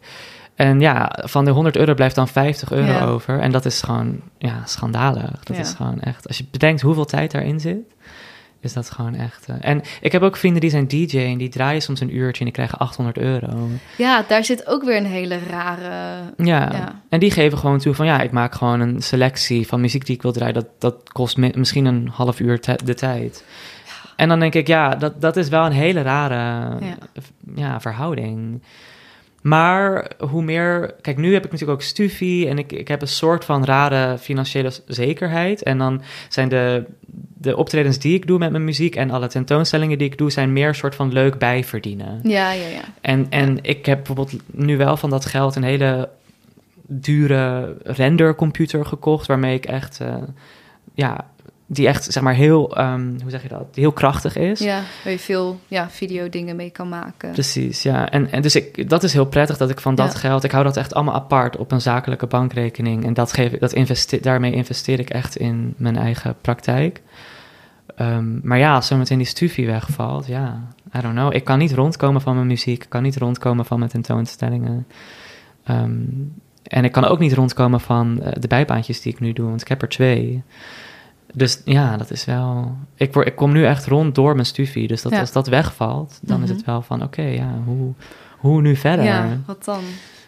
En 0.55 0.79
ja, 0.79 1.17
van 1.25 1.45
de 1.45 1.51
100 1.51 1.77
euro 1.77 1.93
blijft 1.93 2.15
dan 2.15 2.27
50 2.27 2.71
euro 2.71 2.91
Ja. 2.91 3.05
over. 3.05 3.39
En 3.39 3.51
dat 3.51 3.65
is 3.65 3.81
gewoon, 3.81 4.19
ja, 4.37 4.61
schandalig. 4.65 5.43
Dat 5.43 5.55
Ja. 5.55 5.61
is 5.61 5.73
gewoon 5.73 5.99
echt, 6.01 6.27
als 6.27 6.37
je 6.37 6.45
bedenkt 6.51 6.81
hoeveel 6.81 7.05
tijd 7.05 7.31
daarin 7.31 7.59
zit, 7.59 7.77
is 8.61 8.73
dat 8.73 8.89
gewoon 8.91 9.15
echt... 9.15 9.45
eh, 9.47 9.55
en 9.59 9.81
ik 10.01 10.11
heb 10.11 10.21
ook 10.21 10.37
vrienden 10.37 10.61
die 10.61 10.69
zijn 10.69 10.87
DJ 10.87 11.17
en 11.17 11.37
die 11.37 11.49
draaien 11.49 11.81
soms 11.81 11.99
een 11.99 12.15
uurtje 12.15 12.39
en 12.39 12.45
die 12.45 12.53
krijgen 12.53 12.77
800 12.77 13.17
euro. 13.17 13.67
Ja, 13.97 14.23
daar 14.27 14.43
zit 14.43 14.67
ook 14.67 14.83
weer 14.83 14.97
een 14.97 15.05
hele 15.05 15.39
rare... 15.49 16.17
Ja. 16.37 16.71
Ja. 16.71 17.01
en 17.09 17.19
die 17.19 17.31
geven 17.31 17.57
gewoon 17.57 17.79
toe 17.79 17.93
van 17.93 18.05
ja, 18.05 18.21
ik 18.21 18.31
maak 18.31 18.53
gewoon 18.55 18.79
een 18.79 19.01
selectie 19.01 19.67
van 19.67 19.81
muziek 19.81 20.05
die 20.05 20.15
ik 20.15 20.21
wil 20.21 20.31
draaien. 20.31 20.53
Dat, 20.53 20.67
dat 20.79 21.09
kost 21.11 21.37
mi- 21.37 21.51
misschien 21.55 21.85
een 21.85 22.07
half 22.13 22.39
uur 22.39 22.59
de 22.85 22.93
tijd. 22.93 23.43
En 24.15 24.29
dan 24.29 24.39
denk 24.39 24.53
ik, 24.55 24.67
ja, 24.67 24.95
dat, 24.95 25.21
dat 25.21 25.37
is 25.37 25.49
wel 25.49 25.65
een 25.65 25.71
hele 25.71 26.01
rare 26.01 26.35
Ja. 26.85 26.95
ja. 27.55 27.81
verhouding. 27.81 28.61
Maar 29.41 30.11
hoe 30.19 30.41
meer... 30.41 30.95
Kijk, 31.01 31.17
nu 31.17 31.33
heb 31.33 31.45
ik 31.45 31.51
natuurlijk 31.51 31.79
ook 31.79 31.87
stufie 31.87 32.47
en 32.47 32.57
ik, 32.57 32.71
ik 32.71 32.87
heb 32.87 33.01
een 33.01 33.07
soort 33.07 33.45
van 33.45 33.65
rare 33.65 34.17
financiële 34.17 34.71
zekerheid. 34.85 35.63
En 35.63 35.77
dan 35.77 36.01
zijn 36.29 36.49
de, 36.49 36.85
de 37.37 37.57
optredens 37.57 37.99
die 37.99 38.13
ik 38.13 38.27
doe 38.27 38.39
met 38.39 38.51
mijn 38.51 38.63
muziek 38.63 38.95
en 38.95 39.11
alle 39.11 39.27
tentoonstellingen 39.27 39.97
die 39.97 40.07
ik 40.07 40.17
doe... 40.17 40.31
zijn 40.31 40.53
meer 40.53 40.67
een 40.67 40.75
soort 40.75 40.95
van 40.95 41.13
leuk 41.13 41.37
bijverdienen. 41.37 42.19
Ja, 42.23 42.51
ja, 42.51 42.67
ja. 42.67 42.83
En, 43.01 43.27
en 43.29 43.57
ik 43.61 43.85
heb 43.85 43.97
bijvoorbeeld 43.97 44.33
nu 44.51 44.77
wel 44.77 44.97
van 44.97 45.09
dat 45.09 45.25
geld 45.25 45.55
een 45.55 45.63
hele 45.63 46.09
dure 46.91 47.77
rendercomputer 47.83 48.85
gekocht, 48.85 49.27
waarmee 49.27 49.55
ik 49.55 49.65
echt, 49.65 49.99
eh, 49.99 50.15
ja, 50.93 51.25
die 51.71 51.87
echt, 51.87 52.03
zeg 52.03 52.23
maar, 52.23 52.33
heel, 52.33 52.75
ehm, 52.77 53.19
hoe 53.21 53.29
zeg 53.29 53.41
je 53.41 53.47
dat, 53.47 53.73
die 53.73 53.83
heel 53.83 53.91
krachtig 53.91 54.35
is. 54.35 54.59
Ja, 54.59 54.81
waar 55.03 55.13
je 55.13 55.19
veel 55.19 55.59
ja, 55.67 55.89
videodingen 55.89 56.55
mee 56.55 56.69
kan 56.69 56.89
maken. 56.89 57.31
Precies, 57.31 57.83
ja. 57.83 58.09
En, 58.09 58.31
en 58.31 58.41
dus 58.41 58.55
ik, 58.55 58.89
dat 58.89 59.03
is 59.03 59.13
heel 59.13 59.25
prettig 59.25 59.57
dat 59.57 59.69
ik 59.69 59.79
van 59.79 59.95
dat 59.95 60.13
Ja. 60.13 60.19
geld, 60.19 60.43
ik 60.43 60.51
hou 60.51 60.63
dat 60.63 60.77
echt 60.77 60.93
allemaal 60.93 61.13
apart 61.13 61.57
op 61.57 61.71
een 61.71 61.81
zakelijke 61.81 62.27
bankrekening. 62.27 63.05
En 63.05 63.13
dat 63.13 63.33
geef, 63.33 63.51
dat 63.51 64.17
daarmee 64.21 64.51
investeer 64.51 64.99
ik 64.99 65.09
echt 65.09 65.35
in 65.35 65.73
mijn 65.77 65.97
eigen 65.97 66.35
praktijk. 66.41 67.01
Ehm, 67.95 68.47
maar 68.47 68.57
ja, 68.57 68.75
als 68.75 68.87
zometeen 68.87 69.17
die 69.17 69.27
stufie 69.27 69.65
wegvalt, 69.65 70.27
ja, 70.27 70.67
I 70.97 71.01
don't 71.01 71.13
know. 71.15 71.33
Ik 71.33 71.43
kan 71.43 71.57
niet 71.57 71.73
rondkomen 71.73 72.21
van 72.21 72.35
mijn 72.35 72.47
muziek, 72.47 72.83
ik 72.83 72.89
kan 72.89 73.03
niet 73.03 73.17
rondkomen 73.17 73.65
van 73.65 73.79
mijn 73.79 73.91
tentoonstellingen. 73.91 74.87
Ehm, 75.63 76.01
en 76.63 76.83
ik 76.83 76.91
kan 76.91 77.05
ook 77.05 77.19
niet 77.19 77.33
rondkomen 77.33 77.79
van 77.79 78.21
eh, 78.21 78.31
de 78.39 78.47
bijbaantjes 78.47 79.01
die 79.01 79.13
ik 79.13 79.19
nu 79.19 79.33
doe, 79.33 79.49
want 79.49 79.61
ik 79.61 79.67
heb 79.67 79.81
er 79.81 79.89
twee. 79.89 80.43
Dus 81.33 81.61
ja, 81.65 81.97
dat 81.97 82.11
is 82.11 82.25
wel. 82.25 82.75
Ik, 82.95 83.13
word, 83.13 83.27
ik 83.27 83.35
kom 83.35 83.51
nu 83.51 83.65
echt 83.65 83.85
rond 83.85 84.15
door 84.15 84.33
mijn 84.33 84.45
stufie. 84.45 84.87
Dus 84.87 85.01
dat, 85.01 85.11
Ja. 85.11 85.19
als 85.19 85.31
dat 85.31 85.47
wegvalt, 85.47 86.19
dan 86.21 86.41
is 86.43 86.47
Mhm. 86.49 86.57
het 86.57 86.65
wel 86.65 86.81
van: 86.81 87.03
oké, 87.03 87.21
ja, 87.21 87.53
hoe, 87.65 87.93
hoe 88.37 88.61
nu 88.61 88.75
verder? 88.75 89.05
Ja, 89.05 89.23
Ja. 89.23 89.37
wat 89.45 89.65
dan? 89.65 89.81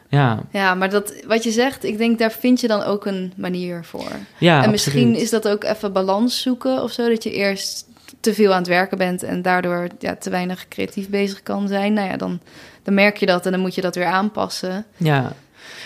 ja, 0.09 0.39
Ja, 0.51 0.75
maar 0.75 0.89
dat, 0.89 1.13
wat 1.27 1.43
je 1.43 1.51
zegt, 1.51 1.83
ik 1.83 1.97
denk 1.97 2.19
daar 2.19 2.31
vind 2.31 2.61
je 2.61 2.67
dan 2.67 2.83
ook 2.83 3.05
een 3.05 3.33
manier 3.35 3.83
voor. 3.85 4.11
ja 4.37 4.63
en 4.63 4.71
misschien 4.71 5.01
absoluut. 5.07 5.21
is 5.23 5.29
dat 5.29 5.47
ook 5.47 5.63
even 5.63 5.93
balans 5.93 6.41
zoeken 6.41 6.83
of 6.83 6.91
zo. 6.91 7.09
Dat 7.09 7.23
je 7.23 7.31
eerst 7.33 7.85
te 8.19 8.33
veel 8.33 8.51
aan 8.51 8.57
het 8.57 8.67
werken 8.67 8.97
bent 8.97 9.23
en 9.23 9.41
daardoor 9.41 9.87
ja, 9.99 10.15
te 10.15 10.29
weinig 10.29 10.67
creatief 10.67 11.09
bezig 11.09 11.43
kan 11.43 11.67
zijn. 11.67 11.93
Nou 11.93 12.09
ja, 12.09 12.17
dan, 12.17 12.39
dan 12.83 12.93
merk 12.93 13.17
je 13.17 13.25
dat 13.25 13.45
en 13.45 13.51
dan 13.51 13.61
moet 13.61 13.75
je 13.75 13.81
dat 13.81 13.95
weer 13.95 14.05
aanpassen. 14.05 14.85
Ja, 14.97 15.33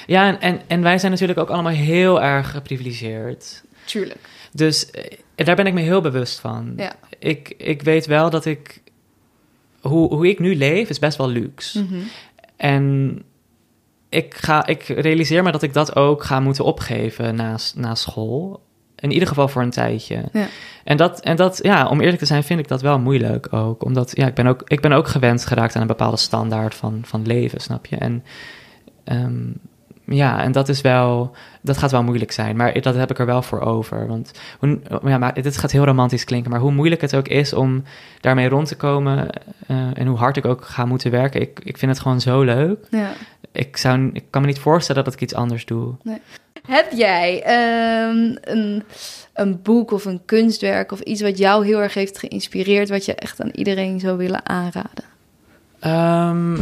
ja 0.05 0.27
en, 0.27 0.41
en, 0.41 0.61
en 0.67 0.81
wij 0.81 0.97
zijn 0.97 1.11
natuurlijk 1.11 1.39
ook 1.39 1.49
allemaal 1.49 1.71
heel 1.73 2.21
erg 2.21 2.51
geprivilegeerd. 2.51 3.63
Tuurlijk. 3.85 4.19
Dus 4.55 4.91
eh, 4.91 5.45
daar 5.45 5.55
ben 5.55 5.67
ik 5.67 5.73
me 5.73 5.81
heel 5.81 6.01
bewust 6.01 6.39
van. 6.39 6.73
Ja. 6.77 6.95
Ik, 7.19 7.53
ik 7.57 7.81
weet 7.81 8.05
wel 8.05 8.29
dat 8.29 8.45
ik. 8.45 8.81
Hoe, 9.81 10.13
hoe 10.13 10.27
ik 10.27 10.39
nu 10.39 10.55
leef 10.55 10.89
is 10.89 10.99
best 10.99 11.17
wel 11.17 11.29
luxe. 11.29 11.83
Mhm. 11.83 11.99
En 12.55 13.21
ik, 14.09 14.35
ga, 14.35 14.65
ik 14.65 14.83
realiseer 14.83 15.43
me 15.43 15.51
dat 15.51 15.61
ik 15.61 15.73
dat 15.73 15.95
ook 15.95 16.23
ga 16.23 16.39
moeten 16.39 16.65
opgeven 16.65 17.35
na, 17.35 17.57
na 17.75 17.95
school. 17.95 18.63
In 18.95 19.11
ieder 19.11 19.27
geval 19.27 19.47
voor 19.47 19.61
een 19.61 19.69
tijdje. 19.69 20.23
Ja. 20.33 20.47
En, 20.83 20.97
dat, 20.97 21.21
en 21.21 21.35
dat, 21.35 21.59
ja, 21.61 21.87
om 21.87 22.01
eerlijk 22.01 22.19
te 22.19 22.25
zijn, 22.25 22.43
vind 22.43 22.59
ik 22.59 22.67
dat 22.67 22.81
wel 22.81 22.99
moeilijk 22.99 23.53
ook. 23.53 23.83
Omdat, 23.83 24.11
ja, 24.15 24.27
ik 24.27 24.33
ben 24.33 24.47
ook, 24.47 24.61
ik 24.65 24.81
ben 24.81 24.91
ook 24.91 25.07
gewend 25.07 25.45
geraakt 25.45 25.75
aan 25.75 25.81
een 25.81 25.87
bepaalde 25.87 26.17
standaard 26.17 26.75
van, 26.75 27.01
van 27.05 27.25
leven, 27.25 27.59
snap 27.59 27.85
je? 27.85 27.95
En 27.95 28.23
ehm, 29.03 29.43
ja, 30.05 30.43
en 30.43 30.51
dat 30.51 30.69
is 30.69 30.81
wel, 30.81 31.35
dat 31.61 31.77
gaat 31.77 31.91
wel 31.91 32.03
moeilijk 32.03 32.31
zijn. 32.31 32.55
Maar 32.55 32.81
dat 32.81 32.95
heb 32.95 33.11
ik 33.11 33.19
er 33.19 33.25
wel 33.25 33.41
voor 33.41 33.59
over. 33.59 34.07
Want, 34.07 34.31
hoe, 34.59 34.79
ja, 35.03 35.17
maar 35.17 35.41
dit 35.41 35.57
gaat 35.57 35.71
heel 35.71 35.85
romantisch 35.85 36.23
klinken. 36.23 36.51
Maar 36.51 36.59
hoe 36.59 36.71
moeilijk 36.71 37.01
het 37.01 37.15
ook 37.15 37.27
is 37.27 37.53
om 37.53 37.83
daarmee 38.21 38.49
rond 38.49 38.67
te 38.67 38.75
komen. 38.75 39.29
eh, 39.67 39.77
en 39.93 40.07
hoe 40.07 40.17
hard 40.17 40.37
ik 40.37 40.45
ook 40.45 40.65
ga 40.65 40.85
moeten 40.85 41.11
werken. 41.11 41.41
Ik, 41.41 41.59
ik 41.63 41.77
vind 41.77 41.91
het 41.91 42.01
gewoon 42.01 42.21
zo 42.21 42.41
leuk 42.41 42.85
Ja. 42.89 43.11
ik, 43.51 43.77
zou, 43.77 44.09
ik 44.13 44.23
kan 44.29 44.41
me 44.41 44.47
niet 44.47 44.59
voorstellen 44.59 45.03
dat 45.03 45.13
ik 45.13 45.21
iets 45.21 45.33
anders 45.35 45.65
doe. 45.65 45.93
Heb 46.67 46.91
jij 46.91 47.43
ehm, 47.43 48.35
een, 48.41 48.83
een 49.33 49.61
boek 49.61 49.91
of 49.91 50.05
een 50.05 50.21
kunstwerk 50.25 50.91
of 50.91 50.99
iets 50.99 51.21
wat 51.21 51.37
jou 51.37 51.65
heel 51.65 51.81
erg 51.81 51.93
heeft 51.93 52.17
geïnspireerd, 52.19 52.89
wat 52.89 53.05
je 53.05 53.15
echt 53.15 53.41
aan 53.41 53.49
iedereen 53.53 53.99
zou 53.99 54.17
willen 54.17 54.49
aanraden? 54.49 55.03
Ehm, 55.79 56.55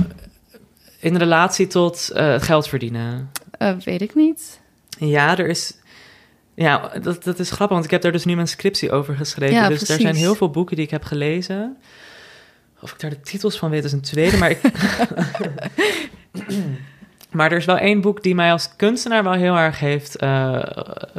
in 1.03 1.17
relatie 1.17 1.67
tot 1.67 2.09
het 2.13 2.43
geld 2.43 2.67
verdienen. 2.67 3.31
Eh, 3.57 3.73
weet 3.83 4.01
ik 4.01 4.15
niet. 4.15 4.61
Ja, 4.97 5.37
er 5.37 5.47
is. 5.47 5.77
Ja, 6.55 6.91
dat, 7.01 7.23
dat 7.23 7.39
is 7.39 7.51
grappig, 7.51 7.73
want 7.73 7.85
ik 7.85 7.91
heb 7.91 8.01
daar 8.01 8.11
dus 8.11 8.25
nu 8.25 8.35
mijn 8.35 8.47
scriptie 8.47 8.91
over 8.91 9.15
geschreven. 9.15 9.55
Ja, 9.55 9.67
dus 9.67 9.89
er 9.89 9.99
zijn 9.99 10.15
heel 10.15 10.35
veel 10.35 10.49
boeken 10.49 10.75
die 10.75 10.85
ik 10.85 10.91
heb 10.91 11.03
gelezen. 11.03 11.77
Of 12.81 12.91
ik 12.91 12.99
daar 12.99 13.09
de 13.09 13.21
titels 13.21 13.57
van 13.57 13.69
weet, 13.69 13.83
is 13.83 13.91
een 13.91 14.01
tweede. 14.01 14.37
Maar, 14.37 14.49
ik... 14.49 14.61
maar 17.37 17.51
er 17.51 17.57
is 17.57 17.65
wel 17.65 17.77
één 17.77 18.01
boek 18.01 18.23
die 18.23 18.35
mij 18.35 18.51
als 18.51 18.75
kunstenaar 18.75 19.23
wel 19.23 19.33
heel 19.33 19.55
erg 19.55 19.79
heeft. 19.79 20.15
eh, 20.15 20.63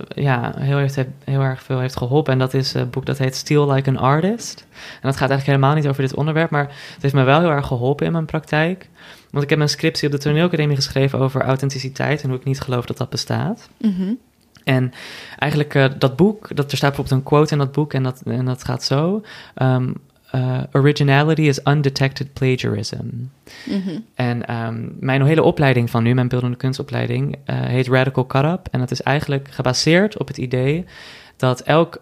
ja, 0.08 0.54
heel, 0.58 0.78
heeft, 0.78 0.98
heel 1.24 1.40
erg 1.40 1.62
veel 1.62 1.78
heeft 1.78 1.96
geholpen. 1.96 2.32
En 2.32 2.38
dat 2.38 2.54
is 2.54 2.74
een 2.74 2.90
boek 2.90 3.06
dat 3.06 3.18
heet 3.18 3.36
Steal 3.36 3.72
Like 3.72 3.90
an 3.90 3.98
Artist. 3.98 4.66
En 4.70 5.08
dat 5.08 5.16
gaat 5.16 5.30
eigenlijk 5.30 5.46
helemaal 5.46 5.74
niet 5.74 5.86
over 5.86 6.02
dit 6.02 6.14
onderwerp. 6.14 6.50
Maar 6.50 6.66
het 6.66 7.02
heeft 7.02 7.14
me 7.14 7.22
wel 7.22 7.40
heel 7.40 7.50
erg 7.50 7.66
geholpen 7.66 8.06
in 8.06 8.12
mijn 8.12 8.26
praktijk. 8.26 8.88
Want 9.34 9.44
ik 9.46 9.50
heb 9.50 9.60
een 9.60 9.68
scriptie 9.68 10.06
op 10.06 10.14
de 10.14 10.20
toneelacademie 10.20 10.76
geschreven 10.76 11.18
over 11.18 11.42
authenticiteit 11.42 12.22
en 12.22 12.28
hoe 12.28 12.38
ik 12.38 12.44
niet 12.44 12.60
geloof 12.60 12.86
dat 12.86 12.96
dat 12.96 13.10
bestaat. 13.10 13.68
Mhm. 13.80 14.12
En 14.64 14.92
eigenlijk 15.38 15.74
eh, 15.74 15.86
dat 15.98 16.16
boek, 16.16 16.56
dat, 16.56 16.70
er 16.70 16.76
staat 16.76 16.94
bijvoorbeeld 16.94 17.20
een 17.20 17.28
quote 17.28 17.52
in 17.52 17.58
dat 17.58 17.72
boek 17.72 17.92
en 17.92 18.02
dat, 18.02 18.22
en 18.24 18.44
dat 18.44 18.64
gaat 18.64 18.84
zo. 18.84 19.22
ehm, 19.54 19.92
eh, 20.30 20.60
originality 20.72 21.40
is 21.40 21.60
undetected 21.64 22.32
plagiarism. 22.32 23.04
Mhm. 23.64 23.98
En 24.14 24.46
ehm, 24.46 24.88
mijn 24.98 25.22
hele 25.22 25.42
opleiding 25.42 25.90
van 25.90 26.02
nu, 26.02 26.14
mijn 26.14 26.28
beeldende 26.28 26.56
kunstopleiding, 26.56 27.38
eh, 27.44 27.60
heet 27.60 27.88
Radical 27.88 28.26
Cut-Up. 28.26 28.68
En 28.70 28.80
dat 28.80 28.90
is 28.90 29.02
eigenlijk 29.02 29.48
gebaseerd 29.50 30.18
op 30.18 30.28
het 30.28 30.38
idee 30.38 30.84
dat 31.36 31.60
elk 31.60 32.00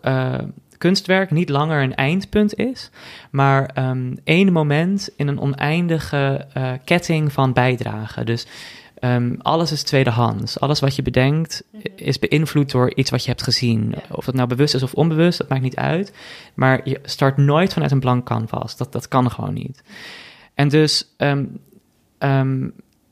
kunstwerk 0.83 1.31
niet 1.31 1.49
langer 1.49 1.83
een 1.83 1.95
eindpunt 1.95 2.55
is, 2.55 2.91
maar 3.31 3.67
ehm, 3.67 4.15
één 4.25 4.53
moment 4.53 5.11
in 5.17 5.29
een 5.29 5.41
oneindige 5.41 6.47
eh, 6.53 6.73
ketting 6.85 7.33
van 7.33 7.53
bijdragen. 7.53 8.27
Dus 8.27 8.47
ehm, 8.99 9.35
alles 9.39 9.73
is 9.73 9.83
tweedehands. 9.83 10.61
Alles 10.61 10.81
wat 10.81 10.97
je 10.97 11.03
bedenkt 11.03 11.63
is 11.97 12.19
beïnvloed 12.19 12.71
door 12.71 12.95
iets 12.95 13.11
wat 13.11 13.23
je 13.23 13.31
hebt 13.31 13.43
gezien. 13.43 13.95
Ja. 13.95 14.17
Of 14.17 14.27
het 14.27 14.35
nou 14.35 14.49
bewust 14.49 14.75
is 14.75 14.83
of 14.83 14.95
onbewust, 14.95 15.39
dat 15.39 15.49
maakt 15.49 15.63
niet 15.63 15.77
uit. 15.77 16.13
Maar 16.55 16.81
je 16.89 17.01
start 17.03 17.37
nooit 17.37 17.73
vanuit 17.73 17.91
een 17.91 18.01
blank 18.01 18.27
canvas. 18.27 18.77
Dat, 18.77 18.93
dat 18.93 19.09
kan 19.09 19.31
gewoon 19.31 19.55
niet. 19.55 19.83
En 20.55 20.69
dus 20.69 21.15
ehm, 21.17 21.45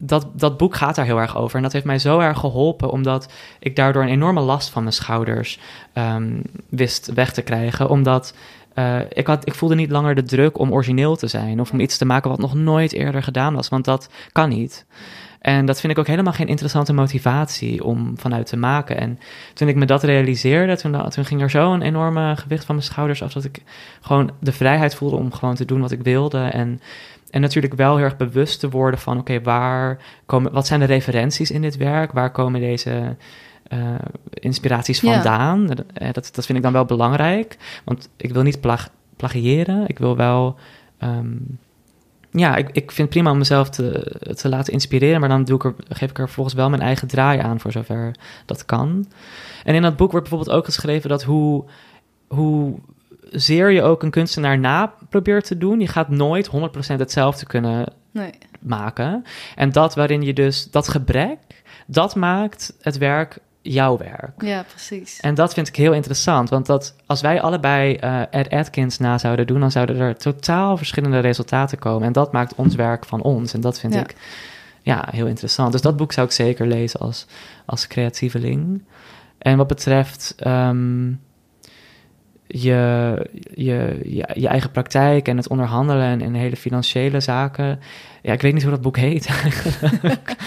dat, 0.03 0.27
dat 0.33 0.57
boek 0.57 0.75
gaat 0.75 0.95
daar 0.95 1.05
heel 1.05 1.21
erg 1.21 1.37
over. 1.37 1.57
En 1.57 1.63
dat 1.63 1.73
heeft 1.73 1.85
mij 1.85 1.99
zo 1.99 2.19
erg 2.19 2.39
geholpen, 2.39 2.91
omdat 2.91 3.33
ik 3.59 3.77
daardoor 3.77 4.03
een 4.03 4.09
enorme 4.09 4.41
last 4.41 4.71
van 4.71 4.83
mijn 4.83 4.95
schouders 4.95 5.59
ehm, 5.93 6.41
wist 6.69 7.13
weg 7.15 7.33
te 7.33 7.43
krijgen. 7.43 7.89
Omdat 7.89 8.35
eh, 8.75 8.99
ik, 9.09 9.27
had, 9.27 9.47
ik 9.47 9.55
voelde 9.55 9.75
niet 9.75 9.91
langer 9.91 10.15
de 10.15 10.23
druk 10.23 10.59
om 10.59 10.73
origineel 10.73 11.17
te 11.17 11.27
zijn 11.27 11.61
of 11.61 11.73
om 11.73 11.81
iets 11.81 11.97
te 11.97 12.05
maken 12.05 12.31
wat 12.31 12.39
nog 12.39 12.55
nooit 12.55 12.93
eerder 12.93 13.23
gedaan 13.23 13.55
was, 13.55 13.69
want 13.69 13.85
dat 13.85 14.09
kan 14.33 14.49
niet. 14.49 14.87
En 15.41 15.67
dat 15.67 15.81
vind 15.81 15.93
ik 15.93 15.99
ook 15.99 16.07
helemaal 16.07 16.33
geen 16.33 16.47
interessante 16.47 16.93
motivatie 16.93 17.85
om 17.85 18.13
vanuit 18.19 18.47
te 18.47 18.57
maken. 18.57 18.97
En 18.97 19.19
toen 19.55 19.69
ik 19.69 19.77
me 19.77 19.87
dat 19.87 20.03
realiseerde, 20.03 20.77
toen, 20.77 21.09
toen 21.09 21.25
ging 21.25 21.41
er 21.41 21.51
zo 21.51 21.73
een 21.73 21.83
enorme 21.83 22.37
gewicht 22.37 22.65
van 22.65 22.75
mijn 22.75 22.87
schouders 22.87 23.23
af 23.23 23.33
dat 23.33 23.45
ik 23.45 23.63
gewoon 24.01 24.31
de 24.41 24.53
vrijheid 24.53 24.95
voelde 24.95 25.17
om 25.17 25.33
gewoon 25.33 25.55
te 25.55 25.65
doen 25.65 25.81
wat 25.81 25.91
ik 25.91 26.03
wilde. 26.03 26.39
En, 26.39 26.81
en 27.31 27.41
natuurlijk 27.41 27.75
wel 27.75 27.97
heel 27.97 28.05
erg 28.05 28.17
bewust 28.17 28.61
te 28.61 28.69
worden 28.71 29.01
van, 29.01 29.19
oké, 29.19 29.41
waar 29.43 29.99
komen, 30.27 30.53
wat 30.53 30.67
zijn 30.67 30.81
de 30.81 30.87
referenties 30.87 31.51
in 31.51 31.63
dit 31.63 31.77
werk? 31.77 32.13
Waar 32.13 32.31
komen 32.31 32.61
deze 32.61 33.17
eh, 33.69 33.79
inspiraties 34.31 35.01
vandaan? 35.01 35.69
Eh, 35.71 36.13
Dat, 36.13 36.31
dat 36.33 36.47
vind 36.47 36.59
ik 36.59 36.65
dan 36.65 36.73
wel 36.73 36.85
belangrijk, 36.85 37.57
want 37.85 38.09
ik 38.17 38.33
wil 38.33 38.43
niet 38.43 38.61
plag, 38.61 38.89
plagiëren. 39.17 39.85
Ik 39.87 39.99
wil 39.99 40.17
wel... 40.17 40.57
ehm, 40.99 41.27
ja, 42.33 42.57
ik, 42.57 42.69
ik 42.69 42.91
vind 42.91 42.99
het 42.99 43.09
prima 43.09 43.31
om 43.31 43.39
mezelf 43.39 43.71
te, 43.71 44.17
te 44.37 44.49
laten 44.49 44.73
inspireren, 44.73 45.21
maar 45.21 45.29
dan 45.29 45.45
doe 45.45 45.57
ik 45.57 45.65
er, 45.65 45.75
geef 45.89 46.11
ik 46.11 46.19
er 46.19 46.29
volgens 46.29 46.55
wel 46.55 46.71
mijn 46.71 46.83
eigen 46.83 47.09
draai 47.09 47.39
aan 47.39 47.61
voor 47.61 47.73
zover 47.73 48.15
dat 48.47 48.65
kan. 48.65 49.07
En 49.65 49.75
in 49.75 49.83
dat 49.83 49.97
boek 49.97 50.11
wordt 50.11 50.29
bijvoorbeeld 50.29 50.59
ook 50.59 50.65
geschreven 50.65 51.09
dat 51.09 51.23
hoe, 51.23 51.65
hoe 52.29 52.79
zeer 53.31 53.71
je 53.71 53.83
ook 53.83 54.03
een 54.03 54.11
kunstenaar 54.11 54.59
na 54.59 54.93
probeert 55.09 55.45
te 55.47 55.59
doen, 55.59 55.81
je 55.81 55.87
gaat 55.89 56.09
nooit 56.09 56.47
100% 56.47 57.01
hetzelfde 57.01 57.47
kunnen 57.47 57.93
Nee. 58.13 58.33
maken. 58.61 59.25
En 59.57 59.73
dat 59.73 59.95
waarin 59.95 60.23
je 60.23 60.33
dus, 60.33 60.71
dat 60.71 60.89
gebrek, 60.89 61.39
dat 61.87 62.15
maakt 62.15 62.73
het 62.81 62.99
werk 62.99 63.39
jouw 63.63 63.97
werk. 63.99 64.43
Ja, 64.43 64.63
precies. 64.69 65.21
En 65.21 65.35
dat 65.35 65.55
vind 65.55 65.69
ik 65.69 65.77
heel 65.77 65.93
interessant, 65.93 66.49
want 66.49 66.67
dat, 66.67 66.95
als 67.07 67.21
wij 67.21 67.41
allebei 67.41 67.95
eh 67.95 68.23
Ed 68.31 68.51
Atkins 68.51 68.99
na 68.99 69.19
zouden 69.19 69.47
doen, 69.47 69.61
dan 69.61 69.71
zouden 69.71 69.99
er 69.99 70.17
totaal 70.17 70.77
verschillende 70.77 71.19
resultaten 71.19 71.79
komen. 71.79 72.07
En 72.07 72.13
dat 72.13 72.33
maakt 72.33 72.55
ons 72.55 72.75
werk 72.75 73.05
van 73.05 73.23
ons. 73.23 73.55
En 73.55 73.61
dat 73.61 73.81
vind 73.81 73.95
Ja. 73.95 74.01
ik 74.01 74.15
ja, 74.83 75.09
heel 75.11 75.27
interessant. 75.27 75.73
Dus 75.73 75.81
dat 75.81 75.97
boek 75.97 76.13
zou 76.13 76.27
ik 76.27 76.33
zeker 76.33 76.67
lezen 76.67 77.01
als, 77.01 77.27
als 77.67 77.87
creatieveling. 77.87 78.83
En 79.39 79.57
wat 79.57 79.67
betreft 79.67 80.35
ehm, 80.37 81.13
je, 82.53 83.27
je, 83.55 84.01
je, 84.05 84.29
je 84.35 84.49
eigen 84.49 84.71
praktijk 84.71 85.29
en 85.29 85.37
het 85.37 85.49
onderhandelen 85.49 86.05
en, 86.07 86.21
en 86.21 86.35
hele 86.35 86.57
financiële 86.57 87.21
zaken. 87.21 87.81
Ja, 88.23 88.33
ik 88.33 88.41
weet 88.43 88.53
niet 88.53 88.63
hoe 88.63 88.71
dat 88.71 88.81
boek 88.81 88.97
heet 88.97 89.27
eigenlijk. 89.27 90.35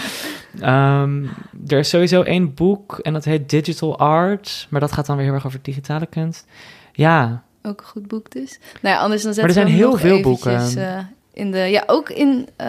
Ehm, 0.60 1.24
er 1.66 1.78
is 1.78 1.88
sowieso 1.88 2.22
één 2.22 2.54
boek 2.54 2.98
en 2.98 3.12
dat 3.12 3.24
heet 3.24 3.50
Digital 3.50 3.98
Art, 3.98 4.66
maar 4.70 4.80
dat 4.80 4.92
gaat 4.92 5.06
dan 5.06 5.16
weer 5.16 5.24
heel 5.24 5.34
erg 5.34 5.46
over 5.46 5.58
digitale 5.62 6.06
kunst. 6.06 6.46
Ja, 6.92 7.42
Ook 7.62 7.80
een 7.80 7.86
goed 7.86 8.08
boek 8.08 8.30
dus. 8.30 8.58
Nou 8.82 8.94
ja, 8.94 9.00
anders 9.00 9.22
dan 9.22 9.30
er 9.30 9.34
zetten 9.36 9.54
zijn 9.54 9.66
we 9.66 9.72
hem 9.72 9.80
heel 9.80 9.96
veel 9.96 10.20
boeken. 10.20 10.76
eh, 10.76 10.98
in 11.32 11.50
de, 11.50 11.58
ja, 11.58 11.82
ook 11.86 12.10
in, 12.10 12.48
eh, 12.56 12.66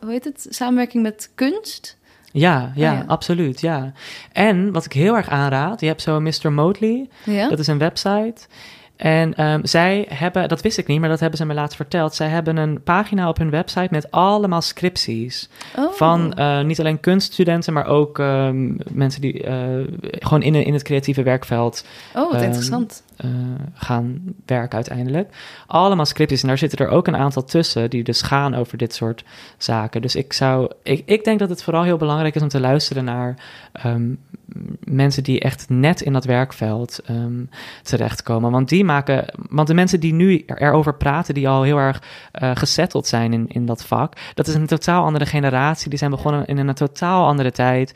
hoe 0.00 0.10
heet 0.10 0.24
het, 0.24 0.46
samenwerking 0.50 1.02
met 1.02 1.30
kunst. 1.34 1.97
Ja, 2.32 2.72
ja, 2.74 2.92
ja. 2.92 3.04
absoluut, 3.06 3.60
ja. 3.60 3.92
En 4.32 4.72
wat 4.72 4.84
ik 4.84 4.92
heel 4.92 5.16
erg 5.16 5.28
aanraad, 5.28 5.80
je 5.80 5.86
hebt 5.86 6.02
zo 6.02 6.20
Mr. 6.20 6.52
Motley, 6.52 7.08
Ja? 7.24 7.48
dat 7.48 7.58
is 7.58 7.66
een 7.66 7.78
website. 7.78 8.46
En 8.98 9.34
ehm, 9.34 9.60
zij 9.62 10.06
hebben, 10.08 10.48
dat 10.48 10.60
wist 10.60 10.78
ik 10.78 10.86
niet, 10.86 11.00
maar 11.00 11.08
dat 11.08 11.20
hebben 11.20 11.38
ze 11.38 11.46
me 11.46 11.54
laatst 11.54 11.76
verteld. 11.76 12.14
Zij 12.14 12.28
hebben 12.28 12.56
een 12.56 12.82
pagina 12.82 13.28
op 13.28 13.38
hun 13.38 13.50
website 13.50 13.88
met 13.90 14.10
allemaal 14.10 14.62
scripties. 14.62 15.48
Oh. 15.76 15.92
Van 15.92 16.34
eh, 16.34 16.62
niet 16.62 16.80
alleen 16.80 17.00
kunststudenten, 17.00 17.72
maar 17.72 17.86
ook 17.86 18.18
ehm, 18.18 18.76
mensen 18.90 19.20
die 19.20 19.42
eh, 19.42 19.56
gewoon 20.02 20.42
in, 20.42 20.54
in 20.54 20.72
het 20.72 20.82
creatieve 20.82 21.22
werkveld 21.22 21.84
oh, 22.14 22.22
wat 22.22 22.34
ehm, 22.34 22.44
interessant. 22.44 23.02
Eh, 23.18 23.30
gaan 23.74 24.20
werken 24.46 24.74
uiteindelijk. 24.74 25.34
Allemaal 25.66 26.06
scripties. 26.06 26.42
En 26.42 26.48
daar 26.48 26.58
zitten 26.58 26.78
er 26.78 26.88
ook 26.92 27.06
een 27.06 27.16
aantal 27.16 27.44
tussen 27.44 27.90
die 27.90 28.02
dus 28.04 28.22
gaan 28.22 28.54
over 28.54 28.78
dit 28.78 28.94
soort 28.94 29.24
zaken. 29.56 30.02
Dus 30.02 30.14
ik 30.16 30.32
zou. 30.32 30.70
Ik, 30.82 31.02
ik 31.06 31.24
denk 31.24 31.38
dat 31.38 31.48
het 31.48 31.62
vooral 31.62 31.82
heel 31.82 31.96
belangrijk 31.96 32.34
is 32.34 32.42
om 32.42 32.48
te 32.48 32.60
luisteren 32.60 33.04
naar 33.04 33.36
ehm, 33.72 34.14
mensen 34.84 35.22
die 35.22 35.40
echt 35.40 35.68
net 35.68 36.00
in 36.00 36.12
dat 36.12 36.24
werkveld 36.24 36.98
ehm, 37.04 37.44
terechtkomen. 37.82 38.50
Want 38.50 38.68
die 38.68 38.84
maken. 38.84 39.24
Want 39.48 39.68
de 39.68 39.74
mensen 39.74 40.00
die 40.00 40.12
nu 40.12 40.42
er- 40.46 40.62
erover 40.62 40.94
praten, 40.94 41.34
die 41.34 41.48
al 41.48 41.62
heel 41.62 41.78
erg 41.78 42.02
eh 42.32 42.50
gesetteld 42.54 43.06
zijn 43.06 43.32
in, 43.32 43.48
in 43.48 43.66
dat 43.66 43.84
vak, 43.84 44.12
dat 44.34 44.46
is 44.46 44.54
een 44.54 44.66
totaal 44.66 45.04
andere 45.04 45.26
generatie. 45.26 45.88
Die 45.90 45.98
zijn 45.98 46.10
begonnen 46.10 46.46
in 46.46 46.58
een 46.58 46.74
totaal 46.74 47.26
andere 47.26 47.52
tijd. 47.52 47.94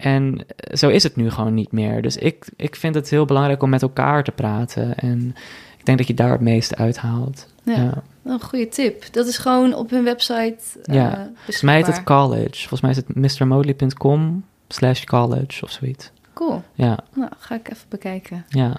En 0.00 0.38
eh, 0.56 0.76
zo 0.76 0.88
is 0.88 1.02
het 1.02 1.16
nu 1.16 1.30
gewoon 1.30 1.54
niet 1.54 1.72
meer. 1.72 2.02
Dus 2.02 2.16
ik, 2.16 2.46
ik 2.56 2.76
vind 2.76 2.94
het 2.94 3.10
heel 3.10 3.24
belangrijk 3.24 3.62
om 3.62 3.70
met 3.70 3.82
elkaar 3.82 4.24
te 4.24 4.30
praten. 4.32 4.94
En 4.98 5.34
ik 5.78 5.84
denk 5.86 5.98
dat 5.98 6.06
je 6.06 6.14
daar 6.14 6.30
het 6.32 6.40
meeste 6.40 6.76
uithaalt. 6.76 7.46
Ja. 7.64 8.02
Een 8.24 8.40
goede 8.40 8.68
tip. 8.68 9.04
Dat 9.12 9.26
is 9.26 9.38
gewoon 9.38 9.74
op 9.74 9.90
hun 9.90 10.04
website. 10.04 10.56
eh 10.84 10.94
Ja. 10.94 11.30
Volgens 11.34 11.62
mij 11.62 11.76
heet 11.76 11.86
het 11.86 12.02
college. 12.02 12.58
Volgens 12.68 12.80
mij 12.80 12.90
is 12.90 12.96
het 12.96 13.14
mrmodley.com 13.38 14.44
slash 14.68 15.04
college 15.04 15.64
of 15.64 15.70
zoiets. 15.70 16.10
Cool. 16.34 16.62
Ja, 16.74 16.98
Nou, 17.14 17.30
ga 17.38 17.54
ik 17.54 17.70
even 17.70 17.86
bekijken. 17.88 18.44
ja. 18.48 18.76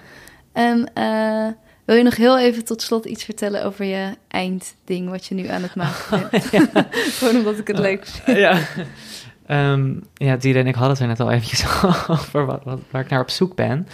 En 0.52 0.90
eh, 0.94 1.46
wil 1.84 1.96
je 1.96 2.02
nog 2.02 2.16
heel 2.16 2.38
even 2.38 2.64
tot 2.64 2.82
slot 2.82 3.04
iets 3.04 3.24
vertellen 3.24 3.64
over 3.64 3.84
je 3.84 4.14
eindding 4.28 5.08
wat 5.10 5.26
je 5.26 5.34
nu 5.34 5.46
aan 5.48 5.62
het 5.62 5.74
maken 5.74 6.28
bent? 6.30 6.70
Gewoon 7.18 7.36
omdat 7.36 7.58
ik 7.58 7.66
het 7.66 7.78
leuk 7.78 8.06
vind. 8.06 8.38
ja. 8.38 8.58
Ehm, 9.46 9.94
ja, 10.14 10.36
Diede 10.36 10.58
en 10.58 10.66
ik 10.66 10.74
hadden 10.74 10.92
het 10.92 11.00
er 11.00 11.06
net 11.06 11.20
al 11.20 11.30
eventjes 11.30 11.64
over 12.08 12.46
wat, 12.46 12.64
wat, 12.64 12.78
waar 12.90 13.02
ik 13.02 13.08
naar 13.08 13.20
op 13.20 13.30
zoek 13.30 13.54
ben. 13.54 13.88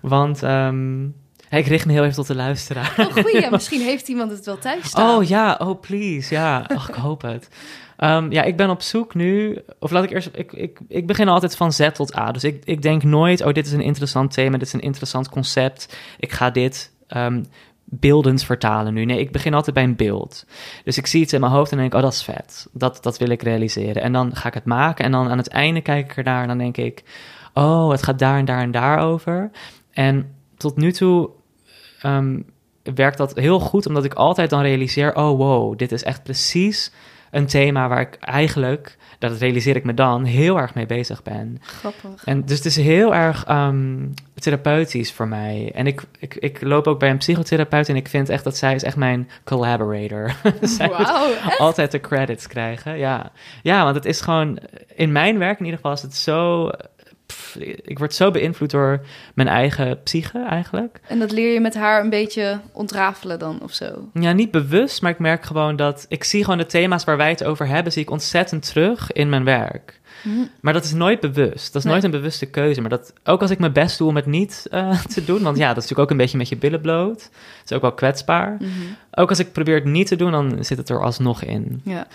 Want 0.00 0.42
ehm, 0.42 1.04
ik 1.50 1.66
richt 1.66 1.86
me 1.86 1.92
heel 1.92 2.02
even 2.02 2.14
tot 2.14 2.26
de 2.26 2.34
luisteraar. 2.34 2.94
Oh, 2.96 3.12
goeie. 3.12 3.50
Misschien 3.50 3.80
heeft 3.80 4.08
iemand 4.08 4.30
het 4.30 4.46
wel 4.46 4.58
thuis 4.58 4.86
staan. 4.86 5.16
Oh 5.16 5.24
ja, 5.24 5.56
oh 5.58 5.80
please, 5.80 6.34
ja. 6.34 6.70
Ik 6.70 6.94
hoop 6.94 7.22
het. 7.22 7.48
Ehm, 7.96 8.32
ja, 8.32 8.42
ik 8.42 8.56
ben 8.56 8.70
op 8.70 8.82
zoek 8.82 9.14
nu, 9.14 9.58
of 9.78 9.90
laat 9.90 10.04
ik 10.04 10.10
eerst, 10.10 10.30
ik, 10.32 10.52
ik, 10.52 10.78
ik 10.88 11.06
begin 11.06 11.28
altijd 11.28 11.56
van 11.56 11.72
Z 11.72 11.90
tot 11.92 12.16
A. 12.16 12.32
Dus 12.32 12.44
ik, 12.44 12.62
ik 12.64 12.82
denk 12.82 13.02
nooit, 13.02 13.44
oh 13.44 13.52
dit 13.52 13.66
is 13.66 13.72
een 13.72 13.80
interessant 13.80 14.32
thema, 14.32 14.58
dit 14.58 14.66
is 14.66 14.72
een 14.72 14.80
interessant 14.80 15.28
concept. 15.28 15.96
Ik 16.18 16.32
ga 16.32 16.50
dit 16.50 16.92
beeldend 17.90 18.44
vertalen 18.44 18.94
nu. 18.94 19.04
Nee, 19.04 19.20
ik 19.20 19.32
begin 19.32 19.54
altijd 19.54 19.74
bij 19.74 19.84
een 19.84 19.96
beeld. 19.96 20.46
Dus 20.84 20.98
ik 20.98 21.06
zie 21.06 21.20
iets 21.20 21.32
in 21.32 21.40
mijn 21.40 21.52
hoofd 21.52 21.72
en 21.72 21.78
denk 21.78 21.94
oh 21.94 22.02
dat 22.02 22.12
is 22.12 22.22
vet. 22.22 22.68
Dat, 22.72 23.02
dat 23.02 23.18
wil 23.18 23.28
ik 23.28 23.42
realiseren. 23.42 24.02
En 24.02 24.12
dan 24.12 24.36
ga 24.36 24.48
ik 24.48 24.54
het 24.54 24.64
maken 24.64 25.04
en 25.04 25.10
dan 25.10 25.28
aan 25.28 25.38
het 25.38 25.48
einde 25.48 25.80
kijk 25.80 26.10
ik 26.10 26.16
ernaar 26.16 26.42
en 26.42 26.48
dan 26.48 26.58
denk 26.58 26.76
ik, 26.76 27.02
oh 27.54 27.90
het 27.90 28.02
gaat 28.02 28.18
daar 28.18 28.38
en 28.38 28.44
daar 28.44 28.60
en 28.60 28.70
daar 28.70 28.98
over. 28.98 29.50
En 29.92 30.34
tot 30.56 30.76
nu 30.76 30.92
toe 30.92 31.30
ehm, 32.00 32.40
werkt 32.82 33.18
dat 33.18 33.34
heel 33.34 33.60
goed, 33.60 33.86
omdat 33.86 34.04
ik 34.04 34.14
altijd 34.14 34.50
dan 34.50 34.62
realiseer: 34.62 35.14
oh 35.14 35.38
wow, 35.38 35.78
dit 35.78 35.92
is 35.92 36.04
echt 36.04 36.22
precies 36.22 36.92
een 37.30 37.46
thema 37.46 37.88
waar 37.88 38.00
ik 38.00 38.16
eigenlijk, 38.20 38.96
dat 39.18 39.38
realiseer 39.38 39.76
ik 39.76 39.84
me 39.84 39.94
dan, 39.94 40.24
heel 40.24 40.58
erg 40.58 40.74
mee 40.74 40.86
bezig 40.86 41.22
ben. 41.22 41.58
Grappig. 41.60 42.24
En 42.24 42.44
dus 42.44 42.56
het 42.56 42.66
is 42.66 42.76
heel 42.76 43.14
erg 43.14 43.44
ehm, 43.44 44.06
therapeutisch 44.34 45.12
voor 45.12 45.28
mij. 45.28 45.70
En 45.74 45.86
ik, 45.86 46.02
ik, 46.18 46.34
ik 46.34 46.62
loop 46.62 46.86
ook 46.86 46.98
bij 46.98 47.10
een 47.10 47.18
psychotherapeut 47.18 47.88
en 47.88 47.96
ik 47.96 48.08
vind 48.08 48.28
echt 48.28 48.44
dat 48.44 48.56
zij 48.56 48.74
is 48.74 48.82
echt 48.82 48.96
mijn 48.96 49.30
collaborator. 49.44 50.34
zij 50.60 50.90
echt? 50.90 51.58
altijd 51.58 51.90
de 51.90 52.00
credits 52.00 52.46
krijgen. 52.46 52.98
Ja. 52.98 53.32
ja, 53.62 53.84
want 53.84 53.96
het 53.96 54.04
is 54.04 54.20
gewoon, 54.20 54.58
in 54.94 55.12
mijn 55.12 55.38
werk 55.38 55.58
in 55.58 55.64
ieder 55.64 55.80
geval 55.80 55.96
is 55.96 56.02
het 56.02 56.16
zo. 56.16 56.70
Pff, 57.30 57.56
ik 57.82 57.98
word 57.98 58.14
zo 58.14 58.30
beïnvloed 58.30 58.70
door 58.70 59.00
mijn 59.34 59.48
eigen 59.48 60.02
psyche 60.02 60.44
eigenlijk. 60.48 61.00
En 61.06 61.18
dat 61.18 61.32
leer 61.32 61.52
je 61.52 61.60
met 61.60 61.74
haar 61.74 62.02
een 62.02 62.10
beetje 62.10 62.60
ontrafelen 62.72 63.38
dan 63.38 63.60
of 63.62 63.72
zo. 63.72 64.08
Ja, 64.14 64.32
niet 64.32 64.50
bewust, 64.50 65.02
maar 65.02 65.10
ik 65.10 65.18
merk 65.18 65.44
gewoon 65.44 65.76
dat 65.76 66.06
ik 66.08 66.24
zie 66.24 66.44
gewoon 66.44 66.58
de 66.58 66.66
thema's 66.66 67.04
waar 67.04 67.16
wij 67.16 67.30
het 67.30 67.44
over 67.44 67.66
hebben, 67.66 67.92
zie 67.92 68.02
ik 68.02 68.10
ontzettend 68.10 68.66
terug 68.66 69.12
in 69.12 69.28
mijn 69.28 69.44
werk. 69.44 70.00
Hm. 70.22 70.28
Maar 70.60 70.72
dat 70.72 70.84
is 70.84 70.92
nooit 70.92 71.20
bewust. 71.20 71.66
Dat 71.72 71.76
is 71.76 71.82
Nee. 71.82 71.92
nooit 71.92 72.04
een 72.04 72.10
bewuste 72.10 72.46
keuze. 72.46 72.80
Maar 72.80 72.90
dat, 72.90 73.12
ook 73.24 73.40
als 73.40 73.50
ik 73.50 73.58
mijn 73.58 73.72
best 73.72 73.98
doe 73.98 74.08
om 74.08 74.16
het 74.16 74.26
niet 74.26 74.66
eh, 74.70 75.00
te 75.14 75.24
doen, 75.24 75.42
want 75.42 75.56
ja, 75.56 75.68
dat 75.68 75.76
is 75.76 75.82
natuurlijk 75.82 76.00
ook 76.00 76.10
een 76.10 76.16
beetje 76.16 76.36
met 76.38 76.48
je 76.48 76.56
billen 76.56 76.80
bloot. 76.80 77.22
Het 77.22 77.70
is 77.70 77.72
ook 77.72 77.82
wel 77.82 77.92
kwetsbaar. 77.92 78.56
Mhm. 78.58 78.70
Ook 79.10 79.28
als 79.28 79.38
ik 79.38 79.52
probeer 79.52 79.74
het 79.74 79.84
niet 79.84 80.06
te 80.06 80.16
doen, 80.16 80.30
dan 80.30 80.64
zit 80.64 80.78
het 80.78 80.88
er 80.88 81.02
alsnog 81.02 81.42
in. 81.42 81.80
Ja. 81.84 82.06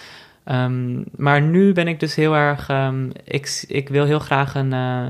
Ehm, 0.45 1.03
maar 1.15 1.41
nu 1.41 1.73
ben 1.73 1.87
ik 1.87 1.99
dus 1.99 2.15
heel 2.15 2.35
erg. 2.35 2.69
ehm, 2.69 3.09
ik, 3.23 3.63
ik 3.67 3.89
wil 3.89 4.05
heel 4.05 4.19
graag 4.19 4.55
een, 4.55 4.73
eh, 4.73 5.07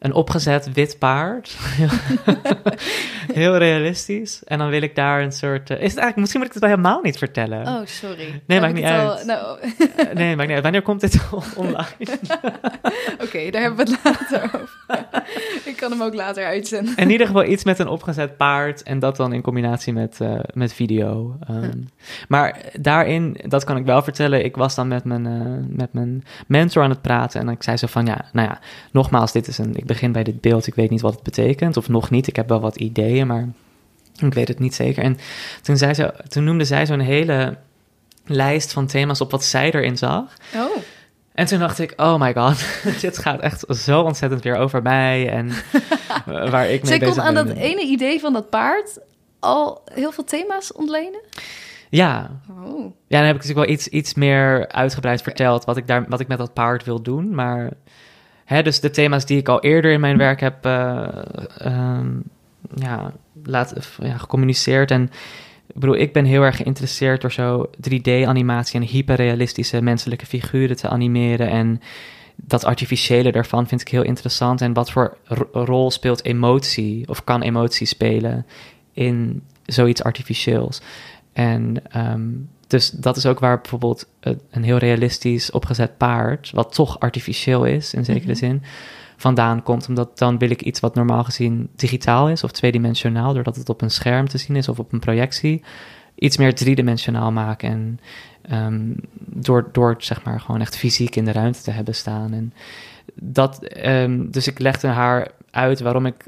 een 0.00 0.12
opgezet 0.12 0.72
wit 0.72 0.98
paard. 0.98 1.56
heel 3.32 3.56
realistisch. 3.56 4.42
En 4.44 4.58
dan 4.58 4.68
wil 4.68 4.82
ik 4.82 4.94
daar 4.94 5.22
een 5.22 5.32
soort. 5.32 5.70
eh, 5.70 5.76
is 5.76 5.82
het 5.82 5.82
eigenlijk, 5.82 6.16
misschien 6.16 6.38
moet 6.40 6.48
ik 6.48 6.54
het 6.54 6.62
wel 6.62 6.70
helemaal 6.70 7.00
niet 7.02 7.18
vertellen. 7.18 7.66
Oh, 7.66 7.80
sorry. 7.84 8.42
Nee, 8.46 8.60
maakt 8.60 8.72
ik 8.76 8.82
niet 8.82 8.90
al- 8.92 9.10
uit. 9.16 9.24
nou, 9.26 9.58
Eh, 9.96 10.06
nee, 10.14 10.36
maakt 10.36 10.46
niet 10.46 10.54
uit. 10.54 10.62
Wanneer 10.62 10.82
komt 10.82 11.00
dit 11.00 11.20
online? 11.56 11.86
Oké, 13.24 13.50
daar 13.50 13.62
hebben 13.62 13.86
we 13.86 13.90
het 13.92 14.00
later 14.04 14.42
over. 14.44 14.68
ik 15.64 15.76
kan 15.76 15.90
hem 15.90 16.02
ook 16.02 16.14
later 16.14 16.44
uitzenden. 16.44 16.96
In 16.96 17.10
ieder 17.10 17.26
geval 17.26 17.44
iets 17.44 17.64
met 17.64 17.78
een 17.78 17.88
opgezet 17.88 18.36
paard. 18.36 18.82
En 18.82 18.98
dat 18.98 19.16
dan 19.16 19.32
in 19.32 19.42
combinatie 19.42 19.92
met, 19.92 20.20
eh, 20.20 20.38
met 20.52 20.72
video. 20.72 21.36
Ehm, 21.48 21.78
Maar 22.28 22.56
daarin, 22.80 23.36
dat 23.46 23.64
kan 23.64 23.76
ik 23.76 23.84
wel 23.84 24.02
vertellen. 24.02 24.44
Ik 24.44 24.56
was 24.56 24.74
dan 24.74 24.88
met 24.88 25.04
mijn, 25.04 25.66
met 25.76 25.92
mijn 25.92 26.24
mentor 26.46 26.82
aan 26.82 26.90
het 26.90 27.02
praten. 27.02 27.40
En 27.40 27.48
ik 27.48 27.62
zei 27.62 27.76
zo 27.76 27.86
van 27.86 28.06
ja, 28.06 28.24
nou 28.32 28.48
ja, 28.48 28.58
nogmaals, 28.92 29.32
dit 29.32 29.46
is 29.46 29.58
een. 29.58 29.74
Ik 29.76 29.86
begin 29.92 30.12
bij 30.12 30.24
dit 30.24 30.40
beeld. 30.40 30.66
Ik 30.66 30.74
weet 30.74 30.90
niet 30.90 31.00
wat 31.00 31.14
het 31.14 31.22
betekent. 31.22 31.76
Of 31.76 31.88
nog 31.88 32.10
niet. 32.10 32.26
Ik 32.26 32.36
heb 32.36 32.48
wel 32.48 32.60
wat 32.60 32.76
ideeën, 32.76 33.26
maar 33.26 33.48
ik 34.18 34.34
weet 34.34 34.48
het 34.48 34.58
niet 34.58 34.74
zeker. 34.74 35.02
En 35.02 35.18
toen, 35.62 35.76
zei 35.76 35.94
ze, 35.94 36.14
toen 36.28 36.44
noemde 36.44 36.64
zij 36.64 36.86
zo'n 36.86 37.00
hele 37.00 37.56
lijst 38.24 38.72
van 38.72 38.86
thema's 38.86 39.20
op 39.20 39.30
wat 39.30 39.44
zij 39.44 39.72
erin 39.72 39.96
zag. 39.96 40.36
Oh, 40.56 40.76
En 41.32 41.46
toen 41.46 41.58
dacht 41.58 41.78
ik, 41.78 41.92
oh 41.96 42.20
my 42.20 42.34
god, 42.34 42.64
dit 43.00 43.18
gaat 43.18 43.40
echt 43.40 43.64
zo 43.68 44.00
ontzettend 44.00 44.42
weer 44.42 44.56
over 44.56 44.82
mij 44.82 45.28
en 45.28 45.50
waar 46.50 46.68
ik 46.68 46.82
mee 46.82 46.98
zij 46.98 47.08
kon 47.08 47.20
aan 47.20 47.34
ben. 47.34 47.46
dat 47.46 47.56
ene 47.56 47.82
idee 47.82 48.20
van 48.20 48.32
dat 48.32 48.50
paard 48.50 48.98
al 49.38 49.82
heel 49.92 50.12
veel 50.12 50.24
thema's 50.24 50.72
ontlenen? 50.72 51.20
Ja. 51.90 52.40
Oh, 52.50 52.94
ja, 53.06 53.18
dan 53.18 53.26
heb 53.26 53.36
ik 53.36 53.42
natuurlijk 53.42 53.66
wel 53.66 53.76
iets, 53.76 53.88
iets 53.88 54.14
meer 54.14 54.68
uitgebreid 54.68 55.22
verteld 55.22 55.64
wat 55.64 55.76
ik, 55.76 55.86
daar, 55.86 56.04
wat 56.08 56.20
ik 56.20 56.28
met 56.28 56.38
dat 56.38 56.52
paard 56.52 56.84
wil 56.84 57.02
doen. 57.02 57.34
Maar 57.34 57.70
dus 58.62 58.80
de 58.80 58.90
thema's 58.90 59.26
die 59.26 59.38
ik 59.38 59.48
al 59.48 59.60
eerder 59.60 59.92
in 59.92 60.00
mijn 60.00 60.16
werk 60.16 60.40
heb 60.40 60.64
eh, 60.64 61.08
ehm, 61.58 62.08
ja, 62.74 63.12
laat, 63.44 63.74
ja, 64.02 64.16
gecommuniceerd. 64.16 64.90
En 64.90 65.02
ik 65.66 65.80
bedoel, 65.80 65.96
ik 65.96 66.12
ben 66.12 66.24
heel 66.24 66.42
erg 66.42 66.56
geïnteresseerd 66.56 67.20
door 67.20 67.32
zo 67.32 67.70
3D-animatie 67.76 68.80
en 68.80 68.86
hyperrealistische 68.86 69.80
menselijke 69.82 70.26
figuren 70.26 70.76
te 70.76 70.88
animeren. 70.88 71.48
En 71.48 71.80
dat 72.36 72.64
artificiële 72.64 73.32
daarvan 73.32 73.66
vind 73.68 73.80
ik 73.80 73.88
heel 73.88 74.02
interessant. 74.02 74.60
En 74.60 74.72
wat 74.72 74.90
voor 74.90 75.16
ro- 75.24 75.48
rol 75.52 75.90
speelt 75.90 76.24
emotie 76.24 77.08
of 77.08 77.24
kan 77.24 77.42
emotie 77.42 77.86
spelen 77.86 78.46
in 78.92 79.42
zoiets 79.64 80.02
artificieels? 80.02 80.80
En 81.32 81.82
ehm, 81.90 82.28
dus 82.70 82.90
dat 82.90 83.16
is 83.16 83.26
ook 83.26 83.38
waar 83.38 83.60
bijvoorbeeld 83.60 84.08
een 84.50 84.62
heel 84.62 84.76
realistisch 84.76 85.50
opgezet 85.50 85.96
paard, 85.96 86.50
wat 86.50 86.74
toch 86.74 87.00
artificieel 87.00 87.64
is 87.64 87.94
in 87.94 88.04
zekere 88.04 88.26
Mhm. 88.32 88.36
zin, 88.36 88.62
vandaan 89.16 89.62
komt. 89.62 89.88
Omdat 89.88 90.18
dan 90.18 90.38
wil 90.38 90.50
ik 90.50 90.62
iets 90.62 90.80
wat 90.80 90.94
normaal 90.94 91.24
gezien 91.24 91.68
digitaal 91.76 92.28
is 92.28 92.44
of 92.44 92.50
tweedimensionaal, 92.50 93.34
doordat 93.34 93.56
het 93.56 93.68
op 93.68 93.82
een 93.82 93.90
scherm 93.90 94.28
te 94.28 94.38
zien 94.38 94.56
is 94.56 94.68
of 94.68 94.78
op 94.78 94.92
een 94.92 94.98
projectie, 94.98 95.62
iets 96.14 96.36
meer 96.36 96.54
driedimensionaal 96.54 97.32
maken. 97.32 97.68
En 97.70 98.00
ehm, 98.42 98.92
door, 99.26 99.68
door 99.72 99.90
het 99.90 100.04
zeg 100.04 100.24
maar 100.24 100.40
gewoon 100.40 100.60
echt 100.60 100.76
fysiek 100.76 101.16
in 101.16 101.24
de 101.24 101.32
ruimte 101.32 101.62
te 101.62 101.70
hebben 101.70 101.94
staan. 101.94 102.32
En 102.32 102.52
dat, 103.14 103.62
ehm, 103.64 104.30
dus 104.30 104.46
ik 104.46 104.58
legde 104.58 104.88
haar 104.88 105.30
uit 105.50 105.80
waarom 105.80 106.06
ik 106.06 106.26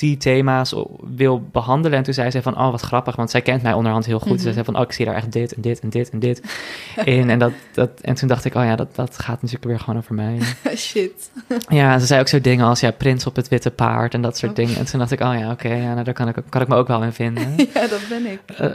die 0.00 0.16
thema's 0.16 0.74
wil 1.16 1.42
behandelen. 1.52 1.98
En 1.98 2.04
toen 2.04 2.14
zei 2.14 2.30
zij 2.30 2.42
van, 2.42 2.58
oh 2.58 2.70
wat 2.70 2.80
grappig, 2.80 3.16
want 3.16 3.30
zij 3.30 3.40
kent 3.42 3.62
mij 3.62 3.72
onderhand 3.72 4.06
heel 4.06 4.18
goed. 4.18 4.36
Mhm. 4.36 4.40
Ze 4.40 4.52
zei 4.52 4.64
van, 4.64 4.76
oh 4.76 4.82
ik 4.82 4.92
zie 4.92 5.04
daar 5.04 5.14
echt 5.14 5.32
dit 5.32 5.54
en 5.54 5.60
dit 5.60 5.80
en 5.80 5.88
dit 5.90 6.10
en 6.10 6.18
dit 6.18 6.42
in. 7.04 7.30
En, 7.30 7.38
dat, 7.38 7.52
dat, 7.72 7.90
en 8.00 8.14
toen 8.14 8.28
dacht 8.28 8.44
ik, 8.44 8.54
oh 8.54 8.64
ja, 8.64 8.76
dat, 8.76 8.94
dat 8.94 9.18
gaat 9.18 9.42
natuurlijk 9.42 9.64
weer 9.64 9.78
gewoon 9.80 9.96
over 9.96 10.14
mij. 10.14 10.38
shit. 10.76 11.30
Ja, 11.68 11.98
ze 11.98 12.06
zei 12.06 12.20
ook 12.20 12.28
zo 12.28 12.40
dingen 12.40 12.66
als, 12.66 12.80
ja, 12.80 12.90
prins 12.90 13.26
op 13.26 13.36
het 13.36 13.48
witte 13.48 13.70
paard 13.70 14.14
en 14.14 14.22
dat 14.22 14.36
soort 14.38 14.50
Oh. 14.50 14.56
dingen. 14.56 14.76
En 14.76 14.84
toen 14.84 14.98
dacht 14.98 15.10
ik, 15.10 15.20
oh 15.20 15.34
ja, 15.38 15.50
oké, 15.50 15.68
ja, 15.74 15.92
nou, 15.92 16.04
daar 16.04 16.14
kan 16.14 16.28
ik, 16.28 16.36
kan 16.48 16.60
ik 16.62 16.68
me 16.68 16.74
ook 16.76 16.88
wel 16.88 17.02
in 17.02 17.12
vinden. 17.12 17.54
Ja, 17.74 17.86
dat 17.86 18.00
ben 18.08 18.26
ik. 18.26 18.40
Eh, 18.46 18.66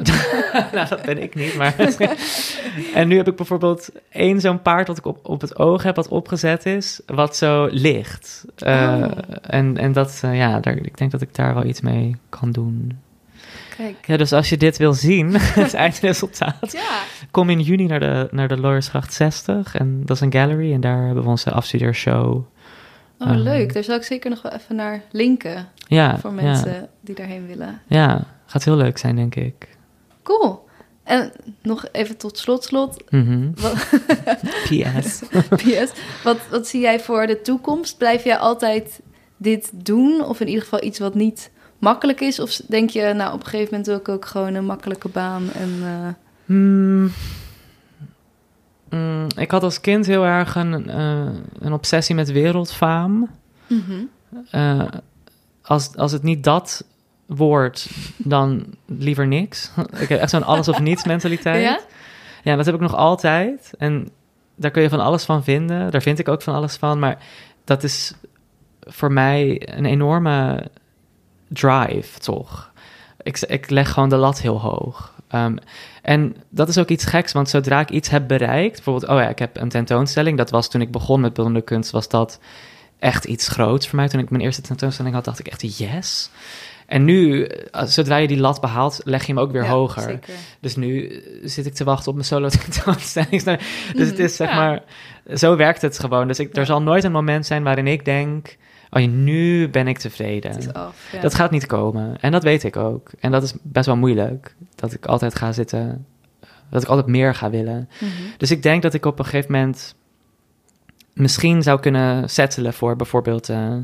nou, 0.74 0.88
dat 0.88 1.02
ben 1.02 1.24
ik 1.24 1.36
niet, 1.36 1.56
maar... 1.56 1.76
en 2.94 3.08
nu 3.08 3.18
heb 3.18 3.28
ik 3.28 3.36
bijvoorbeeld 3.36 3.90
één 4.10 4.42
zo'n 4.42 4.62
paard 4.62 4.88
wat 4.88 4.98
ik 4.98 5.06
op, 5.06 5.20
op 5.24 5.42
het 5.42 5.60
oog 5.60 5.84
heb, 5.84 5.96
wat 5.96 6.08
opgezet 6.08 6.66
is, 6.66 7.02
wat 7.06 7.36
zo 7.38 7.68
ligt. 7.72 8.46
Eh, 8.56 8.74
Oh. 8.76 9.12
En, 9.42 9.78
en 9.78 9.92
dat, 9.92 10.20
eh, 10.24 10.38
ja, 10.38 10.60
daar, 10.60 10.78
ik 10.78 10.98
denk 10.98 11.12
dat 11.12 11.15
ik 11.22 11.36
daar 11.36 11.54
wel 11.54 11.66
iets 11.66 11.82
mee 11.82 12.16
kan 12.30 12.52
doen. 12.52 13.00
Kijk. 13.78 13.96
Ja, 14.06 14.18
dus 14.18 14.32
als 14.34 14.50
je 14.50 14.58
dit 14.58 14.78
wil 14.78 14.94
zien, 14.94 15.36
het 15.62 15.74
eindresultaat, 15.74 16.72
Ja. 16.72 17.00
kom 17.32 17.50
in 17.50 17.60
juni 17.62 17.86
naar 17.86 18.00
de, 18.00 18.28
naar 18.32 18.48
de 18.48 18.58
Lawyersgracht 18.60 19.14
60. 19.14 19.76
En 19.76 20.02
dat 20.06 20.16
is 20.16 20.22
een 20.22 20.32
gallery 20.34 20.74
en 20.74 20.82
daar 20.82 21.06
hebben 21.06 21.24
we 21.24 21.30
onze 21.30 21.52
afstudeershow. 21.52 22.44
Oh, 23.20 23.28
Ehm. 23.30 23.38
leuk. 23.40 23.74
Daar 23.74 23.84
zal 23.84 23.96
ik 23.96 24.04
zeker 24.04 24.30
nog 24.30 24.42
wel 24.42 24.52
even 24.52 24.76
naar 24.76 25.02
linken 25.12 25.68
Ja, 25.88 26.18
voor 26.18 26.30
ja, 26.30 26.36
mensen 26.42 26.90
die 27.02 27.16
daarheen 27.16 27.48
willen. 27.48 27.82
Ja, 27.88 28.24
gaat 28.46 28.64
heel 28.64 28.76
leuk 28.76 28.98
zijn, 28.98 29.16
denk 29.16 29.36
ik. 29.36 29.68
Cool. 30.24 30.64
En 31.04 31.32
nog 31.62 31.86
even 31.92 32.18
tot 32.18 32.38
slot, 32.38 32.64
slot. 32.64 33.04
Wat, 33.62 33.74
PS. 34.70 35.22
PS. 35.50 35.92
Wat, 36.24 36.38
wat 36.50 36.68
zie 36.68 36.82
jij 36.82 37.00
voor 37.00 37.28
de 37.28 37.42
toekomst? 37.42 37.98
Blijf 37.98 38.24
jij 38.24 38.38
altijd 38.38 39.00
dit 39.38 39.70
doen? 39.74 40.24
Of 40.26 40.40
in 40.40 40.48
ieder 40.48 40.64
geval 40.64 40.84
iets 40.84 41.00
wat 41.00 41.16
niet 41.16 41.52
makkelijk 41.80 42.22
is? 42.22 42.40
Of 42.40 42.52
denk 42.68 42.90
je, 42.90 43.14
nou, 43.14 43.34
op 43.34 43.40
een 43.40 43.46
gegeven 43.46 43.68
moment 43.70 43.86
wil 43.88 43.98
ik 43.98 44.10
ook 44.10 44.26
gewoon 44.26 44.54
een 44.54 44.66
makkelijke 44.66 45.10
baan 45.10 45.52
en... 45.54 45.72
eh, 45.84 46.08
Hmm. 46.46 47.12
Hmm, 48.90 49.28
ik 49.38 49.52
had 49.52 49.64
als 49.64 49.82
kind 49.82 50.06
heel 50.06 50.26
erg 50.26 50.56
een, 50.56 50.90
eh, 50.90 51.28
een 51.60 51.74
obsessie 51.74 52.16
met 52.16 52.32
wereldfaam. 52.32 53.30
mhm. 53.68 54.04
Eh, 54.52 54.82
als, 55.62 55.96
als 55.96 56.12
het 56.12 56.24
niet 56.24 56.44
dat 56.44 56.86
wordt, 57.26 57.90
dan 58.18 58.66
liever 58.86 59.28
niks. 59.28 59.72
ik 60.04 60.10
heb 60.10 60.20
echt 60.20 60.30
zo'n 60.30 60.44
alles 60.44 60.68
of 60.68 60.80
niets 60.80 61.06
mentaliteit. 61.14 61.64
Ja? 61.64 61.80
Ja, 62.44 62.56
dat 62.56 62.66
heb 62.66 62.76
ik 62.76 62.82
nog 62.82 62.96
altijd. 62.96 63.74
En 63.78 64.10
daar 64.56 64.72
kun 64.72 64.82
je 64.82 64.90
van 64.90 65.00
alles 65.00 65.24
van 65.24 65.44
vinden. 65.44 65.92
Daar 65.92 66.02
vind 66.02 66.20
ik 66.20 66.28
ook 66.28 66.42
van 66.42 66.54
alles 66.56 66.76
van. 66.76 67.00
Maar 67.00 67.18
dat 67.64 67.84
is 67.84 68.14
voor 68.86 69.12
mij 69.12 69.62
een 69.76 69.86
enorme 69.86 70.68
drive, 71.48 72.20
toch? 72.20 72.72
Ik, 73.22 73.40
ik 73.40 73.70
leg 73.70 73.92
gewoon 73.92 74.10
de 74.10 74.16
lat 74.16 74.42
heel 74.42 74.60
hoog. 74.62 75.14
Ehm, 75.28 75.56
en 76.02 76.36
dat 76.50 76.70
is 76.70 76.78
ook 76.78 76.90
iets 76.90 77.06
geks, 77.06 77.32
want 77.32 77.50
zodra 77.50 77.80
ik 77.80 77.90
iets 77.90 78.10
heb 78.10 78.28
bereikt... 78.28 78.76
bijvoorbeeld, 78.76 79.12
oh 79.12 79.20
ja, 79.20 79.30
ik 79.30 79.40
heb 79.40 79.58
een 79.58 79.70
tentoonstelling. 79.70 80.38
Dat 80.38 80.50
was 80.50 80.70
toen 80.70 80.82
ik 80.82 80.92
begon 80.92 81.22
met 81.22 81.34
beeldende 81.34 81.62
kunst, 81.62 81.92
was 81.92 82.10
dat 82.10 82.40
echt 83.00 83.26
iets 83.26 83.48
groots 83.48 83.88
voor 83.88 83.96
mij. 83.96 84.08
Toen 84.08 84.20
ik 84.20 84.30
mijn 84.30 84.44
eerste 84.44 84.62
tentoonstelling 84.62 85.16
had, 85.16 85.26
dacht 85.26 85.40
ik 85.40 85.48
echt 85.48 85.78
yes. 85.78 86.30
En 86.86 87.06
nu, 87.06 87.44
eh, 87.46 87.84
zodra 87.84 88.18
je 88.18 88.28
die 88.28 88.40
lat 88.40 88.62
behaalt, 88.62 89.02
leg 89.04 89.26
je 89.26 89.34
hem 89.34 89.42
ook 89.42 89.52
weer 89.52 89.64
Ja, 89.64 89.70
hoger. 89.70 90.02
Zeker. 90.02 90.34
Dus 90.60 90.76
nu 90.76 91.08
eh, 91.08 91.20
zit 91.44 91.66
ik 91.66 91.74
te 91.74 91.84
wachten 91.84 92.08
op 92.08 92.14
mijn 92.14 92.28
solo 92.28 92.48
tentoonstelling. 92.66 93.44
Dus 93.94 94.08
het 94.08 94.20
is 94.20 94.36
zeg 94.36 94.50
Ja. 94.50 94.56
maar, 94.56 94.82
zo 95.34 95.56
werkt 95.56 95.82
het 95.82 96.00
gewoon. 96.00 96.28
Dus 96.28 96.40
ik, 96.40 96.56
er 96.56 96.66
zal 96.66 96.82
nooit 96.82 97.04
een 97.04 97.12
moment 97.12 97.46
zijn 97.46 97.64
waarin 97.64 97.88
ik 97.88 98.06
denk, 98.06 98.58
oh 98.90 99.08
nu 99.08 99.70
ben 99.70 99.88
ik 99.88 99.98
tevreden. 99.98 100.52
Het 100.52 100.60
is 100.60 100.74
af. 100.74 101.10
Ja. 101.12 101.22
Dat 101.22 101.34
gaat 101.34 101.52
niet 101.52 101.66
komen. 101.66 102.20
En 102.20 102.32
dat 102.32 102.44
weet 102.44 102.64
ik 102.64 102.78
ook. 102.78 103.12
En 103.20 103.32
dat 103.32 103.44
is 103.44 103.54
best 103.62 103.86
wel 103.86 103.98
moeilijk. 103.98 104.56
Dat 104.76 104.94
ik 104.94 105.06
altijd 105.06 105.36
ga 105.36 105.52
zitten, 105.52 106.06
dat 106.70 106.84
ik 106.84 106.90
altijd 106.90 107.08
meer 107.08 107.36
ga 107.36 107.50
willen. 107.50 107.90
Mhm. 108.00 108.12
Dus 108.38 108.52
ik 108.52 108.64
denk 108.64 108.82
dat 108.82 108.94
ik 108.94 109.06
op 109.06 109.20
een 109.20 109.26
gegeven 109.26 109.52
moment 109.52 109.96
misschien 111.14 111.64
zou 111.64 111.80
kunnen 111.80 112.30
settelen 112.30 112.74
voor 112.74 112.96
bijvoorbeeld, 112.96 113.50
eh, 113.50 113.76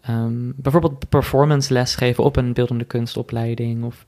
ehm, 0.00 0.50
bijvoorbeeld 0.56 1.08
performance 1.08 1.72
lesgeven 1.72 2.24
op 2.24 2.36
een 2.36 2.52
beeldende 2.52 2.84
kunstopleiding. 2.84 3.84
Of, 3.84 4.04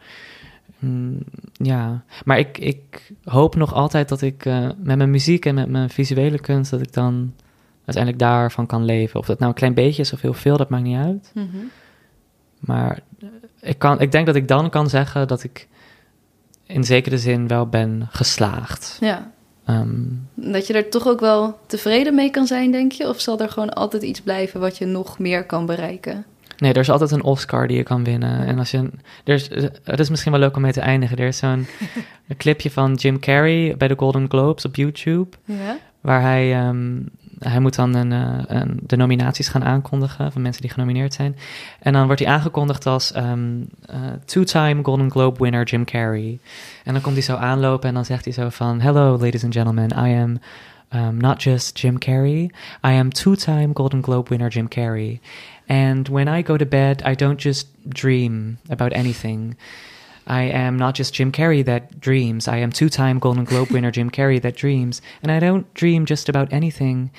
mm, 0.78 1.18
ja, 1.53 2.05
maar 2.24 2.39
ik, 2.39 2.59
ik 2.59 3.12
hoop 3.24 3.55
nog 3.55 3.74
altijd 3.74 4.09
dat 4.09 4.22
ik 4.22 4.45
eh, 4.45 4.68
met 4.76 4.97
mijn 4.97 5.11
muziek 5.11 5.47
en 5.47 5.55
met 5.55 5.68
mijn 5.68 5.91
visuele 5.91 6.39
kunst, 6.39 6.70
dat 6.70 6.80
ik 6.80 6.93
dan 6.93 7.32
uiteindelijk 7.87 8.18
daarvan 8.18 8.66
kan 8.66 8.84
leven. 8.84 9.20
Of 9.20 9.26
dat 9.26 9.39
nou 9.39 9.51
een 9.51 9.57
klein 9.59 9.74
beetje 9.74 10.03
is 10.03 10.12
of 10.12 10.20
heel 10.20 10.34
veel, 10.34 10.57
dat 10.57 10.68
maakt 10.68 10.82
niet 10.82 10.97
uit. 10.99 11.30
Mhm. 11.34 11.47
Maar 12.59 12.99
eh, 13.20 13.28
ik, 13.61 13.78
kan, 13.78 14.01
ik 14.01 14.12
denk 14.12 14.26
dat 14.26 14.34
ik 14.37 14.49
dan 14.49 14.70
kan 14.70 14.89
zeggen 14.89 15.28
dat 15.28 15.43
ik 15.43 15.68
in 16.66 16.84
zekere 16.84 17.18
zin 17.18 17.49
wel 17.49 17.66
ben 17.66 18.09
geslaagd. 18.11 18.97
Ja. 19.01 19.30
Ehm, 19.64 19.93
Dat 20.34 20.66
je 20.66 20.72
er 20.74 20.89
toch 20.91 21.07
ook 21.07 21.20
wel 21.20 21.59
tevreden 21.66 22.14
mee 22.14 22.30
kan 22.30 22.47
zijn, 22.47 22.70
denk 22.70 22.93
je? 22.93 23.09
Of 23.09 23.20
zal 23.20 23.41
er 23.41 23.49
gewoon 23.51 23.72
altijd 23.72 24.03
iets 24.03 24.20
blijven 24.20 24.61
wat 24.61 24.78
je 24.78 24.87
nog 24.87 25.18
meer 25.18 25.45
kan 25.45 25.66
bereiken? 25.66 26.24
Nee, 26.59 26.72
er 26.72 26.80
is 26.80 26.91
altijd 26.91 27.11
een 27.11 27.22
Oscar 27.22 27.66
die 27.68 27.76
je 27.76 27.82
kan 27.82 28.05
winnen. 28.05 28.47
En 28.47 28.59
als 28.59 28.70
je. 28.70 28.91
Er 29.24 29.34
is, 29.34 29.49
het 29.84 30.01
is 30.01 30.11
misschien 30.11 30.32
wel 30.32 30.41
leuk 30.41 30.57
om 30.57 30.62
mee 30.62 30.72
te 30.72 30.80
eindigen. 30.80 31.16
Er 31.18 31.26
is 31.26 31.37
zo'n 31.39 31.66
clipje 32.39 32.70
van 32.70 32.95
Jim 32.95 33.18
Carrey 33.20 33.74
bij 33.76 33.89
de 33.89 33.95
Golden 33.97 34.28
Globes 34.28 34.64
op 34.64 34.76
YouTube. 34.76 35.37
Ja. 35.45 35.76
Waar 36.01 36.20
hij. 36.20 36.55
ehm, 36.55 36.97
hij 37.39 37.61
moet 37.61 37.74
dan 37.74 37.95
een, 37.95 38.12
eh, 38.12 38.39
een, 38.47 38.78
de 38.82 38.97
nominaties 38.97 39.49
gaan 39.49 39.64
aankondigen 39.64 40.32
van 40.32 40.43
mensen 40.43 40.62
die 40.62 40.70
genomineerd 40.70 41.14
zijn. 41.14 41.37
En 41.80 41.93
dan 41.93 42.07
wordt 42.07 42.20
hij 42.20 42.30
aangekondigd 42.30 42.87
als 42.87 43.12
ehm, 43.12 43.62
eh, 43.87 43.99
two-time 44.24 44.84
Golden 44.84 45.11
Globe 45.11 45.43
winner 45.43 45.64
Jim 45.64 45.84
Carrey. 45.84 46.39
En 46.84 46.93
dan 46.93 47.03
komt 47.03 47.14
hij 47.14 47.24
zo 47.24 47.34
aanlopen 47.37 47.89
en 47.89 47.95
dan 47.95 48.05
zegt 48.05 48.24
hij 48.24 48.32
zo 48.32 48.49
van... 48.49 48.80
Hello, 48.80 49.18
ladies 49.18 49.45
and 49.45 49.55
gentlemen, 49.55 49.91
I 49.91 50.20
am 50.22 50.39
um, 50.95 51.20
not 51.20 51.43
just 51.43 51.78
Jim 51.78 51.99
Carrey. 51.99 52.51
I 52.84 52.93
am 52.93 53.11
two-time 53.11 53.74
Golden 53.74 54.03
Globe 54.03 54.28
winner 54.28 54.49
Jim 54.49 54.68
Carrey. 54.68 55.20
And 55.66 56.09
when 56.09 56.28
I 56.28 56.43
go 56.43 56.57
to 56.57 56.66
bed, 56.66 57.03
I 57.05 57.14
don't 57.14 57.41
just 57.43 57.68
dream 57.89 58.59
about 58.68 58.93
anything. 58.93 59.57
I 60.27 60.43
am 60.43 60.77
not 60.77 60.95
just 60.99 61.14
Jim 61.14 61.31
Carrey 61.31 61.64
that 61.64 62.01
dreams. 62.01 62.49
I 62.49 62.57
am 62.57 62.70
two-time 62.72 63.18
Golden 63.18 63.45
Globe 63.45 63.70
winner 63.70 63.91
Jim 63.93 64.11
Carrey 64.11 64.41
that 64.41 64.57
dreams. 64.57 65.01
And 65.22 65.31
I 65.31 65.39
don't 65.47 65.72
dream 65.74 66.05
just 66.05 66.29
about 66.29 66.53
anything. 66.53 67.11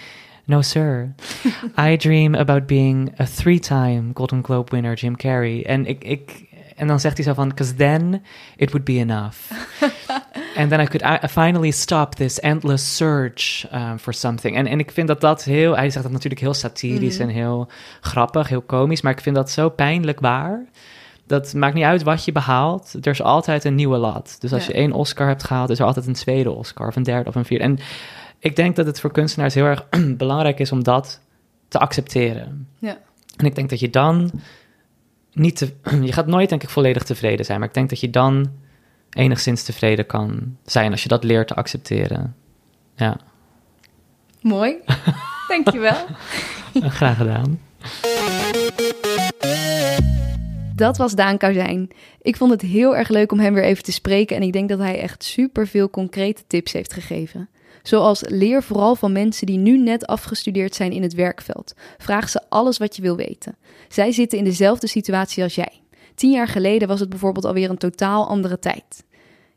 No, 0.47 0.62
sir. 0.62 1.14
I 1.78 1.95
dream 1.97 2.36
about 2.36 2.68
being 2.68 3.14
a 3.20 3.26
three-time 3.26 4.14
Golden 4.14 4.41
Globe 4.41 4.72
winner 4.72 4.95
Jim 4.95 5.16
Carrey. 5.16 5.64
En 5.66 5.86
ik, 5.86 6.03
ik 6.03 6.45
en 6.76 6.88
dan 6.88 6.99
zegt 6.99 7.18
hij 7.18 7.26
zo 7.26 7.34
van, 7.34 7.49
because 7.49 7.76
then 7.76 8.22
it 8.58 8.70
would 8.72 8.86
be 8.86 8.97
enough. 8.99 9.51
And 10.58 10.70
then 10.70 10.80
I 10.80 10.86
could 10.86 11.01
I, 11.24 11.28
finally 11.28 11.72
stop 11.72 12.16
this 12.16 12.39
endless 12.39 12.95
search 12.95 13.66
um, 13.74 13.97
for 13.99 14.14
something. 14.14 14.55
En, 14.55 14.68
en 14.68 14.80
ik 14.80 14.91
vind 14.91 15.08
dat 15.08 15.22
dat 15.22 15.43
heel, 15.43 15.76
hij 15.76 15.89
zegt 15.89 16.03
dat 16.03 16.12
natuurlijk 16.14 16.41
heel 16.41 16.53
satirisch 16.53 17.18
Mhm. 17.18 17.28
en 17.28 17.34
heel 17.36 17.68
grappig, 18.01 18.47
heel 18.47 18.62
komisch, 18.62 19.01
maar 19.01 19.12
ik 19.12 19.22
vind 19.22 19.36
dat 19.36 19.51
zo 19.51 19.70
pijnlijk 19.70 20.20
waar. 20.20 20.66
Dat 21.28 21.53
maakt 21.53 21.73
niet 21.73 21.84
uit 21.84 22.03
wat 22.03 22.25
je 22.25 22.32
behaalt, 22.32 22.93
er 23.01 23.11
is 23.11 23.21
altijd 23.21 23.63
een 23.63 23.75
nieuwe 23.75 23.97
lat. 23.97 24.36
Dus 24.39 24.53
als 24.53 24.61
Ja. 24.65 24.71
je 24.73 24.78
één 24.80 24.91
Oscar 24.91 25.28
hebt 25.28 25.43
gehaald, 25.43 25.69
is 25.69 25.80
er 25.80 25.86
altijd 25.86 26.07
een 26.07 26.13
tweede 26.13 26.51
Oscar, 26.51 26.88
of 26.88 26.95
een 26.95 27.03
derde 27.03 27.30
of 27.30 27.36
een 27.36 27.45
vierde. 27.45 27.63
En 27.63 27.80
ik 28.39 28.55
denk 28.55 28.75
dat 28.75 28.86
het 28.86 28.99
voor 28.99 29.11
kunstenaars 29.11 29.53
heel 29.53 29.65
erg 29.65 29.86
belangrijk 30.17 30.59
is 30.59 30.71
om 30.71 30.84
dat 30.84 31.21
te 31.67 31.80
accepteren. 31.80 32.67
Ja. 32.80 32.97
En 33.38 33.45
ik 33.45 33.55
denk 33.55 33.69
dat 33.69 33.80
je 33.80 33.89
dan 33.89 34.32
niet 35.34 35.55
te, 35.55 35.73
je 36.03 36.13
gaat 36.13 36.28
nooit 36.28 36.49
denk 36.49 36.63
ik 36.63 36.69
volledig 36.69 37.03
tevreden 37.03 37.45
zijn, 37.45 37.59
maar 37.59 37.67
ik 37.67 37.73
denk 37.73 37.89
dat 37.89 37.99
je 37.99 38.09
dan 38.09 38.51
enigszins 39.09 39.63
tevreden 39.63 40.05
kan 40.05 40.57
zijn 40.65 40.91
als 40.91 41.03
je 41.03 41.09
dat 41.09 41.23
leert 41.23 41.47
te 41.47 41.55
accepteren. 41.55 42.36
Ja, 42.95 43.17
Mooi. 44.41 44.75
Dankjewel. 45.47 46.05
graag 46.73 47.17
gedaan. 47.17 47.59
Dat 50.78 50.97
was 50.97 51.15
Daan 51.15 51.38
Kauzijn. 51.38 51.89
Ik 52.21 52.36
vond 52.36 52.51
het 52.51 52.61
heel 52.61 52.95
erg 52.95 53.09
leuk 53.09 53.32
om 53.32 53.39
hem 53.39 53.53
weer 53.53 53.63
even 53.63 53.84
te 53.84 53.91
spreken 53.91 54.36
en 54.36 54.41
ik 54.41 54.53
denk 54.53 54.69
dat 54.69 54.80
hij 54.80 54.99
echt 54.99 55.23
super 55.23 55.67
veel 55.67 55.89
concrete 55.89 56.43
tips 56.47 56.73
heeft 56.73 56.93
gegeven. 56.93 57.49
Zoals 57.84 58.23
leer 58.28 58.63
vooral 58.63 58.95
van 58.95 59.11
mensen 59.11 59.45
die 59.45 59.57
nu 59.57 59.78
net 59.78 60.07
afgestudeerd 60.07 60.75
zijn 60.75 60.91
in 60.91 61.01
het 61.01 61.13
werkveld. 61.13 61.73
Vraag 61.97 62.30
ze 62.30 62.41
alles 62.49 62.78
wat 62.78 62.95
je 62.95 63.01
wil 63.01 63.15
weten. 63.15 63.57
Zij 63.88 64.11
zitten 64.11 64.38
in 64.38 64.43
dezelfde 64.43 64.88
situatie 64.88 65.43
als 65.43 65.55
jij. 65.55 65.82
Tien 66.15 66.32
jaar 66.32 66.47
geleden 66.47 66.88
was 66.88 66.99
het 66.99 67.09
bijvoorbeeld 67.09 67.45
alweer 67.45 67.69
een 67.69 67.78
totaal 67.78 68.28
andere 68.28 68.59
tijd. 68.59 69.05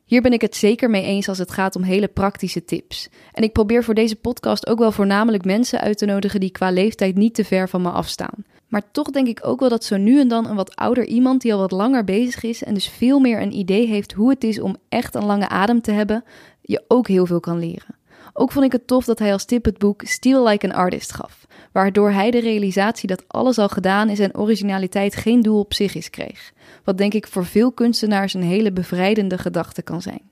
Hier 0.04 0.22
ben 0.22 0.32
ik 0.32 0.40
het 0.40 0.56
zeker 0.56 0.90
mee 0.90 1.04
eens 1.04 1.28
als 1.28 1.38
het 1.38 1.50
gaat 1.50 1.76
om 1.76 1.82
hele 1.82 2.08
praktische 2.08 2.64
tips. 2.64 3.08
En 3.32 3.42
ik 3.42 3.52
probeer 3.52 3.84
voor 3.84 3.94
deze 3.94 4.16
podcast 4.16 4.66
ook 4.66 4.78
wel 4.78 4.92
voornamelijk 4.92 5.44
mensen 5.44 5.80
uit 5.80 5.98
te 5.98 6.06
nodigen 6.06 6.40
die 6.40 6.50
qua 6.50 6.70
leeftijd 6.70 7.16
niet 7.16 7.34
te 7.34 7.44
ver 7.44 7.68
van 7.68 7.82
me 7.82 7.90
afstaan. 7.90 8.44
Maar 8.70 8.82
toch 8.92 9.10
denk 9.10 9.26
ik 9.26 9.46
ook 9.46 9.60
wel 9.60 9.68
dat 9.68 9.84
zo 9.84 9.96
nu 9.96 10.20
en 10.20 10.28
dan 10.28 10.46
een 10.46 10.56
wat 10.56 10.76
ouder 10.76 11.06
iemand 11.06 11.40
die 11.40 11.52
al 11.52 11.58
wat 11.58 11.70
langer 11.70 12.04
bezig 12.04 12.42
is 12.42 12.62
en 12.62 12.74
dus 12.74 12.88
veel 12.88 13.18
meer 13.18 13.42
een 13.42 13.56
idee 13.56 13.86
heeft 13.86 14.12
hoe 14.12 14.30
het 14.30 14.44
is 14.44 14.60
om 14.60 14.76
echt 14.88 15.14
een 15.14 15.24
lange 15.24 15.48
adem 15.48 15.80
te 15.80 15.92
hebben, 15.92 16.24
je 16.60 16.84
ook 16.88 17.08
heel 17.08 17.26
veel 17.26 17.40
kan 17.40 17.58
leren. 17.58 17.98
Ook 18.32 18.52
vond 18.52 18.64
ik 18.64 18.72
het 18.72 18.86
tof 18.86 19.04
dat 19.04 19.18
hij 19.18 19.32
als 19.32 19.44
tip 19.44 19.64
het 19.64 19.78
boek 19.78 20.02
Steal 20.04 20.46
Like 20.46 20.68
an 20.68 20.74
Artist 20.74 21.12
gaf, 21.12 21.46
waardoor 21.72 22.10
hij 22.10 22.30
de 22.30 22.40
realisatie 22.40 23.08
dat 23.08 23.24
alles 23.26 23.58
al 23.58 23.68
gedaan 23.68 24.08
is 24.08 24.18
en 24.18 24.36
originaliteit 24.36 25.16
geen 25.16 25.40
doel 25.40 25.58
op 25.58 25.74
zich 25.74 25.94
is 25.94 26.10
kreeg. 26.10 26.52
Wat 26.84 26.98
denk 26.98 27.14
ik 27.14 27.26
voor 27.26 27.44
veel 27.44 27.72
kunstenaars 27.72 28.34
een 28.34 28.42
hele 28.42 28.72
bevrijdende 28.72 29.38
gedachte 29.38 29.82
kan 29.82 30.02
zijn. 30.02 30.22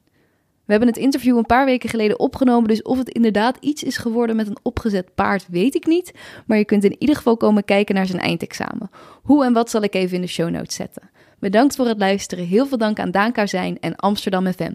We 0.69 0.75
hebben 0.75 0.93
het 0.93 1.03
interview 1.03 1.37
een 1.37 1.47
paar 1.47 1.65
weken 1.65 1.89
geleden 1.89 2.19
opgenomen, 2.19 2.69
dus 2.69 2.83
of 2.83 2.99
het 2.99 3.09
inderdaad 3.09 3.57
iets 3.61 3.83
is 3.83 3.97
geworden 3.97 4.37
met 4.37 4.47
een 4.47 4.59
opgezet 4.63 5.15
paard, 5.15 5.47
weet 5.51 5.75
ik 5.75 5.87
niet. 5.87 6.13
Maar 6.47 6.59
je 6.59 6.65
kunt 6.65 6.85
in 6.85 6.97
ieder 6.99 7.17
geval 7.17 7.37
komen 7.37 7.65
kijken 7.65 7.95
naar 7.95 8.07
zijn 8.07 8.21
eindexamen. 8.21 8.91
Hoe 9.23 9.45
en 9.45 9.53
wat 9.53 9.71
zal 9.71 9.83
ik 9.83 9.95
even 9.95 10.15
in 10.15 10.21
de 10.21 10.27
show 10.27 10.51
notes 10.51 10.75
zetten. 10.75 11.11
Bedankt 11.39 11.77
voor 11.77 11.87
het 11.87 11.99
luisteren. 11.99 12.47
Heel 12.47 12.67
veel 12.67 12.79
dank 12.79 12.99
aan 12.99 13.11
Daan 13.11 13.33
Kauzijn 13.33 13.81
en 13.81 13.97
Amsterdam 13.97 14.53
FM. 14.53 14.75